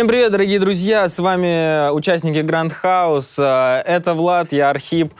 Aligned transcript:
Всем 0.00 0.08
привет, 0.08 0.32
дорогие 0.32 0.58
друзья! 0.58 1.10
С 1.10 1.18
вами 1.18 1.90
участники 1.90 2.38
Гранд 2.38 2.72
Хаус. 2.72 3.34
Это 3.36 4.14
Влад, 4.14 4.50
я 4.50 4.70
Архип. 4.70 5.12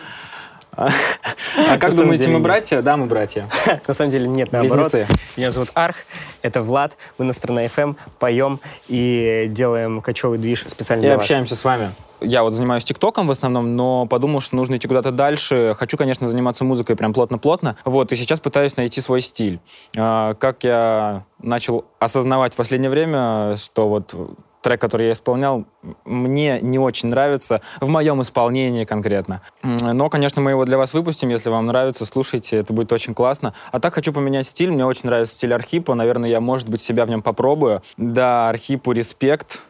А 0.75 0.89
как 1.79 1.95
думаете, 1.95 2.31
мы 2.31 2.39
братья? 2.39 2.81
Да, 2.81 2.97
мы 2.97 3.05
братья. 3.05 3.47
На 3.87 3.93
самом 3.93 4.11
деле 4.11 4.27
нет, 4.27 4.53
наоборот. 4.53 4.91
Меня 5.37 5.51
зовут 5.51 5.69
Арх, 5.75 5.97
это 6.41 6.63
Влад, 6.63 6.97
мы 7.19 7.27
на 7.27 7.35
Страна 7.35 7.67
FM 7.67 7.95
поем 8.19 8.59
и 8.89 9.49
делаем 9.51 10.01
кочевый 10.01 10.39
движ 10.39 10.65
специально 10.67 11.03
И 11.03 11.09
для 11.09 11.17
вас. 11.17 11.27
общаемся 11.27 11.57
с 11.57 11.63
вами. 11.63 11.91
Я 12.23 12.43
вот 12.43 12.55
занимаюсь 12.55 12.83
ТикТоком 12.83 13.27
в 13.27 13.33
основном, 13.33 13.77
но 13.77 14.07
подумал, 14.07 14.41
что 14.41 14.57
нужно 14.57 14.77
идти 14.77 14.89
куда-то 14.89 15.11
дальше. 15.11 15.75
Хочу, 15.79 15.99
конечно, 15.99 16.27
заниматься 16.27 16.65
музыкой 16.65 16.97
прям 16.97 17.13
плотно-плотно. 17.13 17.77
Вот, 17.85 18.13
и 18.13 18.17
сейчас 18.17 18.41
пытаюсь 18.41 18.79
найти 18.79 19.03
свой 19.03 19.21
стиль. 19.21 19.61
А, 19.95 20.33
Как 20.33 20.65
я 20.65 21.25
начал 21.39 21.85
осознавать 21.99 22.55
в 22.55 22.57
последнее 22.57 22.91
время, 22.91 23.57
что 23.57 23.87
вот 23.87 24.15
трек, 24.61 24.81
который 24.81 25.07
я 25.07 25.13
исполнял, 25.13 25.65
мне 26.05 26.61
не 26.61 26.79
очень 26.79 27.09
нравится, 27.09 27.61
в 27.81 27.89
моем 27.89 28.23
исполнении 28.23 28.85
конкретно. 28.85 29.43
Но, 29.63 30.09
конечно, 30.09 30.43
мы 30.43 30.51
его 30.51 30.65
для 30.65 30.79
вас 30.79 30.95
выпустим, 30.95 31.29
если 31.29 31.51
вам 31.51 31.67
нравится, 31.67 32.05
слушайте, 32.05 32.57
это 32.57 32.73
будет 32.73 32.93
очень 32.93 33.15
классно. 33.15 33.55
А 33.73 33.81
так 33.81 33.95
хочу 33.95 34.13
поменять 34.13 34.47
стиль, 34.47 34.71
мне 34.71 34.85
очень 34.85 35.07
нравится 35.07 35.35
стиль 35.35 35.55
Архипа, 35.55 35.95
наверное, 35.95 36.31
я, 36.31 36.41
может 36.41 36.69
быть, 36.69 36.81
себя 36.81 37.07
в 37.07 37.11
нем 37.11 37.23
попробую. 37.23 37.83
Да, 37.97 38.49
Архипу 38.49 38.93
респект, 38.93 39.61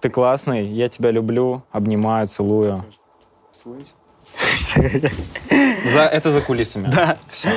ты 0.00 0.08
классный, 0.08 0.66
я 0.66 0.88
тебя 0.88 1.10
люблю, 1.10 1.62
обнимаю, 1.70 2.28
целую. 2.28 2.84
За, 5.92 6.02
это 6.02 6.30
за 6.30 6.40
кулисами. 6.40 6.88
Да. 6.88 7.18
Всё. 7.28 7.50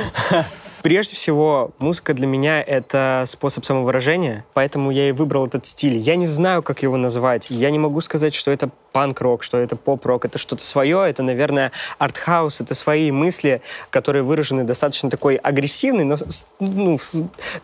Прежде 0.84 1.16
всего, 1.16 1.70
музыка 1.78 2.12
для 2.12 2.26
меня— 2.26 2.60
это 2.66 3.24
способ 3.26 3.64
самовыражения, 3.64 4.44
поэтому 4.52 4.90
я 4.90 5.08
и 5.08 5.12
выбрал 5.12 5.46
этот 5.46 5.64
стиль. 5.64 5.96
Я 5.96 6.14
не 6.14 6.26
знаю, 6.26 6.62
как 6.62 6.82
его 6.82 6.98
назвать. 6.98 7.46
Я 7.48 7.70
не 7.70 7.78
могу 7.78 8.02
сказать, 8.02 8.34
что 8.34 8.50
это 8.50 8.68
панк-рок, 8.94 9.42
что 9.42 9.58
это 9.58 9.74
поп-рок. 9.74 10.24
Это 10.24 10.38
что-то 10.38 10.62
свое, 10.62 11.10
это, 11.10 11.24
наверное, 11.24 11.72
арт-хаус, 11.98 12.60
это 12.60 12.74
свои 12.74 13.10
мысли, 13.10 13.60
которые 13.90 14.22
выражены 14.22 14.62
достаточно 14.62 15.10
такой 15.10 15.34
агрессивной, 15.34 16.04
но, 16.04 16.16
ну, 16.60 16.98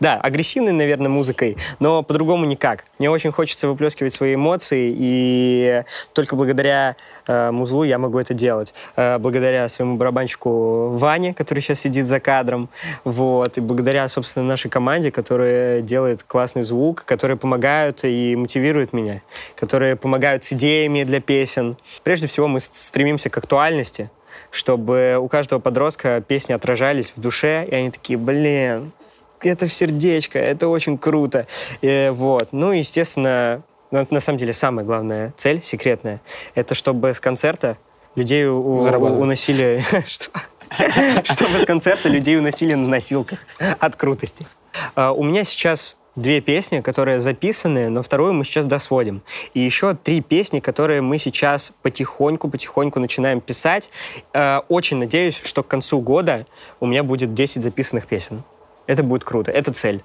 да, 0.01 0.15
агрессивной, 0.15 0.73
наверное, 0.73 1.07
музыкой, 1.07 1.55
но 1.79 2.03
по-другому 2.03 2.45
никак. 2.45 2.83
Мне 2.99 3.09
очень 3.09 3.31
хочется 3.31 3.69
выплескивать 3.69 4.11
свои 4.11 4.35
эмоции, 4.35 4.93
и 4.93 5.83
только 6.11 6.35
благодаря 6.35 6.97
э, 7.27 7.51
музлу 7.51 7.85
я 7.85 7.97
могу 7.97 8.19
это 8.19 8.33
делать. 8.33 8.73
Э, 8.97 9.17
благодаря 9.17 9.69
своему 9.69 9.95
барабанщику 9.95 10.89
Ване, 10.89 11.33
который 11.33 11.61
сейчас 11.61 11.79
сидит 11.79 12.05
за 12.05 12.19
кадром, 12.19 12.69
вот, 13.05 13.57
и 13.57 13.61
благодаря, 13.61 14.09
собственно, 14.09 14.45
нашей 14.45 14.69
команде, 14.69 15.11
которая 15.11 15.79
делает 15.79 16.23
классный 16.23 16.63
звук, 16.63 17.05
которые 17.05 17.37
помогают 17.37 18.03
и 18.03 18.35
мотивируют 18.35 18.91
меня, 18.91 19.21
которые 19.55 19.95
помогают 19.95 20.43
с 20.43 20.51
идеями 20.51 21.05
для 21.05 21.20
песен. 21.21 21.77
Прежде 22.03 22.27
всего, 22.27 22.47
мы 22.47 22.59
стремимся 22.59 23.29
к 23.29 23.37
актуальности, 23.37 24.09
чтобы 24.49 25.17
у 25.19 25.27
каждого 25.27 25.59
подростка 25.59 26.21
песни 26.21 26.53
отражались 26.53 27.13
в 27.15 27.21
душе, 27.21 27.65
и 27.65 27.73
они 27.73 27.91
такие, 27.91 28.17
блин, 28.17 28.91
это 29.41 29.65
в 29.67 29.73
сердечко, 29.73 30.39
это 30.39 30.67
очень 30.67 30.97
круто. 30.97 31.47
И 31.81 32.11
вот. 32.13 32.49
Ну, 32.51 32.71
естественно, 32.71 33.63
на, 33.91 34.19
самом 34.19 34.37
деле 34.37 34.53
самая 34.53 34.85
главная 34.85 35.33
цель, 35.35 35.61
секретная, 35.61 36.21
это 36.55 36.75
чтобы 36.75 37.13
с 37.13 37.19
концерта 37.19 37.77
людей 38.15 38.45
у- 38.45 38.61
уносили... 38.61 39.81
Что? 40.07 40.29
Чтобы 41.25 41.59
с 41.59 41.65
концерта 41.65 42.07
людей 42.07 42.37
уносили 42.37 42.73
на 42.73 42.87
носилках 42.87 43.39
от 43.59 43.95
крутости. 43.97 44.47
А, 44.95 45.11
У 45.11 45.23
меня 45.23 45.43
сейчас 45.43 45.97
две 46.15 46.41
песни, 46.41 46.81
которые 46.81 47.19
записаны, 47.19 47.89
но 47.89 48.01
вторую 48.01 48.33
мы 48.33 48.43
сейчас 48.43 48.65
досводим. 48.65 49.21
И 49.53 49.59
еще 49.59 49.93
три 49.93 50.21
песни, 50.21 50.59
которые 50.59 51.01
мы 51.01 51.17
сейчас 51.17 51.71
потихоньку-потихоньку 51.81 52.99
начинаем 52.99 53.41
писать. 53.41 53.89
Э, 54.33 54.59
Очень 54.69 54.97
надеюсь, 54.97 55.41
что 55.43 55.63
к 55.63 55.67
концу 55.67 56.01
года 56.01 56.45
у 56.79 56.85
меня 56.85 57.03
будет 57.03 57.33
10 57.33 57.61
записанных 57.61 58.07
песен. 58.07 58.43
Это 58.91 59.03
будет 59.03 59.23
круто, 59.23 59.51
это 59.51 59.71
цель. 59.71 60.03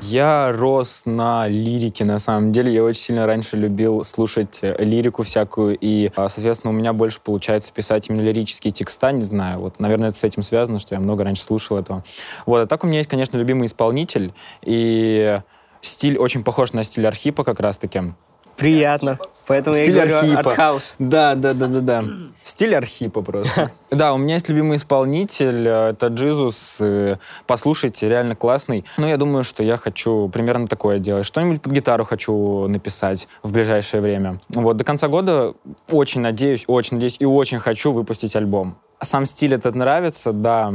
Я 0.00 0.50
рос 0.50 1.02
на 1.04 1.46
лирике, 1.46 2.04
на 2.04 2.18
самом 2.18 2.50
деле. 2.50 2.74
Я 2.74 2.82
очень 2.82 3.00
сильно 3.00 3.24
раньше 3.24 3.56
любил 3.56 4.02
слушать 4.02 4.58
э, 4.62 4.74
лирику 4.82 5.22
всякую, 5.22 5.78
и, 5.80 6.10
а, 6.16 6.28
соответственно, 6.28 6.72
у 6.72 6.76
меня 6.76 6.92
больше 6.92 7.20
получается 7.20 7.72
писать 7.72 8.08
именно 8.08 8.22
лирические 8.22 8.72
текста, 8.72 9.12
не 9.12 9.22
знаю. 9.22 9.60
Вот, 9.60 9.78
наверное, 9.78 10.08
это 10.08 10.18
с 10.18 10.24
этим 10.24 10.42
связано, 10.42 10.80
что 10.80 10.96
я 10.96 11.00
много 11.00 11.22
раньше 11.22 11.44
слушал 11.44 11.78
этого. 11.78 12.02
Вот, 12.46 12.62
а 12.62 12.66
так 12.66 12.82
у 12.82 12.88
меня 12.88 12.98
есть, 12.98 13.08
конечно, 13.08 13.36
любимый 13.36 13.66
исполнитель, 13.66 14.34
и 14.62 15.40
стиль 15.80 16.18
очень 16.18 16.42
похож 16.42 16.72
на 16.72 16.82
стиль 16.82 17.06
Архипа 17.06 17.44
как 17.44 17.60
раз-таки. 17.60 18.12
Приятно. 18.56 19.18
Поэтому 19.46 19.74
Стиль 19.76 19.96
я 19.96 20.06
говорю 20.06 20.16
Архипа. 20.32 20.38
артхаус. 20.40 20.96
Да, 20.98 21.34
да, 21.34 21.54
да, 21.54 21.66
да, 21.66 21.80
да. 21.80 22.04
Стиль 22.44 22.74
Архипа 22.74 23.22
просто. 23.22 23.72
Да, 23.90 24.14
у 24.14 24.18
меня 24.18 24.34
есть 24.34 24.48
любимый 24.48 24.76
исполнитель, 24.76 25.66
э, 25.66 25.90
это 25.90 26.06
Джизус. 26.08 26.78
э, 26.80 27.16
Послушайте, 27.46 28.08
реально 28.08 28.36
классный. 28.36 28.84
Но 28.98 29.08
я 29.08 29.16
думаю, 29.16 29.42
что 29.42 29.64
я 29.64 29.76
хочу 29.76 30.28
примерно 30.28 30.68
такое 30.68 30.98
делать. 31.00 31.26
Что-нибудь 31.26 31.60
под 31.60 31.72
гитару 31.72 32.04
хочу 32.04 32.68
написать 32.68 33.26
в 33.42 33.50
ближайшее 33.52 34.00
время. 34.00 34.40
Вот, 34.50 34.76
до 34.76 34.84
конца 34.84 35.08
года 35.08 35.54
очень 35.90 36.20
надеюсь, 36.20 36.64
очень 36.68 36.98
надеюсь 36.98 37.16
и 37.18 37.24
очень 37.24 37.58
хочу 37.58 37.90
выпустить 37.90 38.36
альбом. 38.36 38.76
Сам 39.02 39.26
стиль 39.26 39.54
этот 39.54 39.74
нравится, 39.74 40.32
да, 40.32 40.72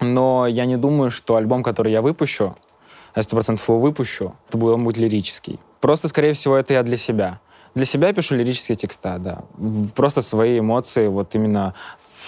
но 0.00 0.46
я 0.46 0.64
не 0.64 0.76
думаю, 0.76 1.10
что 1.10 1.36
альбом, 1.36 1.62
который 1.62 1.92
я 1.92 2.02
выпущу, 2.02 2.56
я 3.14 3.22
сто 3.22 3.36
процентов 3.36 3.68
его 3.68 3.78
выпущу, 3.78 4.34
это 4.48 4.58
будет, 4.58 4.74
он 4.74 4.84
будет 4.84 4.96
лирический. 4.96 5.58
Просто, 5.80 6.08
скорее 6.08 6.32
всего, 6.32 6.56
это 6.56 6.74
я 6.74 6.82
для 6.82 6.96
себя. 6.96 7.40
Для 7.74 7.84
себя 7.84 8.12
пишу 8.12 8.34
лирические 8.34 8.76
текста, 8.76 9.18
да. 9.18 9.44
Просто 9.94 10.22
свои 10.22 10.58
эмоции 10.58 11.06
вот 11.06 11.34
именно 11.34 11.74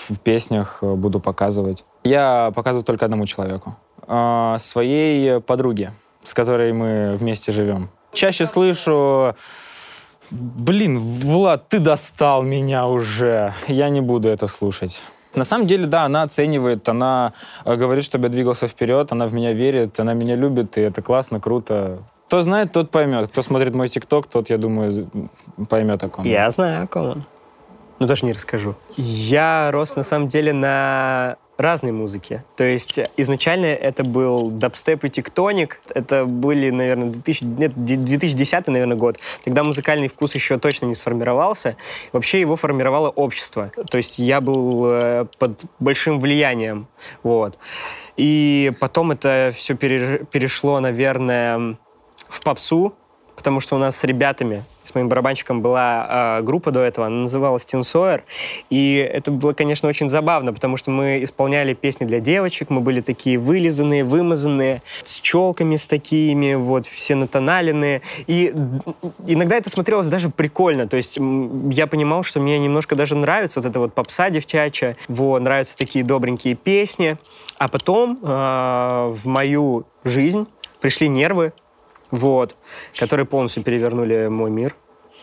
в 0.08 0.18
песнях 0.18 0.78
э, 0.82 0.94
буду 0.94 1.20
показывать. 1.20 1.84
Я 2.04 2.52
показываю 2.54 2.84
только 2.84 3.04
одному 3.04 3.26
человеку. 3.26 3.76
А, 4.06 4.58
Своей 4.58 5.40
подруге, 5.40 5.92
с 6.22 6.34
которой 6.34 6.72
мы 6.72 7.16
вместе 7.16 7.52
живем. 7.52 7.90
Чаще 8.12 8.46
слышу 8.46 9.34
Блин, 10.30 11.00
Влад, 11.00 11.68
ты 11.68 11.80
достал 11.80 12.42
меня 12.42 12.86
уже. 12.86 13.52
Я 13.66 13.88
не 13.88 14.00
буду 14.00 14.28
это 14.28 14.46
слушать. 14.46 15.02
На 15.34 15.44
самом 15.44 15.66
деле, 15.66 15.86
да, 15.86 16.04
она 16.04 16.22
оценивает, 16.22 16.88
она 16.88 17.32
э, 17.64 17.76
говорит, 17.76 18.04
чтобы 18.04 18.26
я 18.26 18.30
двигался 18.30 18.66
вперед, 18.66 19.12
она 19.12 19.28
в 19.28 19.34
меня 19.34 19.52
верит, 19.52 19.98
она 20.00 20.12
меня 20.12 20.36
любит, 20.36 20.76
и 20.76 20.80
это 20.80 21.02
классно, 21.02 21.40
круто. 21.40 21.98
Кто 22.30 22.42
знает, 22.42 22.70
тот 22.70 22.92
поймет. 22.92 23.28
Кто 23.28 23.42
смотрит 23.42 23.74
мой 23.74 23.88
ТикТок, 23.88 24.28
тот, 24.28 24.50
я 24.50 24.56
думаю, 24.56 25.10
поймет 25.68 26.04
о 26.04 26.08
ком. 26.08 26.24
я. 26.24 26.48
Знаю, 26.50 26.84
о 26.84 26.86
ком 26.86 27.08
он. 27.08 27.24
Но 27.98 28.06
даже 28.06 28.24
не 28.24 28.32
расскажу. 28.32 28.76
Я 28.96 29.70
рос, 29.72 29.96
на 29.96 30.04
самом 30.04 30.28
деле, 30.28 30.52
на 30.52 31.38
разной 31.58 31.90
музыке. 31.90 32.44
То 32.54 32.62
есть 32.62 33.00
изначально 33.16 33.66
это 33.66 34.04
был 34.04 34.48
дабстеп 34.48 35.04
и 35.06 35.10
тектоник. 35.10 35.80
Это 35.92 36.24
были, 36.24 36.70
наверное, 36.70 37.08
2000, 37.08 37.42
нет, 37.42 37.72
2010, 37.74 38.68
наверное, 38.68 38.96
год. 38.96 39.18
Тогда 39.42 39.64
музыкальный 39.64 40.06
вкус 40.06 40.36
еще 40.36 40.56
точно 40.56 40.86
не 40.86 40.94
сформировался. 40.94 41.76
Вообще 42.12 42.40
его 42.40 42.54
формировало 42.54 43.08
общество. 43.08 43.72
То 43.90 43.96
есть 43.96 44.20
я 44.20 44.40
был 44.40 44.84
э, 44.86 45.26
под 45.40 45.64
большим 45.80 46.20
влиянием. 46.20 46.86
Вот. 47.24 47.58
И 48.16 48.72
потом 48.78 49.10
это 49.10 49.50
все 49.52 49.74
перешло, 49.74 50.78
наверное, 50.78 51.76
в 52.30 52.42
попсу, 52.42 52.94
потому 53.40 53.60
что 53.60 53.76
у 53.76 53.78
нас 53.78 53.96
с 53.96 54.04
ребятами, 54.04 54.64
с 54.84 54.94
моим 54.94 55.08
барабанщиком 55.08 55.62
была 55.62 56.40
э, 56.40 56.42
группа 56.42 56.72
до 56.72 56.80
этого, 56.80 57.06
она 57.06 57.22
называлась 57.22 57.64
Тин 57.64 57.84
Сойер, 57.84 58.22
и 58.68 58.96
это 58.96 59.30
было, 59.30 59.54
конечно, 59.54 59.88
очень 59.88 60.10
забавно, 60.10 60.52
потому 60.52 60.76
что 60.76 60.90
мы 60.90 61.22
исполняли 61.22 61.72
песни 61.72 62.04
для 62.04 62.20
девочек, 62.20 62.68
мы 62.68 62.82
были 62.82 63.00
такие 63.00 63.38
вылизанные, 63.38 64.04
вымазанные, 64.04 64.82
с 65.04 65.22
челками 65.22 65.76
с 65.76 65.86
такими, 65.86 66.52
вот, 66.52 66.84
все 66.84 67.14
натоналенные, 67.14 68.02
и 68.26 68.54
иногда 69.26 69.56
это 69.56 69.70
смотрелось 69.70 70.08
даже 70.08 70.28
прикольно, 70.28 70.86
то 70.86 70.98
есть 70.98 71.18
я 71.70 71.86
понимал, 71.86 72.24
что 72.24 72.40
мне 72.40 72.58
немножко 72.58 72.94
даже 72.94 73.16
нравится 73.16 73.60
вот 73.60 73.70
это 73.70 73.80
вот 73.80 73.94
попса 73.94 74.28
девчачья, 74.28 74.98
вот, 75.08 75.40
нравятся 75.40 75.78
такие 75.78 76.04
добренькие 76.04 76.56
песни, 76.56 77.16
а 77.56 77.68
потом 77.68 78.18
э, 78.22 79.14
в 79.14 79.24
мою 79.24 79.86
жизнь 80.04 80.46
пришли 80.82 81.08
нервы, 81.08 81.54
вот, 82.10 82.56
которые 82.96 83.26
полностью 83.26 83.62
перевернули 83.62 84.28
мой 84.28 84.50
мир, 84.50 84.74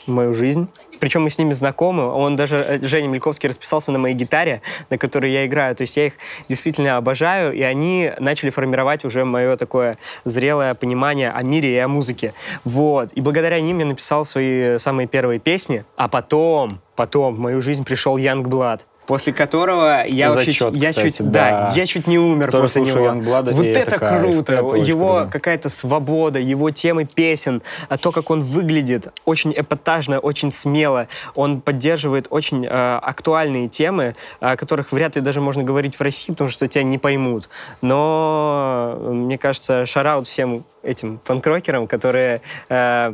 мою 0.06 0.34
жизнь. 0.34 0.68
Причем 1.00 1.24
мы 1.24 1.30
с 1.30 1.38
ними 1.38 1.54
знакомы. 1.54 2.06
Он 2.06 2.36
даже, 2.36 2.56
э, 2.56 2.80
Женя 2.82 3.08
Мельковский, 3.08 3.50
расписался 3.50 3.92
на 3.92 4.00
моей 4.00 4.16
гитаре, 4.16 4.62
на 4.90 4.98
которой 4.98 5.32
я 5.32 5.46
играю. 5.46 5.76
То 5.76 5.82
есть 5.82 5.96
я 5.98 6.08
их 6.08 6.14
действительно 6.50 6.98
обожаю, 6.98 7.54
и 7.54 7.62
они 7.62 8.12
начали 8.20 8.50
формировать 8.50 9.06
уже 9.06 9.26
мое 9.26 9.58
такое 9.58 9.98
зрелое 10.24 10.74
понимание 10.74 11.32
о 11.32 11.44
мире 11.44 11.76
и 11.76 11.78
о 11.78 11.88
музыке. 11.88 12.34
Вот. 12.64 13.14
И 13.14 13.22
благодаря 13.22 13.60
ним 13.62 13.80
я 13.80 13.86
написал 13.86 14.26
свои 14.26 14.78
самые 14.78 15.08
первые 15.08 15.40
песни. 15.40 15.86
А 15.96 16.08
потом, 16.08 16.82
потом 16.96 17.36
в 17.36 17.40
мою 17.40 17.62
жизнь 17.62 17.84
пришел 17.84 18.18
Young 18.18 18.44
Blood. 18.44 18.82
После 19.08 19.34
которого 19.34 20.06
я 20.06 20.34
Зачет, 20.34 20.54
чуть, 20.54 20.76
я 20.76 20.90
кстати, 20.90 21.18
чуть, 21.18 21.32
да. 21.32 21.70
да, 21.70 21.74
я 21.74 21.86
чуть 21.86 22.08
не 22.08 22.20
умер 22.20 22.52
Тоже 22.52 22.62
после 22.62 22.82
него. 22.82 23.06
Youngblood, 23.06 23.54
вот 23.54 23.66
это, 23.66 23.80
это 23.80 24.00
кайф, 24.00 24.22
круто, 24.22 24.62
очень 24.62 24.86
его 24.86 25.28
какая-то 25.32 25.70
свобода, 25.70 26.40
его 26.40 26.70
темы 26.72 27.06
песен, 27.06 27.64
а 27.88 27.98
то, 27.98 28.12
как 28.12 28.30
он 28.30 28.42
выглядит, 28.42 29.08
очень 29.26 29.54
эпатажно, 29.56 30.20
очень 30.20 30.52
смело. 30.52 31.08
Он 31.36 31.62
поддерживает 31.62 32.28
очень 32.30 32.66
э, 32.66 33.00
актуальные 33.02 33.70
темы, 33.70 34.16
о 34.42 34.58
которых 34.58 34.92
вряд 34.92 35.16
ли 35.16 35.22
даже 35.22 35.40
можно 35.40 35.64
говорить 35.64 35.96
в 35.96 36.02
России, 36.02 36.34
потому 36.34 36.50
что 36.50 36.68
тебя 36.68 36.84
не 36.84 36.98
поймут. 36.98 37.50
Но 37.82 38.98
мне 39.02 39.38
кажется, 39.38 39.86
шараут 39.86 40.28
всем 40.28 40.66
этим 40.84 41.20
панкрокерам, 41.20 41.88
которые 41.88 42.42
э, 42.70 43.14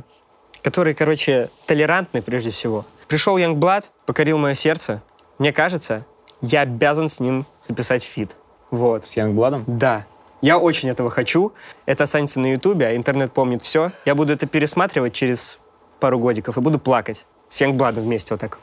которые, 0.63 0.95
короче, 0.95 1.49
толерантны 1.65 2.21
прежде 2.21 2.49
всего. 2.51 2.85
Пришел 3.07 3.37
Youngblood, 3.37 3.83
покорил 4.05 4.37
мое 4.37 4.55
сердце. 4.55 5.01
Мне 5.43 5.51
кажется, 5.51 6.05
я 6.39 6.61
обязан 6.61 7.09
с 7.09 7.19
ним 7.19 7.45
записать 7.67 8.01
feat. 8.01 8.37
Вот. 8.71 9.05
С 9.05 9.17
Yungblud 9.17 9.52
ом? 9.52 9.65
Да. 9.67 10.05
Я 10.41 10.57
очень 10.57 10.87
этого 10.87 11.09
хочу. 11.09 11.51
Это 11.85 12.05
останется 12.05 12.39
на 12.39 12.53
Ютубе, 12.53 12.87
а 12.87 12.95
интернет 12.95 13.33
помнит 13.33 13.61
все. 13.61 13.91
Я 14.05 14.15
буду 14.15 14.31
это 14.31 14.47
пересматривать 14.47 15.11
через 15.11 15.59
пару 15.99 16.17
годиков 16.17 16.57
и 16.57 16.61
буду 16.61 16.79
плакать. 16.79 17.25
С 17.49 17.59
Yungblud 17.59 17.96
ом 17.96 18.05
вместе 18.05 18.33
вот 18.33 18.39
так. 18.39 18.59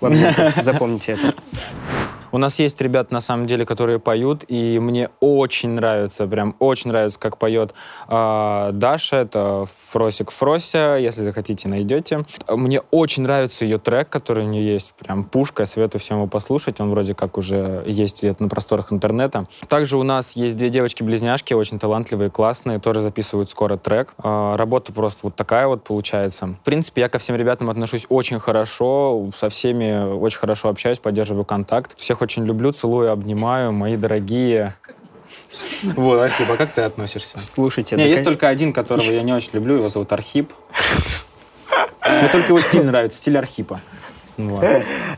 Запомните 0.62 1.12
это. 1.12 1.34
У 2.32 2.38
нас 2.38 2.58
есть 2.60 2.80
ребята, 2.80 3.12
на 3.12 3.20
самом 3.20 3.46
деле, 3.46 3.66
которые 3.66 3.98
поют, 3.98 4.44
и 4.46 4.78
мне 4.78 5.10
очень 5.18 5.70
нравится, 5.70 6.26
прям 6.26 6.54
очень 6.60 6.90
нравится, 6.90 7.18
как 7.18 7.38
поет 7.38 7.74
а, 8.06 8.70
Даша, 8.72 9.16
это 9.16 9.64
Фросик 9.90 10.30
Фрося, 10.30 10.96
если 11.00 11.22
захотите, 11.22 11.68
найдете. 11.68 12.24
Мне 12.48 12.82
очень 12.92 13.24
нравится 13.24 13.64
ее 13.64 13.78
трек, 13.78 14.08
который 14.08 14.44
у 14.44 14.48
нее 14.48 14.72
есть, 14.72 14.92
прям 14.92 15.24
пушка, 15.24 15.64
советую 15.64 16.00
всем 16.00 16.18
его 16.18 16.26
послушать, 16.28 16.80
он 16.80 16.90
вроде 16.90 17.14
как 17.14 17.36
уже 17.36 17.82
есть 17.86 18.18
где-то 18.18 18.44
на 18.44 18.48
просторах 18.48 18.92
интернета. 18.92 19.46
Также 19.68 19.96
у 19.96 20.04
нас 20.04 20.36
есть 20.36 20.56
две 20.56 20.68
девочки-близняшки, 20.68 21.54
очень 21.54 21.78
талантливые, 21.80 22.30
классные, 22.30 22.78
тоже 22.78 23.00
записывают 23.00 23.50
скоро 23.50 23.76
трек. 23.76 24.14
А, 24.18 24.56
работа 24.56 24.92
просто 24.92 25.20
вот 25.24 25.34
такая 25.34 25.66
вот 25.66 25.82
получается. 25.82 26.46
В 26.60 26.64
принципе, 26.64 27.02
я 27.02 27.08
ко 27.08 27.18
всем 27.18 27.34
ребятам 27.34 27.70
отношусь 27.70 28.06
очень 28.08 28.38
хорошо, 28.38 29.28
со 29.34 29.48
всеми 29.48 30.14
очень 30.14 30.38
хорошо 30.38 30.68
общаюсь, 30.68 31.00
поддерживаю 31.00 31.44
контакт. 31.44 31.96
Всех 31.96 32.19
очень 32.22 32.44
люблю, 32.44 32.72
целую, 32.72 33.10
обнимаю, 33.12 33.72
мои 33.72 33.96
дорогие. 33.96 34.74
Вот, 35.82 36.20
Архип, 36.20 36.50
а 36.50 36.56
как 36.56 36.72
ты 36.72 36.82
относишься? 36.82 37.38
Слушайте, 37.38 37.96
Не, 37.96 38.02
да, 38.04 38.08
есть 38.08 38.24
только 38.24 38.48
один, 38.48 38.72
которого 38.72 39.04
я 39.10 39.22
не 39.22 39.32
очень 39.32 39.50
люблю, 39.52 39.76
его 39.76 39.88
зовут 39.88 40.12
Архип. 40.12 40.52
Мне 42.06 42.28
только 42.28 42.48
его 42.48 42.60
стиль 42.60 42.84
нравится, 42.84 43.18
стиль 43.18 43.38
Архипа. 43.38 43.80
Вот. 44.36 44.64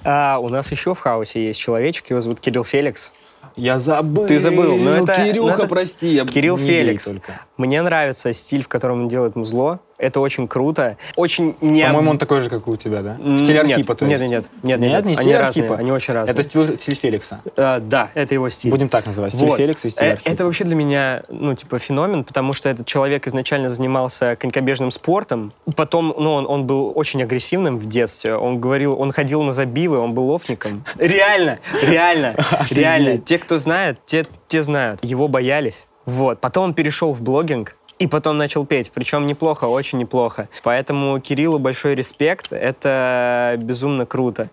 А, 0.04 0.38
у 0.40 0.48
нас 0.48 0.70
еще 0.72 0.94
в 0.94 0.98
хаосе 0.98 1.46
есть 1.46 1.60
человечек, 1.60 2.10
его 2.10 2.20
зовут 2.20 2.40
Кирилл 2.40 2.64
Феликс. 2.64 3.12
Я 3.54 3.78
забыл. 3.78 4.26
Ты 4.26 4.40
забыл, 4.40 4.76
но 4.78 4.90
это- 4.96 5.14
Кирюха, 5.14 5.48
но 5.52 5.58
это- 5.58 5.66
прости. 5.68 6.08
я 6.08 6.24
Кирилл 6.24 6.56
Феликс. 6.58 7.08
Мне 7.56 7.82
нравится 7.82 8.32
стиль, 8.32 8.64
в 8.64 8.68
котором 8.68 9.02
он 9.02 9.08
делает 9.08 9.36
музло. 9.36 9.80
Это 10.02 10.18
очень 10.18 10.48
круто. 10.48 10.96
Очень 11.14 11.54
не... 11.60 11.86
По-моему, 11.86 12.10
он 12.10 12.18
такой 12.18 12.40
же, 12.40 12.50
как 12.50 12.66
у 12.66 12.74
тебя, 12.74 13.02
да? 13.02 13.16
Стиль 13.38 13.58
Архипа, 13.58 13.94
то 13.94 14.04
нет, 14.04 14.20
есть? 14.20 14.30
нет, 14.32 14.50
нет, 14.64 14.80
нет, 14.80 14.80
Нет, 14.80 14.92
нет, 14.92 15.06
не 15.06 15.16
они 15.16 15.34
разные, 15.34 15.72
они 15.74 15.92
очень 15.92 16.12
разные. 16.12 16.32
Это 16.34 16.42
стиль, 16.42 16.80
стиль 16.80 16.96
Феликса. 16.96 17.40
А, 17.56 17.78
да, 17.78 18.10
это 18.14 18.34
его 18.34 18.48
стиль. 18.48 18.72
Будем 18.72 18.88
так 18.88 19.06
называть. 19.06 19.32
Стиль 19.32 19.48
Вот. 19.48 19.58
Феликса 19.58 19.86
и 19.86 19.90
стиль 19.92 20.06
Э, 20.06 20.12
Архипа. 20.14 20.28
Это 20.28 20.44
вообще 20.44 20.64
для 20.64 20.74
меня, 20.74 21.22
ну, 21.28 21.54
типа, 21.54 21.78
феномен, 21.78 22.24
потому 22.24 22.52
что 22.52 22.68
этот 22.68 22.84
человек 22.84 23.28
изначально 23.28 23.70
занимался 23.70 24.34
конькобежным 24.34 24.90
спортом. 24.90 25.52
Потом, 25.76 26.12
ну, 26.18 26.32
он, 26.32 26.46
он 26.48 26.66
был 26.66 26.92
очень 26.96 27.22
агрессивным 27.22 27.78
в 27.78 27.86
детстве. 27.86 28.34
Он 28.34 28.60
говорил, 28.60 28.98
он 29.00 29.12
ходил 29.12 29.42
на 29.42 29.52
забивы, 29.52 29.98
он 29.98 30.14
был 30.14 30.26
лофником. 30.26 30.84
Реально, 30.98 31.58
реально, 31.82 32.34
реально. 32.70 33.18
Те, 33.18 33.38
кто 33.38 33.58
знает, 33.58 33.98
те, 34.04 34.24
те 34.48 34.64
знают. 34.64 35.04
Его 35.04 35.28
боялись. 35.28 35.86
Вот. 36.04 36.40
Потом 36.40 36.64
он 36.64 36.74
перешел 36.74 37.12
в 37.12 37.22
блогинг, 37.22 37.76
и 37.98 38.06
потом 38.06 38.38
начал 38.38 38.66
петь, 38.66 38.90
причем 38.92 39.26
неплохо, 39.26 39.64
очень 39.66 39.98
неплохо. 39.98 40.48
Поэтому 40.62 41.20
Кириллу 41.20 41.58
большой 41.58 41.94
респект, 41.94 42.52
это 42.52 43.54
безумно 43.58 44.06
круто. 44.06 44.50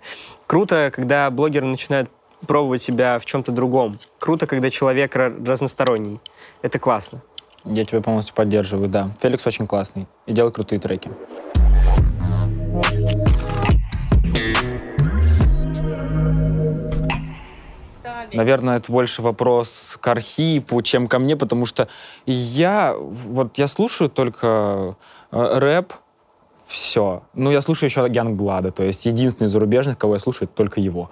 Круто, 0.48 0.92
когда 0.94 1.30
блогеры 1.32 1.66
начинают 1.66 2.10
пробовать 2.48 2.82
себя 2.82 3.20
в 3.20 3.26
чем-то 3.26 3.52
другом. 3.52 4.00
Круто, 4.20 4.48
когда 4.48 4.70
человек 4.70 5.16
ра- 5.16 5.46
разносторонний. 5.46 6.20
Это 6.62 6.80
классно. 6.80 7.22
Я 7.66 7.84
тебя 7.84 8.02
полностью 8.02 8.34
поддерживаю, 8.36 8.88
да. 8.88 9.10
Феликс 9.22 9.46
очень 9.46 9.68
классный 9.68 10.08
и 10.26 10.32
делает 10.32 10.56
крутые 10.56 10.80
треки. 10.80 11.12
Наверное, 18.34 18.78
это 18.78 18.92
больше 18.92 19.22
вопрос 19.22 19.98
к 20.00 20.08
Архипу, 20.08 20.82
чем 20.82 21.08
ко 21.08 21.20
мне, 21.20 21.36
потому 21.36 21.66
что 21.66 21.88
я, 22.26 22.96
вот 22.98 23.58
я 23.58 23.68
слушаю 23.68 24.10
только 24.10 24.96
э, 25.32 25.60
рэп, 25.60 25.94
все. 26.68 27.24
Ну, 27.34 27.52
я 27.52 27.62
слушаю 27.62 27.90
еще 27.90 28.08
Янгблада, 28.08 28.72
то 28.72 28.84
есть 28.84 29.06
единственный 29.06 29.48
из 29.48 29.52
зарубежных, 29.52 29.98
кого 29.98 30.14
я 30.14 30.20
слушаю, 30.20 30.48
это 30.48 30.56
только 30.56 30.80
его. 30.80 31.10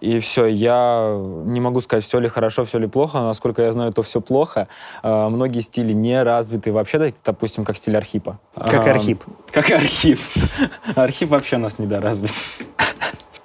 И 0.00 0.18
все, 0.18 0.46
я 0.46 1.18
не 1.44 1.60
могу 1.60 1.80
сказать, 1.80 2.04
все 2.04 2.18
ли 2.18 2.28
хорошо, 2.28 2.64
все 2.64 2.78
ли 2.78 2.86
плохо, 2.86 3.18
но, 3.18 3.28
насколько 3.28 3.62
я 3.62 3.72
знаю, 3.72 3.92
то 3.92 4.02
все 4.02 4.20
плохо. 4.20 4.68
А, 5.02 5.28
многие 5.28 5.60
стили 5.60 5.92
не 5.92 6.22
развиты 6.22 6.72
вообще, 6.72 7.14
допустим, 7.24 7.64
как 7.64 7.76
стиль 7.76 7.96
Архипа. 7.96 8.38
Как 8.54 8.86
А, 8.86 8.90
Архип. 8.90 9.24
Как 9.50 9.70
Архип. 9.70 10.18
Архип 10.94 11.30
вообще 11.30 11.56
у 11.56 11.60
нас 11.60 11.78
недоразвит. 11.78 12.32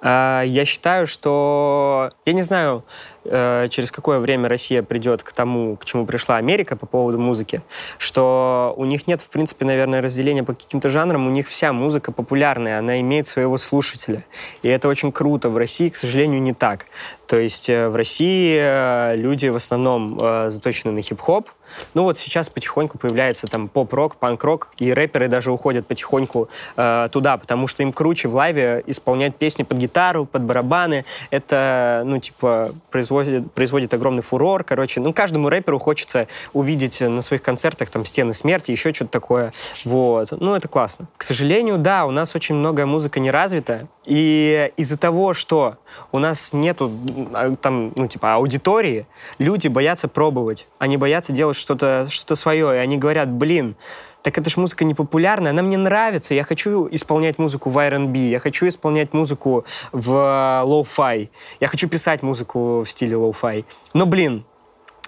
А, 0.01 0.42
Я 0.44 0.65
считаю, 0.65 1.06
что... 1.06 2.09
Я 2.25 2.33
не 2.33 2.42
знаю, 2.42 2.83
э, 3.24 3.68
через 3.69 3.92
какое 3.92 4.19
время 4.19 4.50
Россия 4.50 4.81
придет 4.81 5.21
к 5.21 5.31
тому, 5.31 5.77
к 5.77 5.86
чему 5.86 6.07
пришла 6.07 6.38
Америка 6.38 6.75
по 6.75 6.88
поводу 6.88 7.19
музыки, 7.19 7.62
что 8.00 8.74
у 8.77 8.86
них 8.86 9.07
нет, 9.07 9.21
в 9.21 9.30
принципе, 9.30 9.65
наверное, 9.65 10.01
разделения 10.01 10.44
по 10.44 10.53
каким-то 10.53 10.89
жанрам, 10.89 11.27
у 11.27 11.30
них 11.30 11.48
вся 11.48 11.71
музыка 11.71 12.12
популярная, 12.12 12.80
она 12.80 13.00
имеет 13.01 13.27
своего 13.27 13.57
слушателя. 13.57 14.25
И 14.63 14.69
это 14.69 14.88
очень 14.88 15.12
круто. 15.12 15.50
В 15.50 15.57
России, 15.57 15.89
к 15.89 15.95
сожалению, 15.95 16.42
не 16.42 16.54
так. 16.54 16.88
То 17.27 17.39
есть 17.39 17.69
э, 17.69 17.88
в 17.88 17.95
России 17.95 18.57
э, 18.59 19.15
люди 19.15 19.47
в 19.47 19.56
основном 19.56 20.18
заточены 20.19 20.92
на 20.92 21.01
хип-хоп, 21.01 21.50
ну 21.94 22.03
вот 22.03 22.18
сейчас 22.18 22.50
потихоньку 22.50 22.97
появляется 22.97 23.47
там 23.47 23.68
поп-рок, 23.68 24.15
панк-рок, 24.15 24.69
и 24.79 24.94
рэперы 24.94 25.27
даже 25.27 25.51
уходят 25.51 25.88
потихоньку 25.88 26.50
э, 26.75 27.09
туда, 27.12 27.38
потому 27.38 27.68
что 27.68 27.83
им 27.83 27.94
круче 27.94 28.27
в 28.27 28.35
лайве 28.35 28.83
исполнять 28.88 29.35
песни 29.35 29.63
под 29.63 29.77
гитару, 29.77 30.25
под 30.25 30.44
барабаны. 30.44 31.06
Это, 31.29 32.03
ну, 32.06 32.19
типа, 32.19 32.71
производит, 32.89 33.51
производит 33.54 33.94
огромный 33.94 34.21
фурор. 34.21 34.63
Короче, 34.63 34.99
ну, 34.99 35.13
каждому 35.13 35.49
рэперу 35.49 35.80
хочется 35.80 36.28
увидеть 36.54 37.01
на 37.01 37.21
своих 37.21 37.42
концертах 37.42 37.90
там 37.90 38.06
«Стены 38.06 38.33
смерти», 38.33 38.71
еще 38.71 38.94
что-то 38.94 39.11
такое. 39.11 39.54
Вот. 39.85 40.30
Ну, 40.31 40.56
это 40.56 40.68
классно. 40.68 41.07
К 41.18 41.23
сожалению, 41.23 41.78
да, 41.78 42.06
у 42.06 42.11
нас 42.11 42.35
очень 42.35 42.56
многое 42.56 42.85
музыка 42.85 43.19
не 43.19 43.31
развита, 43.31 43.87
и 44.11 44.73
из-за 44.75 44.97
того, 44.97 45.33
что 45.33 45.77
у 46.11 46.19
нас 46.19 46.51
нету 46.51 46.91
а, 47.33 47.56
там, 47.56 47.94
ну, 47.95 48.09
типа, 48.09 48.33
аудитории, 48.33 49.07
люди 49.37 49.69
боятся 49.69 50.09
пробовать. 50.09 50.68
Они 50.80 50.97
боятся 50.97 51.31
делать 51.31 51.56
что-то 51.56 52.06
что 52.09 52.35
свое. 52.35 52.75
И 52.75 52.77
они 52.77 52.97
говорят, 52.97 53.30
блин, 53.30 53.77
так 54.21 54.37
это 54.37 54.49
ж 54.49 54.57
музыка 54.57 54.83
не 54.83 54.94
популярная, 54.94 55.51
она 55.51 55.61
мне 55.61 55.77
нравится, 55.77 56.33
я 56.33 56.44
хочу 56.44 56.89
исполнять 56.91 57.39
музыку 57.39 57.69
в 57.69 57.77
R&B, 57.77 58.18
я 58.19 58.39
хочу 58.39 58.68
исполнять 58.68 59.13
музыку 59.13 59.63
в 59.94 60.11
э, 60.13 60.61
lo-fi, 60.66 61.31
я 61.61 61.68
хочу 61.68 61.87
писать 61.87 62.21
музыку 62.21 62.83
в 62.83 62.89
стиле 62.89 63.15
lo-fi. 63.16 63.63
Но, 63.94 64.06
блин, 64.06 64.44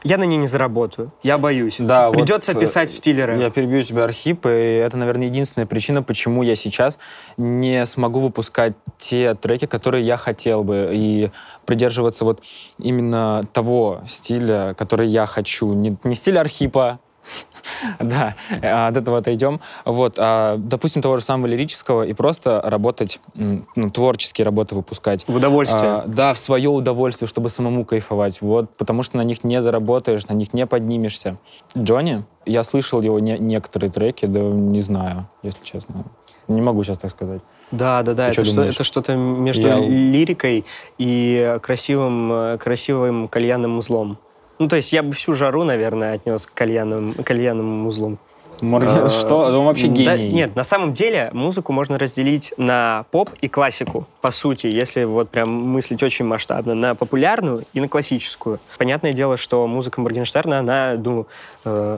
я 0.04 0.18
на 0.18 0.24
ней 0.24 0.38
не 0.38 0.48
заработаю, 0.48 1.12
я 1.24 1.38
боюсь. 1.38 1.78
Да, 1.80 2.08
вот, 2.08 2.18
Придется 2.18 2.52
э, 2.52 2.60
писать 2.60 2.92
в 2.92 2.98
стиле 2.98 3.26
рэп. 3.26 3.40
Я 3.40 3.50
перебью 3.50 3.84
тебя, 3.84 4.04
Архип, 4.04 4.46
и 4.46 4.50
это, 4.50 4.98
наверное, 4.98 5.28
единственная 5.28 5.66
причина, 5.66 6.04
почему 6.04 6.44
я 6.44 6.56
сейчас 6.56 7.00
не 7.38 7.86
смогу 7.86 8.20
выпускать 8.20 8.74
те 8.98 9.34
треки, 9.36 9.66
которые 9.66 10.06
я 10.06 10.18
хотел 10.18 10.64
бы, 10.64 10.90
и 10.94 11.32
придерживаться 11.66 12.26
вот 12.26 12.42
именно 12.78 13.44
того 13.54 14.02
стиля, 14.08 14.76
который 14.78 15.08
я 15.08 15.26
хочу. 15.26 15.74
Не, 15.74 15.96
не 16.04 16.16
стиль 16.16 16.38
Архипа, 16.38 17.00
да, 18.00 18.36
а, 18.62 18.88
от 18.88 18.98
этого 18.98 19.18
отойдем. 19.20 19.60
Вот, 19.86 20.16
а, 20.18 20.58
допустим, 20.58 21.02
того 21.02 21.18
же 21.18 21.24
самого 21.24 21.48
лирического 21.48 22.04
и 22.04 22.14
просто 22.14 22.62
работать, 22.64 23.20
ну, 23.36 23.90
творческие 23.90 24.46
работы 24.46 24.76
выпускать. 24.76 25.26
В 25.28 25.36
удовольствие. 25.36 25.92
А, 25.92 26.04
да, 26.08 26.34
в 26.34 26.38
свое 26.38 26.70
удовольствие, 26.70 27.28
чтобы 27.28 27.50
самому 27.50 27.86
кайфовать. 27.86 28.42
Вот, 28.42 28.70
потому 28.78 29.04
что 29.04 29.18
на 29.18 29.24
них 29.24 29.44
не 29.44 29.62
заработаешь, 29.62 30.28
на 30.28 30.34
них 30.34 30.54
не 30.54 30.66
поднимешься. 30.66 31.38
Джонни, 31.78 32.24
я 32.46 32.64
слышал 32.64 33.02
его 33.02 33.20
не- 33.20 33.40
некоторые 33.40 33.92
треки, 33.92 34.26
да 34.26 34.40
не 34.40 34.82
знаю, 34.82 35.28
если 35.44 35.64
честно. 35.64 36.06
Не 36.48 36.62
могу 36.62 36.84
сейчас 36.84 36.98
так 36.98 37.12
сказать. 37.12 37.42
Да, 37.72 38.04
да, 38.04 38.14
да. 38.14 38.26
Ты 38.28 38.42
Это, 38.42 38.44
что, 38.46 38.62
это 38.62 38.84
что-то 38.84 39.16
между 39.16 39.68
Я- 39.68 39.78
лирикой 39.78 40.66
и 40.98 41.58
красивым, 41.62 42.32
э, 42.32 42.58
красивым 42.58 43.28
кальянным 43.28 43.78
узлом. 43.78 44.18
Ну, 44.64 44.70
то 44.70 44.78
есть 44.78 44.94
я 44.94 45.04
бы 45.04 45.12
всю 45.12 45.34
жару, 45.34 45.66
наверное, 45.66 46.14
отнес 46.14 46.48
к 46.48 46.54
кальянным, 46.54 47.16
кальянным 47.16 47.86
узлом. 47.86 48.18
Морген... 48.62 49.08
Э, 49.08 49.10
Что? 49.10 49.40
Он 49.40 49.66
вообще 49.66 49.88
да, 49.88 50.16
гений. 50.16 50.32
нет, 50.32 50.56
на 50.56 50.64
самом 50.64 50.94
деле 50.94 51.30
музыку 51.34 51.74
можно 51.74 52.00
разделить 52.00 52.54
на 52.56 53.04
поп 53.12 53.30
и 53.42 53.50
классику, 53.50 54.08
по 54.22 54.32
сути, 54.32 54.68
если 54.68 55.04
вот 55.04 55.30
прям 55.30 55.52
мыслить 55.52 56.02
очень 56.02 56.24
масштабно, 56.24 56.76
на 56.76 56.96
популярную 56.96 57.66
и 57.74 57.82
на 57.82 57.90
классическую. 57.90 58.62
Понятное 58.78 59.12
дело, 59.12 59.36
что 59.36 59.68
музыка 59.68 60.00
Моргенштерна, 60.00 60.60
она, 60.60 60.94
ну, 60.94 61.28
э, 61.66 61.98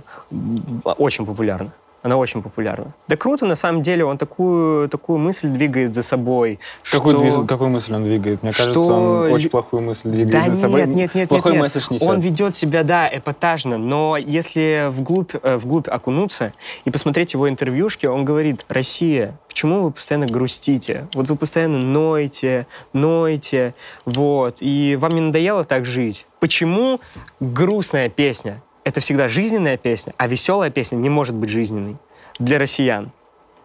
очень 0.98 1.28
популярна. 1.28 1.72
Она 2.06 2.18
очень 2.18 2.44
популярна. 2.44 2.94
Да 3.08 3.16
круто, 3.18 3.48
на 3.48 3.56
самом 3.56 3.82
деле, 3.82 4.06
он 4.06 4.20
такую, 4.20 4.88
такую 4.90 5.18
мысль 5.18 5.48
двигает 5.50 5.96
за 5.96 6.04
собой. 6.04 6.60
Какую, 6.92 7.18
что... 7.18 7.26
движ- 7.26 7.48
какую 7.48 7.72
мысль 7.72 7.96
он 7.96 8.04
двигает? 8.04 8.44
Мне 8.44 8.52
кажется, 8.52 8.80
что 8.80 8.94
он 8.94 9.32
очень 9.32 9.50
плохую 9.50 9.82
мысль 9.82 10.10
двигает 10.10 10.30
Да 10.30 10.42
за 10.44 10.50
нет, 10.52 10.58
собой. 10.60 10.86
нет, 10.86 11.16
нет, 11.16 11.30
Плохой 11.30 11.54
нет, 11.54 11.62
нет. 11.64 11.64
месседж 11.64 11.88
несет. 11.90 12.08
Он 12.08 12.20
ведет 12.20 12.56
себя, 12.56 12.84
да, 12.84 13.10
эпатажно, 13.12 13.80
но 13.80 14.18
если 14.18 14.88
вглубь, 14.92 15.32
э, 15.42 15.58
вглубь 15.58 15.88
окунуться 15.88 16.54
и 16.86 16.92
посмотреть 16.92 17.34
его 17.34 17.50
интервьюшки, 17.50 18.06
он 18.06 18.24
говорит, 18.24 18.66
Россия, 18.70 19.40
почему 19.48 19.82
вы 19.82 19.90
постоянно 19.90 20.28
грустите? 20.28 21.08
Вот 21.16 21.28
вы 21.28 21.36
постоянно 21.36 21.80
ноете, 21.80 22.68
ноете, 22.94 23.74
вот, 24.06 24.58
и 24.60 24.96
вам 25.02 25.12
не 25.14 25.22
надоело 25.22 25.64
так 25.64 25.86
жить? 25.86 26.28
Почему 26.40 27.00
грустная 27.40 28.10
песня— 28.10 28.62
это 28.86 29.02
всегда 29.02 29.28
жизненная 29.28 29.76
песня, 29.76 30.14
а 30.18 30.28
веселая 30.28 30.70
песня 30.70 30.96
не 30.96 31.10
может 31.10 31.36
быть 31.36 31.50
жизненной 31.50 31.98
для 32.40 32.58
россиян? 32.60 33.12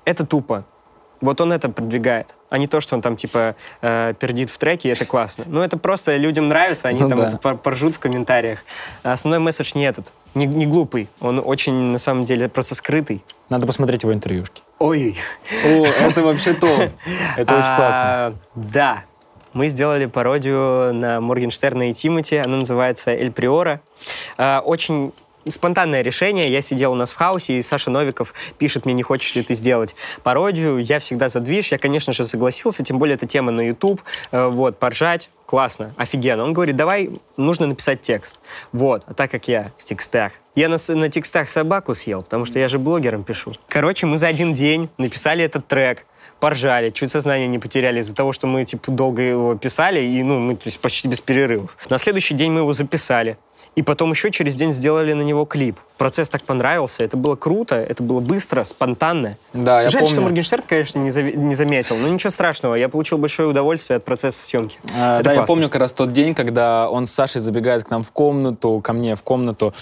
Это 0.05 0.27
тупо. 0.27 0.65
Вот 1.21 1.39
он 1.43 1.53
это 1.53 1.69
продвигает, 1.69 2.35
а 2.49 2.57
не 2.57 2.67
то, 2.67 2.81
что 2.81 2.95
он 2.97 3.03
там 3.03 3.15
типа 3.15 3.55
э, 3.83 4.15
пердит 4.19 4.49
в 4.49 4.57
треке, 4.57 4.89
и 4.89 4.93
это 4.93 5.05
классно. 5.05 5.45
Ну, 5.47 5.61
это 5.61 5.77
просто 5.77 6.17
людям 6.17 6.49
нравится, 6.49 6.89
они 6.89 6.99
Ну 6.99 7.11
там 7.11 7.19
да. 7.19 7.29
это 7.29 7.37
пор- 7.37 7.59
поржут 7.59 7.97
в 7.97 7.99
комментариях. 7.99 8.61
А 9.03 9.12
основной 9.12 9.39
месседж 9.39 9.73
не 9.75 9.85
этот, 9.85 10.12
не, 10.35 10.47
не 10.47 10.65
глупый, 10.65 11.11
он 11.21 11.43
очень, 11.45 11.75
на 11.75 11.99
самом 11.99 12.25
деле, 12.25 12.49
просто 12.49 12.75
скрытый. 12.75 13.23
Надо 13.50 13.67
посмотреть 13.67 14.03
его 14.03 14.15
интервьюшки. 14.15 14.62
Ой. 14.79 15.15
О, 15.67 15.85
это 15.85 16.23
вообще 16.23 16.55
то. 16.55 16.67
Это 17.37 17.55
очень 17.55 17.77
классно. 17.77 17.93
А, 17.95 18.35
Да. 18.55 19.05
Мы 19.52 19.69
сделали 19.69 20.07
пародию 20.07 20.95
на 20.95 21.21
Моргенштерна 21.21 21.90
и 21.90 21.92
Тимати. 21.92 22.37
Она 22.37 22.59
называется 22.59 23.11
«Эль 23.11 23.33
Приора». 23.33 23.80
А, 24.37 24.62
Очень 24.64 25.12
спонтанное 25.49 26.02
решение. 26.02 26.50
Я 26.52 26.61
сидел 26.61 26.92
у 26.92 26.95
нас 26.95 27.12
в 27.12 27.16
хаосе, 27.16 27.54
и 27.54 27.62
Саша 27.62 27.90
Новиков 27.90 28.35
пишет 28.59 28.85
мне, 28.85 28.95
не 28.95 29.02
хочешь 29.02 29.35
ли 29.35 29.42
ты 29.42 29.54
сделать 29.54 29.97
пародию. 30.23 30.78
Я 30.78 30.99
всегда 30.99 31.28
за 31.28 31.40
движ. 31.40 31.73
Я, 31.73 31.78
конечно 31.78 32.12
же, 32.12 32.25
согласился, 32.26 32.83
тем 32.83 32.99
более 32.99 33.14
это 33.14 33.26
тема 33.26 33.50
на 33.50 33.61
YouTube. 33.62 34.02
Э, 34.33 34.49
Вот, 34.49 34.78
поржать. 34.78 35.30
Классно, 35.47 35.92
офигенно. 35.97 36.45
Он 36.45 36.52
говорит, 36.52 36.76
давай, 36.76 37.11
нужно 37.37 37.66
написать 37.66 38.00
текст. 38.02 38.38
Вот, 38.71 39.02
а 39.07 39.14
так 39.14 39.33
как 39.33 39.49
я 39.49 39.73
в 39.78 39.85
текстах. 39.85 40.33
Я 40.54 40.69
на, 40.69 40.76
на 40.95 41.09
текстах 41.09 41.49
собаку 41.49 41.95
съел, 41.95 42.23
потому 42.23 42.45
что 42.45 42.61
я 42.61 42.69
же 42.69 42.78
блогером 42.78 43.25
пишу. 43.25 43.52
Короче, 43.69 44.07
мы 44.07 44.16
за 44.16 44.28
один 44.28 44.54
день 44.54 44.90
написали 44.97 45.42
этот 45.45 45.66
трек 45.66 46.07
поржали, 46.40 46.90
чуть 46.90 47.11
сознание 47.11 47.47
не 47.47 47.59
потеряли 47.59 48.00
из-за 48.00 48.14
того, 48.14 48.32
что 48.32 48.47
мы, 48.47 48.64
типа, 48.64 48.90
долго 48.90 49.23
его 49.23 49.54
писали, 49.54 50.00
и, 50.00 50.23
ну, 50.23 50.38
мы, 50.38 50.56
то 50.56 50.62
есть, 50.66 50.80
почти 50.80 51.06
без 51.09 51.20
перерывов. 51.20 51.76
На 51.88 51.99
следующий 51.99 52.35
день 52.35 52.50
мы 52.52 52.61
его 52.61 52.73
записали. 52.73 53.37
И 53.76 53.82
потом 53.82 54.11
еще 54.11 54.32
через 54.32 54.56
день 54.56 54.73
сделали 54.73 55.12
на 55.12 55.23
него 55.23 55.44
клип. 55.44 55.78
Процесс 55.97 56.28
так 56.28 56.42
понравился, 56.42 57.04
это 57.04 57.16
было 57.16 57.37
круто, 57.37 57.76
это 57.76 58.02
было 58.02 58.18
быстро, 58.18 58.64
спонтанно. 58.64 59.37
Да, 59.52 59.82
я 59.82 59.88
Жаль, 59.88 60.06
что 60.06 60.16
помню. 60.16 60.23
Моргенштерн, 60.23 60.64
конечно, 60.66 60.99
не, 60.99 61.11
зави- 61.11 61.37
не 61.37 61.54
заметил, 61.54 61.97
но 61.97 62.09
ничего 62.09 62.30
страшного, 62.30 62.75
я 62.75 62.88
получил 62.88 63.18
большое 63.18 63.49
удовольствие 63.49 63.99
от 63.99 64.04
процесса 64.04 64.42
съемки. 64.44 64.76
А, 64.92 65.20
Это 65.20 65.25
да, 65.25 65.30
я 65.30 65.37
классно. 65.37 65.47
помню 65.54 65.68
как 65.70 65.80
раз 65.82 65.92
тот 65.92 66.11
день, 66.11 66.35
когда 66.35 66.90
он 66.90 67.06
с 67.06 67.12
Сашей 67.12 67.40
забегает 67.40 67.85
к 67.85 67.90
нам 67.90 68.02
в 68.02 68.11
комнату, 68.11 68.80
ко 68.82 68.92
мне 68.92 69.14
в 69.14 69.23
комнату, 69.23 69.73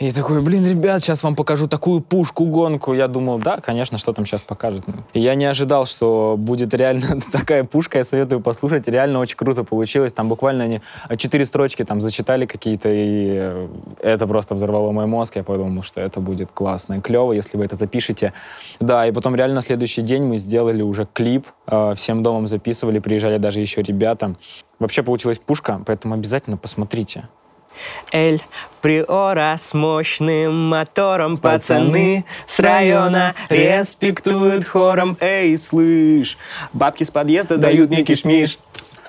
и 0.00 0.12
такой, 0.12 0.40
блин, 0.40 0.66
ребят, 0.66 1.02
сейчас 1.02 1.22
вам 1.22 1.36
покажу 1.36 1.68
такую 1.68 2.00
пушку-гонку. 2.00 2.94
Я 2.94 3.06
думал, 3.06 3.38
да, 3.38 3.58
конечно, 3.58 3.98
что 3.98 4.14
там 4.14 4.24
сейчас 4.24 4.40
покажет. 4.40 4.82
И 5.12 5.20
я 5.20 5.34
не 5.34 5.44
ожидал, 5.44 5.84
что 5.84 6.36
будет 6.38 6.72
реально 6.72 7.20
такая 7.32 7.64
пушка. 7.64 7.98
Я 7.98 8.04
советую 8.04 8.40
послушать. 8.40 8.88
Реально 8.88 9.18
очень 9.18 9.36
круто 9.36 9.62
получилось. 9.62 10.14
Там 10.14 10.30
буквально 10.30 10.64
они 10.64 10.80
четыре 11.18 11.44
строчки 11.44 11.84
там 11.84 12.00
зачитали 12.00 12.46
какие-то, 12.46 12.88
и 12.88 13.28
э, 13.32 13.68
это 14.02 14.26
просто 14.26 14.54
взорвало 14.54 14.90
мой 14.90 15.04
мозг. 15.04 15.36
Я 15.36 15.42
подумал, 15.42 15.82
что 15.82 16.00
это 16.00 16.18
будет 16.20 16.50
классно 16.50 16.94
и 16.94 17.00
клево, 17.02 17.34
если 17.34 17.58
вы 17.58 17.66
это 17.66 17.76
запишете. 17.76 18.32
Да, 18.80 19.06
и 19.06 19.12
потом 19.12 19.34
реально 19.34 19.56
на 19.56 19.62
следующий 19.62 20.00
день 20.00 20.22
мы 20.22 20.38
сделали 20.38 20.80
уже 20.80 21.06
клип, 21.12 21.46
э, 21.66 21.92
всем 21.94 22.22
домом 22.22 22.46
записывали, 22.46 23.00
приезжали 23.00 23.36
даже 23.36 23.60
еще 23.60 23.82
ребята. 23.82 24.34
Вообще 24.78 25.02
получилась 25.02 25.38
пушка, 25.38 25.82
поэтому 25.84 26.14
обязательно 26.14 26.56
посмотрите. 26.56 27.28
Эль 28.12 28.40
Приора 28.80 29.56
с 29.58 29.74
мощным 29.74 30.68
мотором 30.68 31.36
Пацаны 31.36 32.24
с 32.46 32.60
района 32.60 33.34
респектуют 33.48 34.64
хором 34.66 35.16
Эй, 35.20 35.56
слышь, 35.58 36.38
бабки 36.72 37.04
с 37.04 37.10
подъезда 37.10 37.56
дают 37.56 37.90
мне 37.90 38.02
кишмиш 38.02 38.58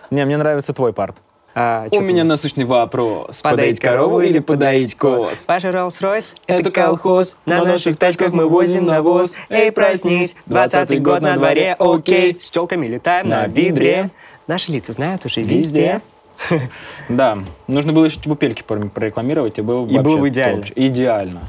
Не, 0.09 0.25
мне 0.25 0.37
нравится 0.37 0.73
твой 0.73 0.93
парт. 0.93 1.17
А, 1.53 1.89
чё 1.89 1.99
ты? 1.99 2.23
насущный 2.23 2.65
вопрос. 2.65 3.41
Подоить 3.41 3.79
корову 3.79 4.21
или 4.21 4.39
подоить 4.39 4.95
коз? 4.95 5.45
Ваш 5.47 5.63
Роллс-Ройс— 5.63 6.35
это 6.47 6.71
колхоз. 6.71 7.35
На 7.45 7.63
наших 7.65 7.97
тачках 7.97 8.31
мы 8.31 8.47
возим 8.47 8.85
навоз. 8.85 9.33
Эй, 9.49 9.71
проснись, 9.71 10.35
двадцатый 10.45 10.99
год 10.99 11.21
на 11.21 11.35
дворе, 11.35 11.75
окей. 11.77 12.37
С 12.39 12.49
телками 12.49 12.87
летаем 12.87 13.27
на 13.27 13.41
На 13.41 13.47
видре. 13.47 14.11
Наши 14.47 14.71
лица 14.71 14.93
знают 14.93 15.25
уже 15.25 15.41
везде. 15.41 16.01
Да, 17.09 17.37
нужно 17.67 17.93
было 17.93 18.05
еще 18.05 18.19
бупельки 18.25 18.63
пор- 18.63 18.89
прорекламировать, 18.89 19.57
и 19.59 19.61
было 19.61 19.85
бы 19.85 19.91
И 19.93 19.99
было 19.99 20.17
бы 20.17 20.29
идеально. 20.29 20.65
Идеально. 20.75 21.41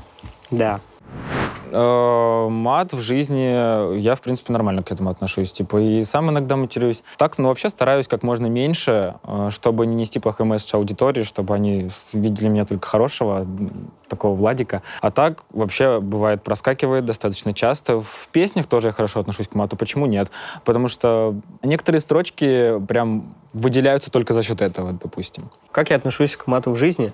Да. 0.50 0.80
Э, 1.74 2.48
Мат 2.50 2.92
в 2.92 3.00
жизни, 3.00 3.98
я, 3.98 4.14
в 4.14 4.20
принципе, 4.20 4.52
нормально 4.52 4.82
к 4.82 4.92
этому 4.92 5.08
отношусь. 5.10 5.52
Типа, 5.52 5.78
и 5.78 6.04
сам 6.04 6.30
иногда 6.30 6.56
матерюсь. 6.56 7.02
Так, 7.16 7.38
ну, 7.38 7.48
вообще 7.48 7.70
стараюсь 7.70 8.08
как 8.08 8.22
можно 8.22 8.46
меньше, 8.46 9.14
э, 9.24 9.48
чтобы 9.50 9.86
не 9.86 9.94
нести 9.94 10.18
плохой 10.18 10.44
месседж 10.44 10.76
аудитории, 10.76 11.22
чтобы 11.22 11.54
они 11.54 11.88
видели 12.12 12.48
меня 12.48 12.66
только 12.66 12.86
хорошего, 12.86 13.46
такого 14.08 14.34
Владика. 14.34 14.82
А 15.00 15.10
так, 15.10 15.44
вообще, 15.50 16.00
бывает, 16.00 16.42
проскакивает 16.42 17.06
достаточно 17.06 17.54
часто. 17.54 18.00
В 18.00 18.28
песнях 18.32 18.66
тоже 18.66 18.88
я 18.88 18.92
хорошо 18.92 19.20
отношусь 19.20 19.48
к 19.48 19.54
мату. 19.54 19.76
Почему 19.76 20.04
нет? 20.04 20.30
Потому 20.64 20.88
что 20.88 21.34
некоторые 21.62 22.00
строчки 22.00 22.78
прям 22.86 23.34
выделяются 23.52 24.10
только 24.10 24.32
за 24.32 24.42
счет 24.42 24.60
этого, 24.60 24.92
допустим. 24.92 25.50
Как 25.70 25.90
я 25.90 25.96
отношусь 25.96 26.36
к 26.36 26.46
мату 26.46 26.70
в 26.70 26.76
жизни? 26.76 27.12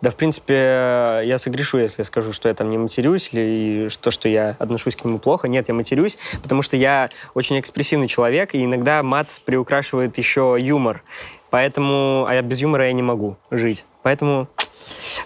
Да, 0.00 0.10
в 0.10 0.16
принципе, 0.16 1.22
я 1.24 1.36
согрешу, 1.38 1.78
если 1.78 2.02
я 2.02 2.04
скажу, 2.04 2.32
что 2.32 2.48
я 2.48 2.54
там 2.54 2.70
не 2.70 2.78
матерюсь, 2.78 3.30
или 3.32 3.88
то, 4.00 4.10
что 4.10 4.28
я 4.28 4.56
отношусь 4.58 4.96
к 4.96 5.04
нему 5.04 5.18
плохо. 5.18 5.48
Нет, 5.48 5.68
я 5.68 5.74
матерюсь, 5.74 6.18
потому 6.42 6.62
что 6.62 6.76
я 6.76 7.08
очень 7.34 7.58
экспрессивный 7.58 8.08
человек, 8.08 8.54
и 8.54 8.64
иногда 8.64 9.02
мат 9.02 9.40
приукрашивает 9.44 10.18
еще 10.18 10.56
юмор. 10.60 11.02
Поэтому, 11.50 12.26
а 12.28 12.34
я 12.34 12.42
без 12.42 12.60
юмора 12.60 12.86
я 12.86 12.92
не 12.92 13.02
могу 13.02 13.36
жить. 13.50 13.84
Поэтому 14.02 14.48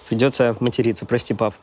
придется 0.09 0.55
материться. 0.59 1.05
Прости, 1.05 1.33
пап. 1.33 1.53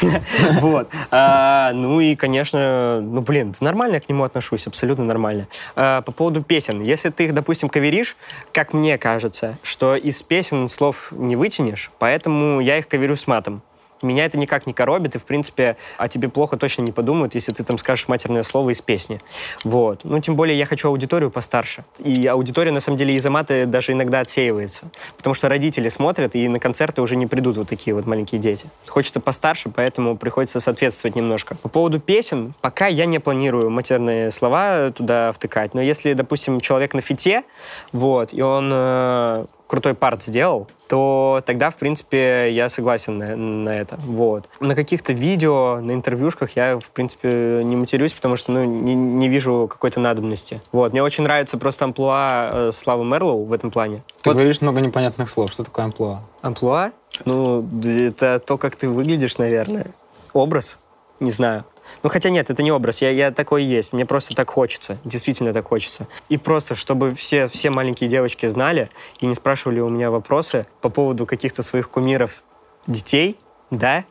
Вот. 0.60 0.90
А, 1.10 1.72
Ну 1.72 2.00
и, 2.00 2.14
конечно, 2.16 3.00
ну, 3.00 3.20
блин, 3.20 3.54
нормально 3.60 3.94
я 3.94 4.00
к 4.00 4.08
нему 4.08 4.24
отношусь, 4.24 4.66
абсолютно 4.66 5.04
нормально. 5.04 5.48
А, 5.76 6.02
По 6.02 6.12
поводу 6.12 6.42
песен. 6.42 6.80
Если 6.82 7.10
ты 7.10 7.24
их, 7.26 7.34
допустим, 7.34 7.68
каверишь, 7.68 8.16
как 8.52 8.72
мне 8.72 8.98
кажется, 8.98 9.58
что 9.62 9.96
из 9.96 10.22
песен 10.22 10.68
слов 10.68 11.12
не 11.12 11.36
вытянешь, 11.36 11.90
поэтому 11.98 12.60
я 12.60 12.78
их 12.78 12.88
каверю 12.88 13.16
с 13.16 13.26
матом. 13.26 13.62
Меня 14.02 14.24
это 14.24 14.38
никак 14.38 14.66
не 14.66 14.72
коробит, 14.72 15.14
и, 15.14 15.18
в 15.18 15.24
принципе, 15.24 15.76
о 15.96 16.08
тебе 16.08 16.28
плохо 16.28 16.56
точно 16.56 16.82
не 16.82 16.92
подумают, 16.92 17.34
если 17.34 17.52
ты 17.52 17.64
там 17.64 17.78
скажешь 17.78 18.08
матерное 18.08 18.42
слово 18.42 18.70
из 18.70 18.82
песни. 18.82 19.20
Вот. 19.64 20.00
Ну, 20.04 20.20
тем 20.20 20.36
более, 20.36 20.58
я 20.58 20.66
хочу 20.66 20.88
аудиторию 20.88 21.30
постарше. 21.30 21.84
И 21.98 22.26
аудитория, 22.26 22.72
на 22.72 22.80
самом 22.80 22.98
деле, 22.98 23.14
из-за 23.14 23.30
мата 23.30 23.66
даже 23.66 23.92
иногда 23.92 24.20
отсеивается. 24.20 24.86
Потому 25.16 25.34
что 25.34 25.48
родители 25.48 25.88
смотрят, 25.88 26.34
и 26.34 26.48
на 26.48 26.58
концерты 26.58 27.02
уже 27.02 27.16
не 27.16 27.26
придут 27.26 27.56
вот 27.56 27.68
такие 27.68 27.94
вот 27.94 28.06
маленькие 28.06 28.40
дети. 28.40 28.66
Хочется 28.88 29.20
постарше, 29.20 29.70
поэтому 29.70 30.16
приходится 30.16 30.60
соответствовать 30.60 31.16
немножко. 31.16 31.54
По 31.56 31.68
поводу 31.68 32.00
песен, 32.00 32.54
пока 32.60 32.86
я 32.86 33.06
не 33.06 33.18
планирую 33.18 33.70
матерные 33.70 34.30
слова 34.30 34.90
туда 34.90 35.32
втыкать. 35.32 35.74
Но 35.74 35.80
если, 35.80 36.12
допустим, 36.12 36.60
человек 36.60 36.94
на 36.94 37.00
фите, 37.00 37.44
вот, 37.92 38.32
и 38.32 38.40
он 38.40 38.70
э, 38.72 39.46
крутой 39.72 39.94
парт 39.94 40.22
сделал, 40.22 40.68
то 40.86 41.40
тогда, 41.46 41.70
в 41.70 41.76
принципе, 41.76 42.52
я 42.52 42.68
согласен 42.68 43.16
на, 43.16 43.34
на 43.36 43.70
это. 43.70 43.98
Вот. 44.04 44.46
На 44.60 44.74
каких-то 44.74 45.14
видео, 45.14 45.80
на 45.80 45.92
интервьюшках 45.92 46.50
я, 46.56 46.78
в 46.78 46.90
принципе, 46.90 47.62
не 47.64 47.74
матерюсь, 47.74 48.12
потому 48.12 48.36
что 48.36 48.52
ну, 48.52 48.64
не, 48.64 48.94
не 48.94 49.30
вижу 49.30 49.68
какой-то 49.70 49.98
надобности. 49.98 50.60
Вот. 50.72 50.92
Мне 50.92 51.02
очень 51.02 51.24
нравится 51.24 51.56
просто 51.56 51.86
амплуа 51.86 52.50
э, 52.52 52.70
Славы 52.74 53.06
Мерлоу 53.06 53.46
в 53.46 53.52
этом 53.54 53.70
плане. 53.70 54.02
Ты 54.20 54.28
Вот 54.28 54.36
говоришь 54.36 54.60
много 54.60 54.82
непонятных 54.82 55.30
слов. 55.30 55.50
Что 55.50 55.64
такое 55.64 55.86
амплуа? 55.86 56.20
амплуа, 56.42 56.92
ну, 57.24 57.66
это 57.82 58.40
то, 58.40 58.58
как 58.58 58.76
ты 58.76 58.90
выглядишь, 58.90 59.38
наверное. 59.38 59.86
Образ? 60.34 60.78
Не 61.22 61.30
знаю. 61.30 61.64
Ну, 62.02 62.10
хотя 62.10 62.30
нет, 62.30 62.50
это 62.50 62.64
не 62.64 62.72
образ, 62.72 63.00
я, 63.00 63.10
я 63.10 63.30
такой 63.30 63.62
есть. 63.62 63.92
Мне 63.92 64.04
просто 64.04 64.34
так 64.34 64.50
хочется, 64.50 64.98
действительно 65.04 65.52
так 65.52 65.68
хочется. 65.68 66.08
И 66.28 66.36
просто, 66.36 66.74
чтобы 66.74 67.14
все, 67.14 67.46
все 67.46 67.70
маленькие 67.70 68.10
девочки 68.10 68.46
знали 68.46 68.90
и 69.20 69.26
не 69.26 69.36
спрашивали 69.36 69.78
у 69.78 69.88
меня 69.88 70.10
вопросы 70.10 70.66
по 70.80 70.88
поводу 70.88 71.24
каких-то 71.24 71.62
своих 71.62 71.90
кумиров 71.90 72.42
детей, 72.88 73.38
да, 73.70 74.04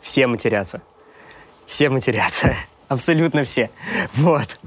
все 0.00 0.26
матерятся. 0.26 0.80
Все 1.66 1.90
матерятся. 1.90 2.54
Абсолютно 2.88 3.44
все. 3.44 3.68
Вот. 4.14 4.58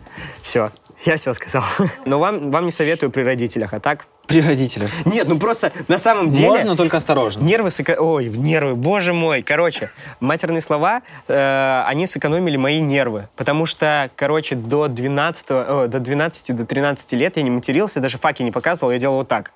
Все. 0.44 0.72
Я 1.06 1.18
все 1.18 1.34
сказал. 1.34 1.64
Но 2.06 2.20
вам, 2.20 2.52
вам 2.52 2.66
не 2.66 2.72
советую 2.72 3.10
при 3.10 3.24
родителях, 3.24 3.74
а 3.74 3.80
так 3.80 4.06
При 4.30 4.42
родителях. 4.42 4.90
нет, 5.06 5.28
ну 5.28 5.40
просто 5.40 5.72
на 5.88 5.98
самом 5.98 6.32
деле... 6.32 6.48
Можно, 6.48 6.76
только 6.76 6.98
осторожно. 6.98 7.44
Нервы 7.44 7.72
сэко... 7.72 7.98
Ой, 8.00 8.28
нервы, 8.28 8.76
боже 8.76 9.12
мой. 9.12 9.42
Короче, 9.42 9.90
матерные 10.20 10.62
слова, 10.62 11.02
э, 11.28 11.84
они 11.88 12.06
сэкономили 12.06 12.56
мои 12.56 12.80
нервы. 12.80 13.28
Потому 13.36 13.66
что, 13.66 14.12
короче, 14.16 14.56
до 14.56 14.88
12, 14.88 15.46
о, 15.50 15.88
до 15.88 16.00
12, 16.00 16.56
до 16.56 16.66
13 16.66 17.14
лет 17.14 17.38
я 17.38 17.44
не 17.44 17.50
матерился, 17.50 18.00
даже 18.00 18.20
факи 18.20 18.44
не 18.44 18.52
показывал, 18.52 18.92
я 18.92 19.00
делал 19.00 19.16
вот 19.16 19.28
так. 19.28 19.52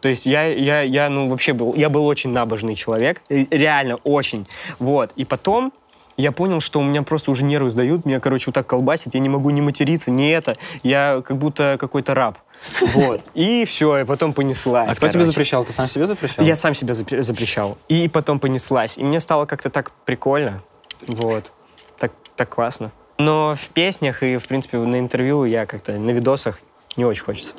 То 0.00 0.08
есть 0.08 0.24
я, 0.24 0.46
я, 0.46 0.82
я 0.82 1.08
ну, 1.08 1.28
вообще 1.28 1.52
был, 1.52 1.74
я 1.74 1.88
был 1.88 2.06
очень 2.06 2.30
набожный 2.30 2.76
человек. 2.76 3.20
Э, 3.28 3.44
Реально, 3.50 3.96
очень. 4.04 4.46
Вот. 4.78 5.10
И 5.16 5.24
потом 5.24 5.72
я 6.16 6.30
понял, 6.30 6.60
что 6.60 6.78
у 6.80 6.84
меня 6.84 7.02
просто 7.02 7.30
уже 7.30 7.44
нервы 7.44 7.70
сдают, 7.70 8.04
меня, 8.04 8.20
короче, 8.20 8.44
вот 8.46 8.54
так 8.54 8.66
колбасит, 8.66 9.14
я 9.14 9.20
не 9.20 9.28
могу 9.28 9.50
не 9.50 9.60
материться, 9.60 10.10
не 10.10 10.30
это. 10.30 10.56
Я 10.82 11.22
как 11.26 11.38
будто 11.38 11.76
какой-то 11.80 12.14
раб. 12.14 12.38
Вот. 12.80 13.22
И 13.34 13.64
все, 13.64 13.98
и 13.98 14.04
потом 14.04 14.32
понеслась. 14.32 14.90
А 14.90 14.92
кто 14.94 15.06
тебе 15.06 15.12
короче. 15.12 15.26
запрещал? 15.26 15.64
Ты 15.64 15.72
сам 15.72 15.86
себе 15.86 16.06
запрещал? 16.06 16.44
Я 16.44 16.54
сам 16.54 16.72
запре- 16.72 17.22
запрещал. 17.22 17.78
И 17.88 18.08
потом 18.08 18.38
понеслась. 18.38 18.98
И 18.98 19.04
мне 19.04 19.20
стало 19.20 19.46
как-то 19.46 19.70
так 19.70 19.90
прикольно. 20.04 20.62
Вот. 21.06 21.52
Так, 21.98 22.12
так 22.36 22.48
классно. 22.48 22.92
Но 23.18 23.56
в 23.60 23.68
песнях 23.68 24.22
и, 24.22 24.38
в 24.38 24.46
принципе, 24.46 24.78
на 24.78 24.98
интервью 24.98 25.44
я 25.44 25.66
как-то 25.66 25.92
на 25.92 26.10
видосах 26.10 26.58
не 26.96 27.04
очень 27.04 27.24
хочется. 27.24 27.54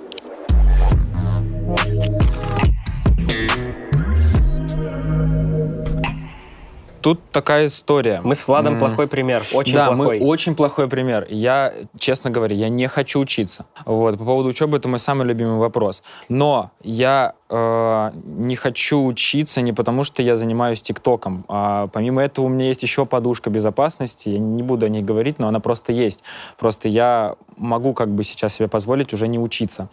Тут 7.04 7.20
такая 7.34 7.68
история. 7.68 8.22
Мы 8.24 8.34
с 8.34 8.48
Владом 8.48 8.76
М, 8.76 8.80
плохой 8.80 9.08
пример. 9.08 9.44
Очень 9.52 9.76
да, 9.76 9.88
плохой. 9.88 10.20
мы 10.20 10.26
очень 10.26 10.56
плохой 10.56 10.88
пример. 10.88 11.28
Я, 11.30 11.74
честно 12.00 12.32
говоря, 12.32 12.56
я 12.56 12.70
не 12.70 12.88
хочу 12.88 13.20
учиться. 13.20 13.66
Вот, 13.86 14.18
по 14.18 14.24
поводу 14.24 14.48
учебы 14.48 14.78
это 14.78 14.88
мой 14.88 15.00
самый 15.00 15.28
любимый 15.28 15.58
вопрос. 15.58 16.02
Но 16.30 16.72
я 16.82 17.34
э, 17.50 18.12
не 18.24 18.56
хочу 18.56 19.04
учиться 19.04 19.60
не 19.60 19.74
потому, 19.74 20.06
что 20.06 20.22
я 20.24 20.38
занимаюсь 20.38 20.82
ТикТоком. 20.82 21.44
А 21.50 21.88
помимо 21.88 22.24
этого 22.24 22.46
у 22.46 22.50
меня 22.50 22.68
есть 22.68 22.84
еще 22.84 23.06
подушка 23.06 23.50
безопасности. 23.50 24.30
Я 24.30 24.40
не 24.40 24.64
буду 24.64 24.86
о 24.86 24.90
ней 24.90 25.02
говорить, 25.02 25.40
но 25.40 25.50
она 25.50 25.60
просто 25.60 25.92
есть. 25.92 26.24
Просто 26.58 26.88
я 26.88 27.36
могу 27.58 27.94
как 27.94 28.10
бы 28.16 28.24
сейчас 28.24 28.54
себе 28.54 28.70
позволить 28.70 29.14
уже 29.14 29.28
не 29.28 29.40
учиться. 29.40 29.90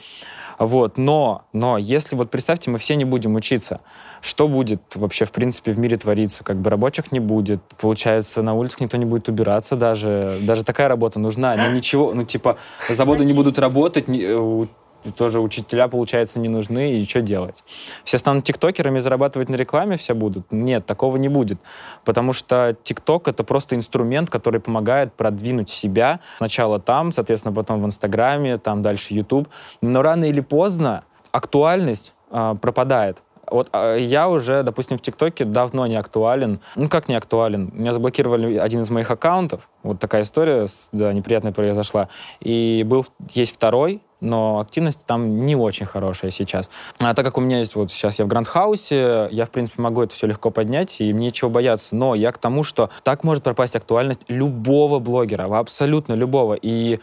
Вот, 0.60 0.98
но, 0.98 1.46
но, 1.54 1.78
если 1.78 2.16
вот 2.16 2.30
представьте, 2.30 2.70
мы 2.70 2.76
все 2.76 2.94
не 2.94 3.06
будем 3.06 3.34
учиться, 3.34 3.80
что 4.20 4.46
будет 4.46 4.82
вообще, 4.94 5.24
в 5.24 5.32
принципе, 5.32 5.72
в 5.72 5.78
мире 5.78 5.96
твориться? 5.96 6.44
Как 6.44 6.60
бы 6.60 6.68
рабочих 6.68 7.12
не 7.12 7.18
будет, 7.18 7.62
получается, 7.80 8.42
на 8.42 8.52
улицах 8.52 8.80
никто 8.80 8.98
не 8.98 9.06
будет 9.06 9.30
убираться 9.30 9.74
даже, 9.74 10.38
даже 10.42 10.62
такая 10.62 10.88
работа 10.88 11.18
нужна, 11.18 11.56
ну 11.56 11.72
ничего, 11.74 12.12
ну 12.12 12.24
типа, 12.24 12.58
заводы 12.90 13.24
не 13.24 13.32
будут 13.32 13.58
работать, 13.58 14.04
э, 14.06 14.66
тоже 15.16 15.40
учителя, 15.40 15.88
получается, 15.88 16.40
не 16.40 16.48
нужны, 16.48 16.98
и 16.98 17.04
что 17.06 17.22
делать? 17.22 17.64
Все 18.04 18.18
станут 18.18 18.44
тиктокерами, 18.44 18.98
зарабатывать 18.98 19.48
на 19.48 19.56
рекламе 19.56 19.96
все 19.96 20.14
будут? 20.14 20.50
Нет, 20.50 20.86
такого 20.86 21.16
не 21.16 21.28
будет. 21.28 21.58
Потому 22.04 22.32
что 22.32 22.76
тикток— 22.82 23.28
это 23.28 23.44
просто 23.44 23.76
инструмент, 23.76 24.30
который 24.30 24.60
помогает 24.60 25.12
продвинуть 25.14 25.70
себя. 25.70 26.20
Сначала 26.38 26.78
там, 26.80 27.12
соответственно, 27.12 27.54
потом 27.54 27.82
в 27.82 27.86
Инстаграме, 27.86 28.58
там 28.58 28.82
дальше 28.82 29.14
YouTube. 29.14 29.48
Но 29.80 30.02
рано 30.02 30.24
или 30.24 30.40
поздно 30.40 31.04
актуальность 31.32 32.14
а, 32.30 32.54
пропадает. 32.54 33.22
Вот 33.50 33.68
а, 33.72 33.96
я 33.96 34.28
уже, 34.28 34.62
допустим, 34.62 34.96
в 34.96 35.02
ТикТоке 35.02 35.44
давно 35.44 35.86
не 35.86 35.96
актуален. 35.96 36.60
Ну, 36.76 36.88
как 36.88 37.08
не 37.08 37.14
актуален? 37.14 37.70
Меня 37.74 37.92
заблокировали 37.92 38.56
один 38.56 38.80
из 38.80 38.90
моих 38.90 39.10
аккаунтов. 39.10 39.68
Вот 39.82 39.98
такая 39.98 40.22
история, 40.22 40.66
да, 40.92 41.12
неприятная 41.12 41.52
произошла. 41.52 42.08
И 42.40 42.84
был, 42.86 43.04
есть 43.30 43.54
второй, 43.54 44.00
но 44.20 44.60
активность 44.60 45.00
там 45.06 45.38
не 45.46 45.56
очень 45.56 45.86
хорошая 45.86 46.30
сейчас. 46.30 46.70
А 47.00 47.14
так 47.14 47.24
как 47.24 47.38
у 47.38 47.40
меня 47.40 47.58
есть 47.58 47.74
вот 47.74 47.90
сейчас 47.90 48.18
я 48.18 48.24
в 48.24 48.28
Грандхаусе, 48.28 49.28
я, 49.30 49.46
в 49.46 49.50
принципе, 49.50 49.82
могу 49.82 50.02
это 50.02 50.14
все 50.14 50.26
легко 50.26 50.50
поднять, 50.50 51.00
и 51.00 51.12
мне 51.12 51.30
чего 51.30 51.50
бояться. 51.50 51.94
Но 51.94 52.14
я 52.14 52.32
к 52.32 52.38
тому, 52.38 52.62
что 52.62 52.90
так 53.02 53.24
может 53.24 53.42
пропасть 53.42 53.76
актуальность 53.76 54.22
любого 54.28 54.98
блогера, 54.98 55.44
абсолютно 55.58 56.14
любого. 56.14 56.54
И 56.54 57.00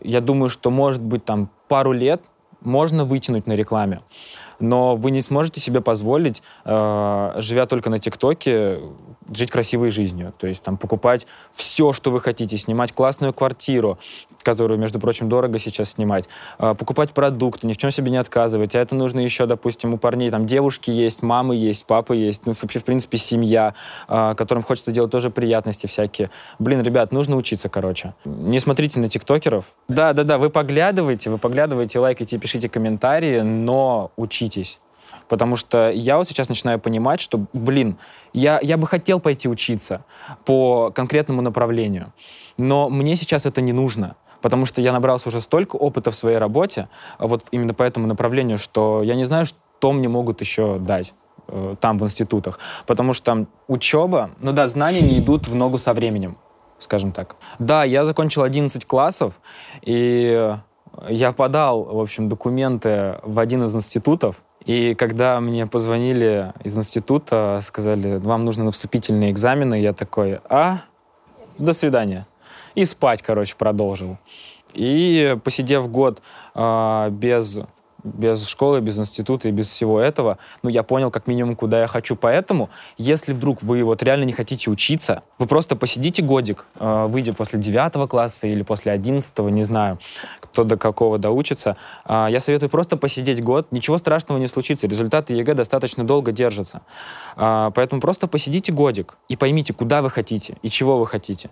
я 0.00 0.20
думаю, 0.20 0.48
что, 0.48 0.70
может 0.70 1.02
быть, 1.02 1.24
там 1.24 1.50
пару 1.68 1.92
лет 1.92 2.22
можно 2.60 3.04
вытянуть 3.04 3.46
на 3.46 3.54
рекламе. 3.54 4.00
Но 4.60 4.94
вы 4.94 5.10
не 5.10 5.20
сможете 5.20 5.60
себе 5.60 5.80
позволить, 5.80 6.42
э, 6.64 7.32
живя 7.38 7.66
только 7.66 7.90
на 7.90 7.98
ТикТоке, 7.98 8.78
жить 9.36 9.50
красивой 9.50 9.90
жизнью. 9.90 10.32
То 10.38 10.46
есть 10.46 10.62
там 10.62 10.76
покупать 10.76 11.26
все, 11.50 11.92
что 11.92 12.10
вы 12.10 12.20
хотите, 12.20 12.56
снимать 12.56 12.92
классную 12.92 13.32
квартиру, 13.32 13.98
которую, 14.42 14.78
между 14.78 14.98
прочим, 14.98 15.28
дорого 15.28 15.58
сейчас 15.58 15.90
снимать, 15.90 16.28
э, 16.58 16.74
покупать 16.78 17.12
продукты, 17.12 17.66
ни 17.66 17.72
в 17.72 17.76
чем 17.76 17.90
себе 17.90 18.10
не 18.10 18.16
отказывать. 18.16 18.74
А 18.74 18.80
это 18.80 18.94
нужно 18.94 19.20
еще, 19.20 19.46
допустим, 19.46 19.94
у 19.94 19.98
парней 19.98 20.30
там 20.30 20.46
девушки 20.46 20.90
есть, 20.90 21.22
мамы 21.22 21.56
есть, 21.56 21.86
папы 21.86 22.16
есть, 22.16 22.46
ну, 22.46 22.52
вообще, 22.60 22.78
в 22.78 22.84
принципе, 22.84 23.18
семья, 23.18 23.74
э, 24.08 24.34
которым 24.36 24.62
хочется 24.62 24.92
делать 24.92 25.10
тоже 25.10 25.30
приятности 25.30 25.86
всякие. 25.86 26.30
Блин, 26.58 26.82
ребят, 26.82 27.12
нужно 27.12 27.36
учиться, 27.36 27.68
короче. 27.68 28.14
Не 28.24 28.60
смотрите 28.60 29.00
на 29.00 29.08
тиктокеров. 29.08 29.66
Да-да-да, 29.88 30.38
вы 30.38 30.50
поглядываете, 30.50 31.30
вы 31.30 31.38
поглядываете, 31.38 31.98
лайкайте, 31.98 32.38
пишите 32.38 32.68
комментарии, 32.68 33.40
но 33.40 34.10
учитесь. 34.16 34.80
Потому 35.28 35.56
что 35.56 35.90
я 35.90 36.16
вот 36.16 36.28
сейчас 36.28 36.48
начинаю 36.48 36.78
понимать, 36.78 37.20
что, 37.20 37.46
блин, 37.52 37.98
я, 38.32 38.58
я 38.62 38.76
бы 38.76 38.86
хотел 38.86 39.20
пойти 39.20 39.48
учиться 39.48 40.04
по 40.44 40.90
конкретному 40.90 41.42
направлению, 41.42 42.12
но 42.58 42.88
мне 42.88 43.16
сейчас 43.16 43.46
это 43.46 43.60
не 43.60 43.72
нужно, 43.72 44.16
потому 44.40 44.66
что 44.66 44.80
я 44.80 44.92
набрался 44.92 45.28
уже 45.28 45.40
столько 45.40 45.76
опыта 45.76 46.10
в 46.10 46.16
своей 46.16 46.38
работе, 46.38 46.88
а 47.18 47.26
вот 47.26 47.44
именно 47.50 47.74
по 47.74 47.82
этому 47.82 48.06
направлению, 48.06 48.58
что 48.58 49.02
я 49.02 49.14
не 49.14 49.24
знаю, 49.24 49.46
что 49.46 49.92
мне 49.92 50.08
могут 50.08 50.40
еще 50.40 50.78
дать 50.78 51.14
э, 51.48 51.76
там, 51.80 51.98
в 51.98 52.04
институтах. 52.04 52.58
Потому 52.86 53.12
что 53.14 53.46
учеба, 53.68 54.30
ну 54.40 54.52
да, 54.52 54.68
знания 54.68 55.00
не 55.00 55.18
идут 55.18 55.48
в 55.48 55.54
ногу 55.54 55.78
со 55.78 55.94
временем, 55.94 56.36
скажем 56.78 57.12
так. 57.12 57.36
Да, 57.58 57.84
я 57.84 58.04
закончил 58.04 58.42
11 58.42 58.84
классов, 58.84 59.40
и 59.82 60.56
я 61.08 61.32
подал, 61.32 61.84
в 61.84 62.00
общем, 62.00 62.28
документы 62.28 63.18
в 63.22 63.38
один 63.38 63.64
из 63.64 63.74
институтов, 63.74 64.42
и 64.64 64.94
когда 64.94 65.40
мне 65.40 65.66
позвонили 65.66 66.52
из 66.62 66.76
института, 66.76 67.58
сказали, 67.62 68.18
вам 68.18 68.44
нужны 68.44 68.70
вступительные 68.70 69.30
экзамены, 69.30 69.80
я 69.80 69.92
такой, 69.92 70.40
а, 70.48 70.78
до 71.58 71.72
свидания. 71.72 72.26
И 72.74 72.84
спать, 72.84 73.22
короче, 73.22 73.56
продолжил. 73.56 74.18
И 74.74 75.36
посидев 75.44 75.90
год 75.90 76.22
а, 76.54 77.10
без, 77.10 77.60
без 78.04 78.46
школы, 78.46 78.80
без 78.80 78.98
института 78.98 79.48
и 79.48 79.52
без 79.52 79.68
всего 79.68 80.00
этого, 80.00 80.38
ну, 80.62 80.70
я 80.70 80.82
понял 80.82 81.10
как 81.10 81.26
минимум, 81.26 81.56
куда 81.56 81.80
я 81.80 81.86
хочу. 81.86 82.16
Поэтому, 82.16 82.70
если 82.98 83.32
вдруг 83.32 83.62
вы 83.62 83.84
вот 83.84 84.02
реально 84.02 84.24
не 84.24 84.32
хотите 84.32 84.70
учиться, 84.70 85.22
вы 85.38 85.46
просто 85.46 85.76
посидите 85.76 86.22
годик, 86.22 86.66
а, 86.76 87.06
выйдя 87.06 87.32
после 87.32 87.58
9 87.58 88.08
класса 88.08 88.46
или 88.46 88.62
после 88.62 88.92
11, 88.92 89.38
не 89.50 89.64
знаю, 89.64 89.98
кто 90.40 90.64
до 90.64 90.76
какого 90.76 91.18
доучится. 91.18 91.76
А, 92.04 92.28
я 92.28 92.40
советую 92.40 92.70
просто 92.70 92.96
посидеть 92.96 93.42
год, 93.42 93.68
ничего 93.70 93.98
страшного 93.98 94.38
не 94.38 94.48
случится, 94.48 94.86
результаты 94.86 95.34
ЕГЭ 95.34 95.54
достаточно 95.54 96.04
долго 96.04 96.32
держатся. 96.32 96.82
А, 97.36 97.70
поэтому 97.70 98.00
просто 98.00 98.26
посидите 98.26 98.72
годик 98.72 99.16
и 99.28 99.36
поймите, 99.36 99.72
куда 99.72 100.02
вы 100.02 100.10
хотите 100.10 100.56
и 100.62 100.68
чего 100.68 100.98
вы 100.98 101.06
хотите. 101.06 101.50